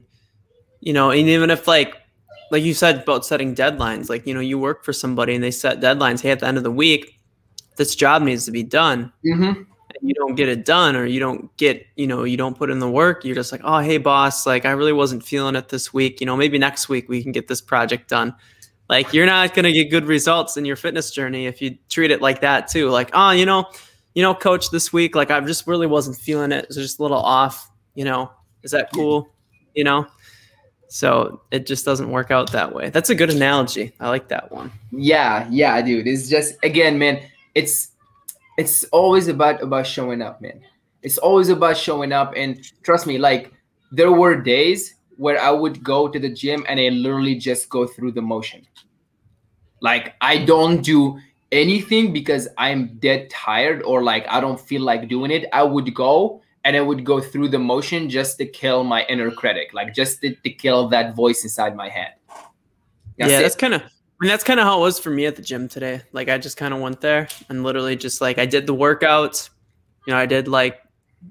you 0.80 0.92
know, 0.92 1.10
and 1.10 1.28
even 1.28 1.50
if 1.50 1.68
like 1.68 1.94
like 2.50 2.62
you 2.62 2.74
said 2.74 3.02
about 3.02 3.24
setting 3.24 3.54
deadlines, 3.54 4.08
like 4.08 4.26
you 4.26 4.34
know, 4.34 4.40
you 4.40 4.58
work 4.58 4.84
for 4.84 4.92
somebody 4.92 5.34
and 5.34 5.44
they 5.44 5.50
set 5.50 5.80
deadlines. 5.80 6.20
Hey, 6.22 6.30
at 6.30 6.40
the 6.40 6.46
end 6.46 6.56
of 6.56 6.64
the 6.64 6.70
week, 6.70 7.18
this 7.76 7.94
job 7.94 8.22
needs 8.22 8.44
to 8.46 8.50
be 8.50 8.62
done. 8.62 9.12
Mm-hmm 9.24 9.71
you 10.02 10.14
don't 10.14 10.34
get 10.34 10.48
it 10.48 10.64
done 10.64 10.96
or 10.96 11.06
you 11.06 11.20
don't 11.20 11.56
get 11.56 11.86
you 11.94 12.06
know 12.06 12.24
you 12.24 12.36
don't 12.36 12.58
put 12.58 12.70
in 12.70 12.80
the 12.80 12.90
work 12.90 13.24
you're 13.24 13.36
just 13.36 13.52
like 13.52 13.60
oh 13.62 13.78
hey 13.78 13.98
boss 13.98 14.44
like 14.46 14.66
i 14.66 14.72
really 14.72 14.92
wasn't 14.92 15.24
feeling 15.24 15.54
it 15.54 15.68
this 15.68 15.94
week. 15.94 16.20
You 16.20 16.26
know 16.26 16.36
maybe 16.36 16.58
next 16.58 16.88
week 16.88 17.08
we 17.08 17.22
can 17.22 17.32
get 17.32 17.48
this 17.48 17.60
project 17.60 18.08
done. 18.08 18.34
Like 18.88 19.14
you're 19.14 19.26
not 19.26 19.54
going 19.54 19.64
to 19.64 19.72
get 19.72 19.90
good 19.90 20.04
results 20.04 20.56
in 20.56 20.64
your 20.64 20.76
fitness 20.76 21.10
journey 21.12 21.46
if 21.46 21.62
you 21.62 21.78
treat 21.88 22.10
it 22.10 22.20
like 22.20 22.40
that 22.40 22.68
too. 22.68 22.90
Like 22.90 23.10
oh 23.14 23.30
you 23.30 23.46
know 23.46 23.70
you 24.14 24.22
know 24.22 24.34
coach 24.34 24.70
this 24.70 24.92
week 24.92 25.14
like 25.14 25.30
i 25.30 25.40
just 25.40 25.66
really 25.66 25.86
wasn't 25.86 26.16
feeling 26.16 26.52
it. 26.52 26.64
It's 26.66 26.76
just 26.76 26.98
a 26.98 27.02
little 27.02 27.18
off 27.18 27.70
you 27.94 28.04
know. 28.04 28.30
Is 28.62 28.72
that 28.72 28.92
cool? 28.92 29.28
You 29.74 29.84
know? 29.84 30.06
So 30.88 31.40
it 31.50 31.66
just 31.66 31.84
doesn't 31.84 32.10
work 32.10 32.30
out 32.30 32.52
that 32.52 32.74
way. 32.74 32.90
That's 32.90 33.08
a 33.10 33.14
good 33.14 33.30
analogy. 33.30 33.92
I 33.98 34.08
like 34.08 34.28
that 34.28 34.50
one. 34.50 34.72
Yeah 34.90 35.46
yeah 35.50 35.80
dude. 35.80 36.08
It's 36.08 36.28
just 36.28 36.54
again 36.64 36.98
man 36.98 37.22
it's 37.54 37.91
it's 38.58 38.84
always 38.84 39.28
about 39.28 39.62
about 39.62 39.86
showing 39.86 40.22
up, 40.22 40.40
man. 40.40 40.60
It's 41.02 41.18
always 41.18 41.48
about 41.48 41.76
showing 41.76 42.12
up, 42.12 42.34
and 42.36 42.62
trust 42.82 43.06
me, 43.06 43.18
like 43.18 43.52
there 43.90 44.12
were 44.12 44.40
days 44.40 44.94
where 45.16 45.40
I 45.40 45.50
would 45.50 45.82
go 45.82 46.08
to 46.08 46.18
the 46.18 46.28
gym 46.30 46.64
and 46.68 46.80
I 46.80 46.88
literally 46.88 47.36
just 47.36 47.68
go 47.68 47.86
through 47.86 48.12
the 48.12 48.22
motion. 48.22 48.66
Like 49.80 50.14
I 50.20 50.44
don't 50.44 50.82
do 50.82 51.18
anything 51.50 52.12
because 52.12 52.48
I'm 52.56 52.98
dead 52.98 53.28
tired 53.30 53.82
or 53.82 54.02
like 54.02 54.26
I 54.28 54.40
don't 54.40 54.60
feel 54.60 54.82
like 54.82 55.08
doing 55.08 55.30
it. 55.30 55.46
I 55.52 55.62
would 55.62 55.94
go 55.94 56.42
and 56.64 56.76
I 56.76 56.80
would 56.80 57.04
go 57.04 57.20
through 57.20 57.48
the 57.48 57.58
motion 57.58 58.08
just 58.08 58.38
to 58.38 58.46
kill 58.46 58.84
my 58.84 59.04
inner 59.08 59.30
critic, 59.30 59.74
like 59.74 59.92
just 59.94 60.20
to, 60.22 60.34
to 60.34 60.50
kill 60.50 60.88
that 60.88 61.14
voice 61.14 61.42
inside 61.42 61.76
my 61.76 61.88
head. 61.88 62.14
That's 63.18 63.30
yeah, 63.30 63.38
it. 63.40 63.42
that's 63.42 63.56
kind 63.56 63.74
of 63.74 63.82
mean, 64.22 64.28
that's 64.28 64.44
kind 64.44 64.60
of 64.60 64.66
how 64.66 64.78
it 64.78 64.80
was 64.80 65.00
for 65.00 65.10
me 65.10 65.26
at 65.26 65.34
the 65.34 65.42
gym 65.42 65.66
today. 65.68 66.00
Like, 66.12 66.28
I 66.28 66.38
just 66.38 66.56
kind 66.56 66.72
of 66.72 66.80
went 66.80 67.00
there 67.00 67.28
and 67.48 67.64
literally 67.64 67.96
just 67.96 68.20
like 68.20 68.38
I 68.38 68.46
did 68.46 68.66
the 68.66 68.74
workouts. 68.74 69.50
You 70.06 70.12
know, 70.12 70.18
I 70.18 70.26
did 70.26 70.46
like 70.46 70.80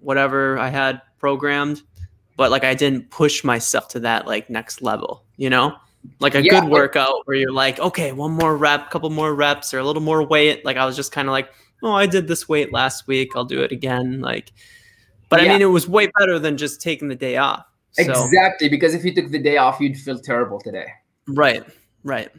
whatever 0.02 0.60
I 0.60 0.70
had 0.70 1.02
programmed, 1.18 1.82
but 2.36 2.52
like 2.52 2.64
I 2.64 2.74
didn't 2.74 3.10
push 3.10 3.44
myself 3.44 3.88
to 3.90 4.02
that 4.02 4.28
like 4.28 4.50
next 4.50 4.82
level. 4.82 5.24
You 5.38 5.50
know, 5.50 5.76
like 6.20 6.36
a 6.36 6.44
yeah, 6.44 6.60
good 6.60 6.70
workout 6.70 7.26
where 7.26 7.38
you're 7.38 7.54
like, 7.54 7.80
okay, 7.80 8.12
one 8.12 8.32
more 8.32 8.58
rep, 8.58 8.90
couple 8.90 9.10
more 9.10 9.34
reps, 9.34 9.74
or 9.74 9.80
a 9.80 9.86
little 9.86 10.02
more 10.02 10.24
weight. 10.24 10.66
Like 10.66 10.78
I 10.78 10.86
was 10.86 10.98
just 10.98 11.14
kind 11.14 11.30
of 11.30 11.32
like, 11.32 11.50
oh, 11.84 11.94
I 11.94 12.06
did 12.06 12.28
this 12.28 12.50
weight 12.50 12.74
last 12.74 13.08
week. 13.08 13.32
I'll 13.36 13.46
do 13.46 13.62
it 13.62 13.72
again. 13.72 14.20
Like, 14.20 14.52
but 15.30 15.42
yeah. 15.42 15.48
I 15.48 15.54
mean, 15.54 15.62
it 15.62 15.66
was 15.66 15.88
way 15.88 16.12
better 16.20 16.40
than 16.40 16.58
just 16.58 16.82
taking 16.82 17.08
the 17.08 17.16
day 17.16 17.38
off. 17.38 17.66
So. 17.94 18.04
Exactly, 18.04 18.70
because 18.70 18.94
if 18.94 19.06
you 19.06 19.14
took 19.14 19.32
the 19.32 19.40
day 19.40 19.58
off, 19.58 19.80
you'd 19.80 19.98
feel 19.98 20.20
terrible 20.20 20.60
today. 20.60 20.88
Right. 21.28 21.64
Right. 22.04 22.30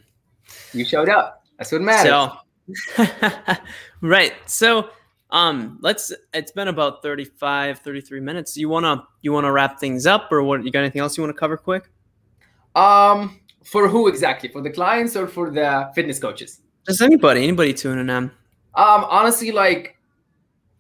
You 0.73 0.85
showed 0.85 1.09
up. 1.09 1.45
That's 1.59 1.73
what 1.73 1.83
matters. 1.83 2.33
So, 2.97 3.57
right. 4.01 4.33
So, 4.47 4.91
um, 5.31 5.79
let's. 5.81 6.13
It's 6.35 6.53
been 6.53 6.69
about 6.69 7.03
35, 7.03 7.81
33 7.81 8.21
minutes. 8.21 8.57
You 8.57 8.69
wanna 8.69 9.05
you 9.23 9.33
wanna 9.33 9.53
wrap 9.53 9.79
things 9.81 10.07
up, 10.07 10.31
or 10.31 10.43
what? 10.43 10.65
You 10.65 10.71
got 10.71 10.81
anything 10.81 11.01
else 11.01 11.17
you 11.17 11.23
want 11.23 11.35
to 11.35 11.39
cover 11.39 11.57
quick? 11.57 11.91
Um, 12.75 13.41
for 13.65 13.89
who 13.89 14.09
exactly? 14.09 14.49
For 14.49 14.63
the 14.63 14.71
clients 14.71 15.17
or 15.17 15.27
for 15.27 15.51
the 15.51 15.91
fitness 15.95 16.19
coaches? 16.19 16.61
Just 16.87 17.01
anybody. 17.01 17.43
Anybody 17.43 17.73
tuning 17.73 18.09
in. 18.09 18.31
Um, 18.75 19.05
honestly, 19.09 19.53
like, 19.53 19.97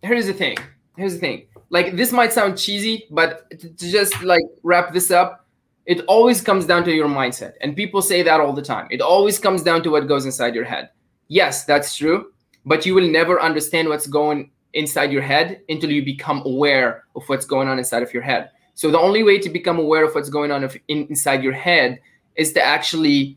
here's 0.03 0.27
the 0.27 0.33
thing. 0.33 0.57
Here's 0.97 1.15
the 1.15 1.21
thing. 1.21 1.47
Like, 1.71 1.97
this 1.97 2.13
might 2.13 2.33
sound 2.33 2.59
cheesy, 2.59 3.07
but 3.11 3.49
to 3.61 3.91
just 3.91 4.23
like 4.23 4.43
wrap 4.63 4.93
this 4.93 5.11
up, 5.11 5.42
it 5.87 6.01
always 6.07 6.40
comes 6.40 6.66
down 6.66 6.85
to 6.85 6.92
your 6.92 7.09
mindset. 7.09 7.55
And 7.61 7.77
people 7.77 8.03
say 8.03 8.23
that 8.23 8.40
all 8.40 8.53
the 8.53 8.62
time. 8.62 8.87
It 8.90 9.01
always 9.01 9.38
comes 9.38 9.62
down 9.62 9.83
to 9.83 9.90
what 9.90 10.09
goes 10.09 10.25
inside 10.25 10.55
your 10.55 10.64
head. 10.64 10.90
Yes, 11.29 11.64
that's 11.64 11.97
true. 11.97 12.33
But 12.64 12.87
you 12.87 12.95
will 12.95 13.09
never 13.09 13.40
understand 13.40 13.88
what's 13.88 14.07
going 14.07 14.51
inside 14.75 15.12
your 15.12 15.23
head 15.23 15.62
until 15.68 15.90
you 15.90 16.05
become 16.05 16.42
aware 16.47 17.05
of 17.16 17.25
what's 17.27 17.47
going 17.47 17.68
on 17.68 17.79
inside 17.79 18.03
of 18.03 18.14
your 18.14 18.23
head. 18.23 18.51
So 18.75 18.90
the 18.90 18.99
only 18.99 19.23
way 19.23 19.38
to 19.38 19.51
become 19.51 19.79
aware 19.79 20.05
of 20.05 20.14
what's 20.14 20.31
going 20.31 20.51
on 20.51 20.68
inside 20.88 21.42
your 21.42 21.53
head 21.53 22.01
is 22.37 22.53
to 22.55 22.62
actually 22.62 23.37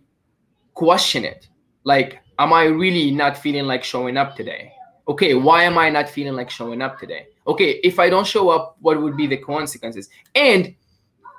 question 0.76 1.26
it. 1.26 1.48
Like, 1.84 2.20
am 2.40 2.54
I 2.54 2.66
really 2.66 3.12
not 3.12 3.38
feeling 3.38 3.66
like 3.66 3.84
showing 3.84 4.18
up 4.18 4.36
today? 4.36 4.72
Okay, 5.08 5.34
why 5.34 5.64
am 5.64 5.78
I 5.78 5.90
not 5.90 6.10
feeling 6.10 6.34
like 6.34 6.50
showing 6.50 6.82
up 6.82 7.00
today? 7.00 7.28
Okay, 7.48 7.80
if 7.84 8.00
I 8.00 8.10
don't 8.10 8.26
show 8.26 8.50
up, 8.50 8.78
what 8.80 9.02
would 9.02 9.18
be 9.18 9.28
the 9.28 9.38
consequences? 9.38 10.10
And 10.34 10.74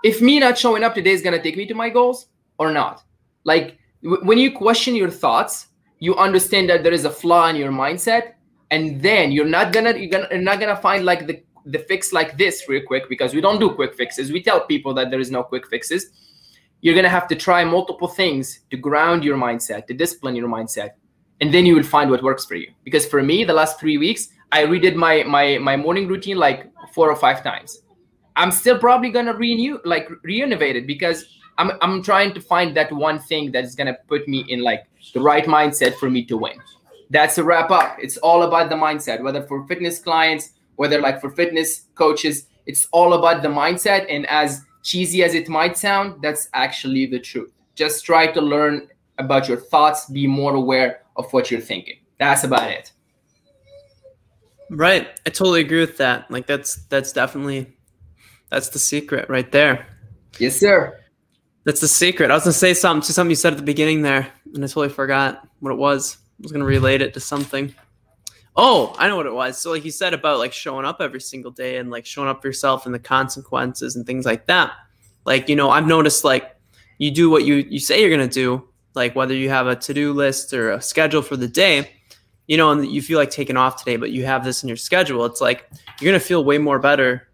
if 0.06 0.22
me 0.22 0.38
not 0.38 0.56
showing 0.56 0.84
up 0.84 0.94
today 0.94 1.10
is 1.10 1.22
going 1.22 1.36
to 1.36 1.42
take 1.42 1.56
me 1.56 1.66
to 1.66 1.74
my 1.74 1.88
goals 1.88 2.26
or 2.58 2.70
not? 2.70 3.02
Like 3.44 3.78
w- 4.02 4.24
when 4.24 4.38
you 4.38 4.50
question 4.52 4.94
your 4.94 5.10
thoughts 5.10 5.66
you 5.98 6.14
understand 6.16 6.68
that 6.70 6.82
there 6.84 6.92
is 6.92 7.04
a 7.04 7.10
flaw 7.10 7.48
in 7.48 7.56
your 7.56 7.72
mindset 7.72 8.34
and 8.70 9.00
then 9.00 9.32
you're 9.32 9.52
not 9.58 9.72
gonna 9.72 9.96
you're, 9.96 10.10
gonna, 10.10 10.28
you're 10.30 10.48
not 10.50 10.60
gonna 10.60 10.76
find 10.76 11.04
like 11.04 11.26
the 11.26 11.42
the 11.74 11.78
fix 11.78 12.12
like 12.12 12.36
this 12.38 12.68
real 12.68 12.82
quick 12.86 13.08
because 13.08 13.34
we 13.34 13.40
don't 13.40 13.58
do 13.58 13.70
quick 13.70 13.94
fixes. 13.94 14.30
We 14.30 14.42
tell 14.42 14.60
people 14.66 14.94
that 14.94 15.10
there 15.10 15.18
is 15.18 15.30
no 15.30 15.42
quick 15.42 15.66
fixes. 15.66 16.10
You're 16.82 16.94
gonna 16.94 17.08
have 17.08 17.26
to 17.28 17.34
try 17.34 17.64
multiple 17.64 18.08
things 18.08 18.60
to 18.70 18.76
ground 18.76 19.24
your 19.24 19.36
mindset 19.36 19.86
to 19.86 19.94
discipline 19.94 20.36
your 20.36 20.48
mindset 20.48 20.90
and 21.40 21.52
then 21.52 21.66
you 21.66 21.74
will 21.74 21.90
find 21.96 22.10
what 22.10 22.22
works 22.22 22.44
for 22.44 22.54
you. 22.54 22.70
Because 22.84 23.06
for 23.06 23.22
me 23.22 23.44
the 23.44 23.54
last 23.60 23.80
three 23.80 23.98
weeks 23.98 24.28
i 24.52 24.62
redid 24.62 24.94
my 24.94 25.24
my 25.24 25.58
my 25.58 25.76
morning 25.76 26.06
routine 26.06 26.36
like 26.36 26.70
four 26.92 27.10
or 27.10 27.16
five 27.16 27.42
times 27.42 27.82
I'm 28.36 28.50
still 28.50 28.78
probably 28.78 29.10
gonna 29.10 29.34
renew 29.34 29.80
like 29.84 30.08
renovate 30.22 30.76
it 30.76 30.86
because 30.86 31.26
I'm 31.58 31.72
I'm 31.80 32.02
trying 32.02 32.34
to 32.34 32.40
find 32.40 32.76
that 32.76 32.92
one 32.92 33.18
thing 33.18 33.50
that 33.52 33.64
is 33.64 33.74
gonna 33.74 33.96
put 34.08 34.28
me 34.28 34.44
in 34.48 34.62
like 34.62 34.84
the 35.14 35.20
right 35.20 35.44
mindset 35.46 35.96
for 35.96 36.10
me 36.10 36.24
to 36.26 36.36
win. 36.36 36.58
That's 37.10 37.38
a 37.38 37.44
wrap 37.44 37.70
up. 37.70 37.96
It's 38.00 38.16
all 38.18 38.42
about 38.42 38.68
the 38.68 38.76
mindset, 38.76 39.22
whether 39.22 39.42
for 39.42 39.66
fitness 39.66 39.98
clients, 39.98 40.50
whether 40.76 41.00
like 41.00 41.20
for 41.20 41.30
fitness 41.30 41.86
coaches, 41.94 42.46
it's 42.66 42.86
all 42.92 43.14
about 43.14 43.42
the 43.42 43.48
mindset. 43.48 44.06
And 44.08 44.26
as 44.26 44.62
cheesy 44.82 45.22
as 45.22 45.34
it 45.34 45.48
might 45.48 45.78
sound, 45.78 46.20
that's 46.20 46.48
actually 46.52 47.06
the 47.06 47.20
truth. 47.20 47.52
Just 47.74 48.04
try 48.04 48.26
to 48.32 48.40
learn 48.40 48.88
about 49.18 49.48
your 49.48 49.56
thoughts, 49.56 50.10
be 50.10 50.26
more 50.26 50.54
aware 50.54 51.02
of 51.16 51.32
what 51.32 51.50
you're 51.50 51.60
thinking. 51.60 51.98
That's 52.18 52.44
about 52.44 52.70
it. 52.70 52.92
Right. 54.68 55.08
I 55.24 55.30
totally 55.30 55.60
agree 55.60 55.80
with 55.80 55.96
that. 55.98 56.30
Like 56.30 56.46
that's 56.46 56.76
that's 56.86 57.12
definitely 57.12 57.75
that's 58.50 58.68
the 58.68 58.78
secret 58.78 59.28
right 59.28 59.50
there. 59.50 59.86
Yes, 60.38 60.56
sir. 60.56 61.00
That's 61.64 61.80
the 61.80 61.88
secret. 61.88 62.30
I 62.30 62.34
was 62.34 62.44
gonna 62.44 62.52
say 62.52 62.74
something 62.74 63.04
to 63.06 63.12
something 63.12 63.30
you 63.30 63.36
said 63.36 63.52
at 63.52 63.58
the 63.58 63.64
beginning 63.64 64.02
there, 64.02 64.28
and 64.54 64.62
I 64.64 64.68
totally 64.68 64.88
forgot 64.88 65.48
what 65.60 65.72
it 65.72 65.78
was. 65.78 66.16
I 66.38 66.42
was 66.42 66.52
gonna 66.52 66.64
relate 66.64 67.02
it 67.02 67.12
to 67.14 67.20
something. 67.20 67.74
Oh, 68.54 68.94
I 68.98 69.08
know 69.08 69.16
what 69.16 69.26
it 69.26 69.34
was. 69.34 69.58
So 69.58 69.70
like 69.70 69.84
you 69.84 69.90
said 69.90 70.14
about 70.14 70.38
like 70.38 70.52
showing 70.52 70.86
up 70.86 71.00
every 71.00 71.20
single 71.20 71.50
day 71.50 71.76
and 71.76 71.90
like 71.90 72.06
showing 72.06 72.28
up 72.28 72.40
for 72.40 72.48
yourself 72.48 72.86
and 72.86 72.94
the 72.94 72.98
consequences 72.98 73.96
and 73.96 74.06
things 74.06 74.24
like 74.24 74.46
that. 74.46 74.72
Like, 75.24 75.48
you 75.48 75.56
know, 75.56 75.70
I've 75.70 75.86
noticed 75.86 76.24
like 76.24 76.56
you 76.98 77.10
do 77.10 77.28
what 77.28 77.44
you 77.44 77.56
you 77.56 77.80
say 77.80 78.00
you're 78.00 78.10
gonna 78.10 78.28
do, 78.28 78.68
like 78.94 79.16
whether 79.16 79.34
you 79.34 79.50
have 79.50 79.66
a 79.66 79.76
to-do 79.76 80.12
list 80.12 80.54
or 80.54 80.70
a 80.70 80.80
schedule 80.80 81.20
for 81.20 81.36
the 81.36 81.48
day, 81.48 81.90
you 82.46 82.56
know, 82.56 82.70
and 82.70 82.86
you 82.86 83.02
feel 83.02 83.18
like 83.18 83.30
taking 83.30 83.56
off 83.56 83.76
today, 83.76 83.96
but 83.96 84.12
you 84.12 84.24
have 84.24 84.44
this 84.44 84.62
in 84.62 84.68
your 84.68 84.76
schedule, 84.76 85.24
it's 85.24 85.40
like 85.40 85.68
you're 86.00 86.10
gonna 86.10 86.20
feel 86.20 86.44
way 86.44 86.58
more 86.58 86.78
better 86.78 87.25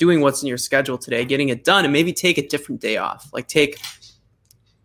doing 0.00 0.22
what's 0.22 0.40
in 0.40 0.48
your 0.48 0.56
schedule 0.56 0.96
today, 0.96 1.26
getting 1.26 1.50
it 1.50 1.62
done, 1.62 1.84
and 1.84 1.92
maybe 1.92 2.10
take 2.10 2.38
a 2.38 2.48
different 2.48 2.80
day 2.80 2.96
off. 2.96 3.28
Like 3.34 3.46
take 3.48 3.78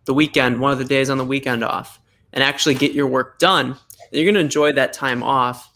the 0.04 0.12
weekend, 0.12 0.60
one 0.60 0.72
of 0.72 0.78
the 0.78 0.84
days 0.84 1.08
on 1.08 1.16
the 1.16 1.24
weekend 1.24 1.64
off, 1.64 1.98
and 2.34 2.44
actually 2.44 2.74
get 2.74 2.92
your 2.92 3.06
work 3.06 3.38
done. 3.38 3.68
And 3.68 4.12
you're 4.12 4.30
gonna 4.30 4.44
enjoy 4.44 4.72
that 4.72 4.92
time 4.92 5.22
off 5.22 5.72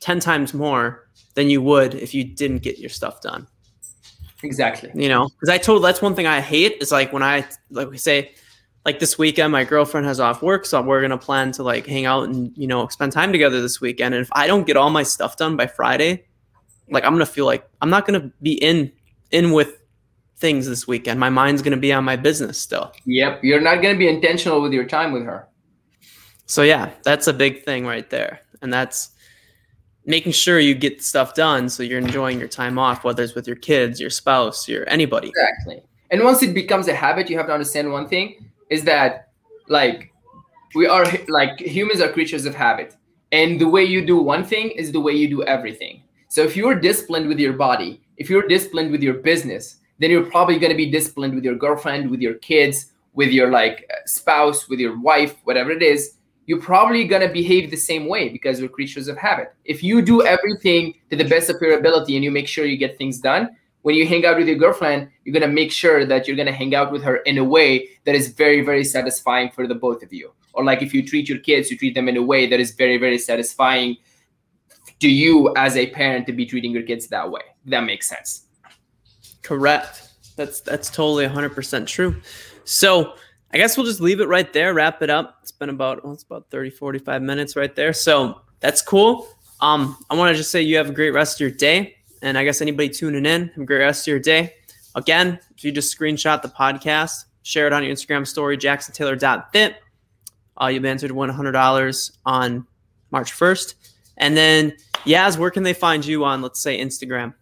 10 0.00 0.18
times 0.18 0.52
more 0.52 1.08
than 1.34 1.48
you 1.48 1.62
would 1.62 1.94
if 1.94 2.12
you 2.12 2.24
didn't 2.24 2.58
get 2.58 2.78
your 2.78 2.90
stuff 2.90 3.20
done. 3.20 3.46
Exactly. 4.42 4.90
You 4.92 5.08
know, 5.08 5.28
because 5.28 5.50
I 5.50 5.58
told 5.58 5.84
that's 5.84 6.02
one 6.02 6.16
thing 6.16 6.26
I 6.26 6.40
hate 6.40 6.78
is 6.80 6.90
like 6.90 7.12
when 7.12 7.22
I 7.22 7.46
like 7.70 7.90
we 7.90 7.96
say 7.96 8.32
like 8.84 8.98
this 8.98 9.16
weekend 9.16 9.52
my 9.52 9.62
girlfriend 9.62 10.06
has 10.06 10.18
off 10.18 10.42
work 10.42 10.64
so 10.64 10.80
we're 10.82 11.02
gonna 11.02 11.18
plan 11.18 11.52
to 11.52 11.62
like 11.62 11.86
hang 11.86 12.06
out 12.06 12.24
and 12.24 12.50
you 12.56 12.66
know 12.66 12.88
spend 12.88 13.12
time 13.12 13.30
together 13.30 13.60
this 13.60 13.78
weekend 13.78 14.14
and 14.14 14.22
if 14.22 14.30
i 14.32 14.46
don't 14.46 14.66
get 14.66 14.74
all 14.74 14.88
my 14.88 15.02
stuff 15.02 15.36
done 15.36 15.54
by 15.54 15.66
friday 15.66 16.24
like 16.90 17.04
i'm 17.04 17.12
gonna 17.12 17.26
feel 17.26 17.46
like 17.46 17.68
i'm 17.80 17.90
not 17.90 18.06
gonna 18.06 18.30
be 18.42 18.52
in 18.54 18.90
in 19.30 19.52
with 19.52 19.78
things 20.36 20.66
this 20.66 20.86
weekend 20.86 21.20
my 21.20 21.28
mind's 21.30 21.62
gonna 21.62 21.76
be 21.76 21.92
on 21.92 22.04
my 22.04 22.16
business 22.16 22.58
still 22.58 22.92
Yep. 23.04 23.44
You're 23.44 23.60
not 23.60 23.82
to 23.82 23.94
be 23.96 24.08
intentional 24.08 24.60
with 24.62 24.72
your 24.72 24.84
time 24.86 25.12
with 25.12 25.24
her. 25.24 25.46
so 26.46 26.62
yeah 26.62 26.90
that's 27.02 27.26
a 27.26 27.32
big 27.32 27.64
thing 27.64 27.86
right 27.86 28.08
there 28.10 28.40
and 28.62 28.72
that's 28.72 29.10
making 30.06 30.32
sure 30.32 30.58
you 30.58 30.74
get 30.74 31.02
stuff 31.02 31.34
done 31.34 31.68
so 31.68 31.82
you're 31.82 31.98
enjoying 31.98 32.38
your 32.38 32.48
time 32.48 32.78
off 32.78 33.04
whether 33.04 33.22
it's 33.22 33.34
with 33.34 33.46
your 33.46 33.56
kids 33.56 34.00
your 34.00 34.10
spouse 34.10 34.66
your 34.68 34.88
anybody 34.88 35.28
Exactly. 35.28 35.82
And 36.12 36.24
once 36.24 36.42
it 36.42 36.54
becomes 36.54 36.88
a 36.88 36.92
habit, 36.94 37.30
you 37.30 37.36
have 37.38 37.46
to 37.46 37.52
understand 37.52 37.92
one 37.92 38.08
thing 38.08 38.50
is 38.68 38.82
that 38.82 39.28
like 39.68 40.12
we 40.74 40.88
are 40.88 41.04
like 41.28 41.60
humans 41.60 42.00
are 42.00 42.08
creatures 42.08 42.46
of 42.46 42.54
habit. 42.56 42.96
And 43.30 43.60
the 43.60 43.68
way 43.68 43.84
you 43.84 44.04
do 44.04 44.16
one 44.20 44.42
thing 44.44 44.70
is 44.72 44.90
the 44.90 44.98
way 44.98 45.12
you 45.12 45.28
do 45.28 45.44
everything. 45.44 46.02
So 46.32 46.44
if 46.44 46.56
you're 46.56 46.76
disciplined 46.76 47.26
with 47.26 47.40
your 47.40 47.54
body, 47.54 48.00
if 48.16 48.30
you're 48.30 48.46
disciplined 48.46 48.92
with 48.92 49.02
your 49.02 49.14
business, 49.14 49.78
then 49.98 50.12
you're 50.12 50.30
probably 50.30 50.60
going 50.60 50.70
to 50.70 50.76
be 50.76 50.88
disciplined 50.88 51.34
with 51.34 51.42
your 51.42 51.56
girlfriend, 51.56 52.08
with 52.08 52.20
your 52.20 52.34
kids, 52.34 52.92
with 53.14 53.30
your 53.32 53.50
like 53.50 53.90
spouse, 54.06 54.68
with 54.68 54.78
your 54.78 54.96
wife, 55.00 55.34
whatever 55.42 55.72
it 55.72 55.82
is. 55.82 56.18
You're 56.46 56.60
probably 56.60 57.02
going 57.02 57.26
to 57.26 57.32
behave 57.32 57.72
the 57.72 57.76
same 57.76 58.06
way 58.06 58.28
because 58.28 58.60
we're 58.60 58.68
creatures 58.68 59.08
of 59.08 59.18
habit. 59.18 59.52
If 59.64 59.82
you 59.82 60.02
do 60.02 60.24
everything 60.24 60.94
to 61.10 61.16
the 61.16 61.24
best 61.24 61.50
of 61.50 61.60
your 61.60 61.76
ability 61.76 62.14
and 62.14 62.22
you 62.22 62.30
make 62.30 62.46
sure 62.46 62.64
you 62.64 62.76
get 62.76 62.96
things 62.96 63.18
done, 63.18 63.56
when 63.82 63.96
you 63.96 64.06
hang 64.06 64.24
out 64.24 64.36
with 64.36 64.46
your 64.46 64.56
girlfriend, 64.56 65.08
you're 65.24 65.32
gonna 65.32 65.52
make 65.52 65.72
sure 65.72 66.04
that 66.06 66.28
you're 66.28 66.36
gonna 66.36 66.52
hang 66.52 66.76
out 66.76 66.92
with 66.92 67.02
her 67.02 67.16
in 67.16 67.38
a 67.38 67.44
way 67.44 67.88
that 68.04 68.14
is 68.14 68.28
very, 68.28 68.60
very 68.60 68.84
satisfying 68.84 69.50
for 69.50 69.66
the 69.66 69.74
both 69.74 70.04
of 70.04 70.12
you. 70.12 70.30
Or 70.52 70.62
like 70.62 70.80
if 70.80 70.94
you 70.94 71.04
treat 71.04 71.28
your 71.28 71.38
kids, 71.38 71.72
you 71.72 71.76
treat 71.76 71.96
them 71.96 72.08
in 72.08 72.16
a 72.16 72.22
way 72.22 72.46
that 72.46 72.60
is 72.60 72.70
very, 72.70 72.98
very 72.98 73.18
satisfying 73.18 73.96
to 75.00 75.08
you 75.08 75.52
as 75.56 75.76
a 75.76 75.88
parent 75.90 76.26
to 76.26 76.32
be 76.32 76.46
treating 76.46 76.72
your 76.72 76.82
kids 76.82 77.06
that 77.08 77.30
way. 77.30 77.42
That 77.66 77.80
makes 77.80 78.08
sense. 78.08 78.46
Correct. 79.42 80.08
That's 80.36 80.60
that's 80.60 80.90
totally 80.90 81.26
100% 81.26 81.86
true. 81.86 82.16
So, 82.64 83.14
I 83.52 83.56
guess 83.56 83.76
we'll 83.76 83.86
just 83.86 84.00
leave 84.00 84.20
it 84.20 84.28
right 84.28 84.52
there, 84.52 84.74
wrap 84.74 85.02
it 85.02 85.10
up. 85.10 85.38
It's 85.42 85.50
been 85.50 85.70
about 85.70 86.04
well, 86.04 86.12
it's 86.12 86.22
about 86.22 86.50
30 86.50 86.70
45 86.70 87.22
minutes 87.22 87.56
right 87.56 87.74
there. 87.74 87.92
So, 87.92 88.42
that's 88.60 88.82
cool. 88.82 89.28
Um 89.60 89.96
I 90.08 90.14
want 90.14 90.32
to 90.32 90.36
just 90.38 90.50
say 90.50 90.62
you 90.62 90.76
have 90.76 90.88
a 90.88 90.92
great 90.92 91.10
rest 91.10 91.36
of 91.36 91.40
your 91.40 91.50
day 91.50 91.96
and 92.22 92.36
I 92.36 92.44
guess 92.44 92.60
anybody 92.60 92.88
tuning 92.88 93.26
in, 93.26 93.48
have 93.48 93.58
a 93.58 93.64
great 93.64 93.80
rest 93.80 94.06
of 94.06 94.12
your 94.12 94.20
day. 94.20 94.54
Again, 94.94 95.38
if 95.56 95.64
you 95.64 95.72
just 95.72 95.96
screenshot 95.96 96.42
the 96.42 96.48
podcast, 96.48 97.24
share 97.42 97.66
it 97.66 97.72
on 97.72 97.82
your 97.82 97.94
Instagram 97.94 98.26
story 98.26 98.58
jacksontaylor.fit, 98.58 99.76
uh, 100.60 100.66
you'll 100.66 100.82
be 100.82 100.88
entered 100.88 101.08
to 101.08 101.14
win 101.14 101.30
$100 101.30 102.10
on 102.26 102.66
March 103.10 103.32
1st. 103.32 103.74
And 104.18 104.36
then, 104.36 104.76
Yaz, 105.04 105.38
where 105.38 105.50
can 105.50 105.62
they 105.62 105.72
find 105.72 106.04
you 106.04 106.24
on, 106.24 106.42
let's 106.42 106.60
say, 106.60 106.78
Instagram? 106.80 107.34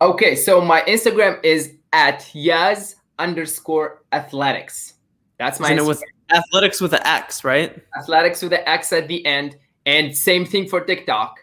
Okay, 0.00 0.34
so 0.36 0.60
my 0.60 0.82
Instagram 0.82 1.42
is 1.44 1.74
at 1.92 2.20
Yaz 2.34 2.96
underscore 3.18 4.02
athletics. 4.12 4.94
That's 5.38 5.58
my 5.60 5.72
Isn't 5.72 5.78
it 5.78 5.82
Instagram. 5.82 5.88
with 5.88 6.02
athletics 6.32 6.80
with 6.80 6.92
an 6.92 7.00
X, 7.06 7.44
right? 7.44 7.82
athletics 7.98 8.42
with 8.42 8.50
the 8.50 8.68
X 8.68 8.92
at 8.92 9.08
the 9.08 9.24
end. 9.24 9.56
And 9.86 10.16
same 10.16 10.44
thing 10.44 10.68
for 10.68 10.80
TikTok. 10.80 11.38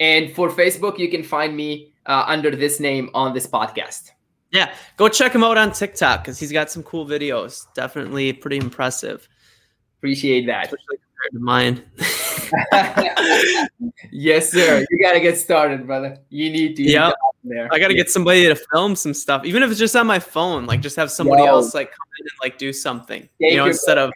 And 0.00 0.32
for 0.34 0.48
Facebook, 0.50 0.98
you 0.98 1.08
can 1.10 1.22
find 1.22 1.54
me 1.56 1.92
uh, 2.06 2.24
under 2.26 2.50
this 2.50 2.80
name 2.80 3.10
on 3.14 3.32
this 3.34 3.46
podcast. 3.46 4.10
Yeah, 4.52 4.74
go 4.96 5.08
check 5.08 5.32
him 5.34 5.44
out 5.44 5.56
on 5.56 5.70
TikTok 5.72 6.24
because 6.24 6.38
he's 6.38 6.50
got 6.50 6.70
some 6.70 6.82
cool 6.82 7.06
videos. 7.06 7.66
Definitely 7.74 8.32
pretty 8.32 8.56
impressive, 8.56 9.28
Appreciate 9.98 10.46
that. 10.46 10.64
especially 10.64 10.98
mine. 11.32 11.82
yes, 14.10 14.50
sir. 14.50 14.84
You 14.90 14.98
gotta 15.02 15.20
get 15.20 15.38
started, 15.38 15.86
brother. 15.86 16.18
You 16.28 16.50
need 16.50 16.76
to. 16.76 16.82
Yeah, 16.82 17.12
there. 17.44 17.68
I 17.72 17.78
got 17.78 17.88
to 17.88 17.94
get 17.94 18.10
somebody 18.10 18.44
to 18.46 18.54
film 18.72 18.96
some 18.96 19.14
stuff, 19.14 19.44
even 19.44 19.62
if 19.62 19.70
it's 19.70 19.78
just 19.78 19.96
on 19.96 20.06
my 20.06 20.18
phone. 20.18 20.66
Like, 20.66 20.80
just 20.80 20.96
have 20.96 21.10
somebody 21.10 21.42
Yo. 21.42 21.48
else 21.48 21.74
like 21.74 21.90
come 21.90 22.06
in 22.18 22.24
and 22.24 22.32
like 22.42 22.58
do 22.58 22.72
something, 22.72 23.22
Take 23.22 23.52
you 23.52 23.56
know, 23.56 23.66
instead 23.66 23.98
of 23.98 24.12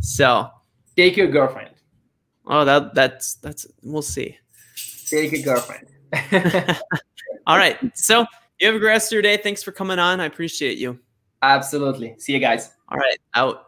so. 0.00 0.50
Take 0.96 1.16
your 1.16 1.28
girlfriend. 1.28 1.70
Oh, 2.46 2.64
that 2.64 2.94
that's 2.94 3.34
that's 3.34 3.66
we'll 3.82 4.02
see. 4.02 4.38
Take 5.06 5.32
your 5.32 5.42
girlfriend. 5.42 5.86
All 7.46 7.56
right, 7.56 7.78
so 7.94 8.26
you 8.58 8.66
have 8.66 8.74
a 8.74 8.78
great 8.78 8.90
rest 8.90 9.08
of 9.08 9.12
your 9.12 9.22
day. 9.22 9.36
Thanks 9.36 9.62
for 9.62 9.72
coming 9.72 9.98
on. 9.98 10.20
I 10.20 10.24
appreciate 10.24 10.78
you. 10.78 10.98
Absolutely. 11.42 12.16
See 12.18 12.32
you 12.32 12.40
guys. 12.40 12.72
All 12.88 12.98
right, 12.98 13.18
out. 13.34 13.67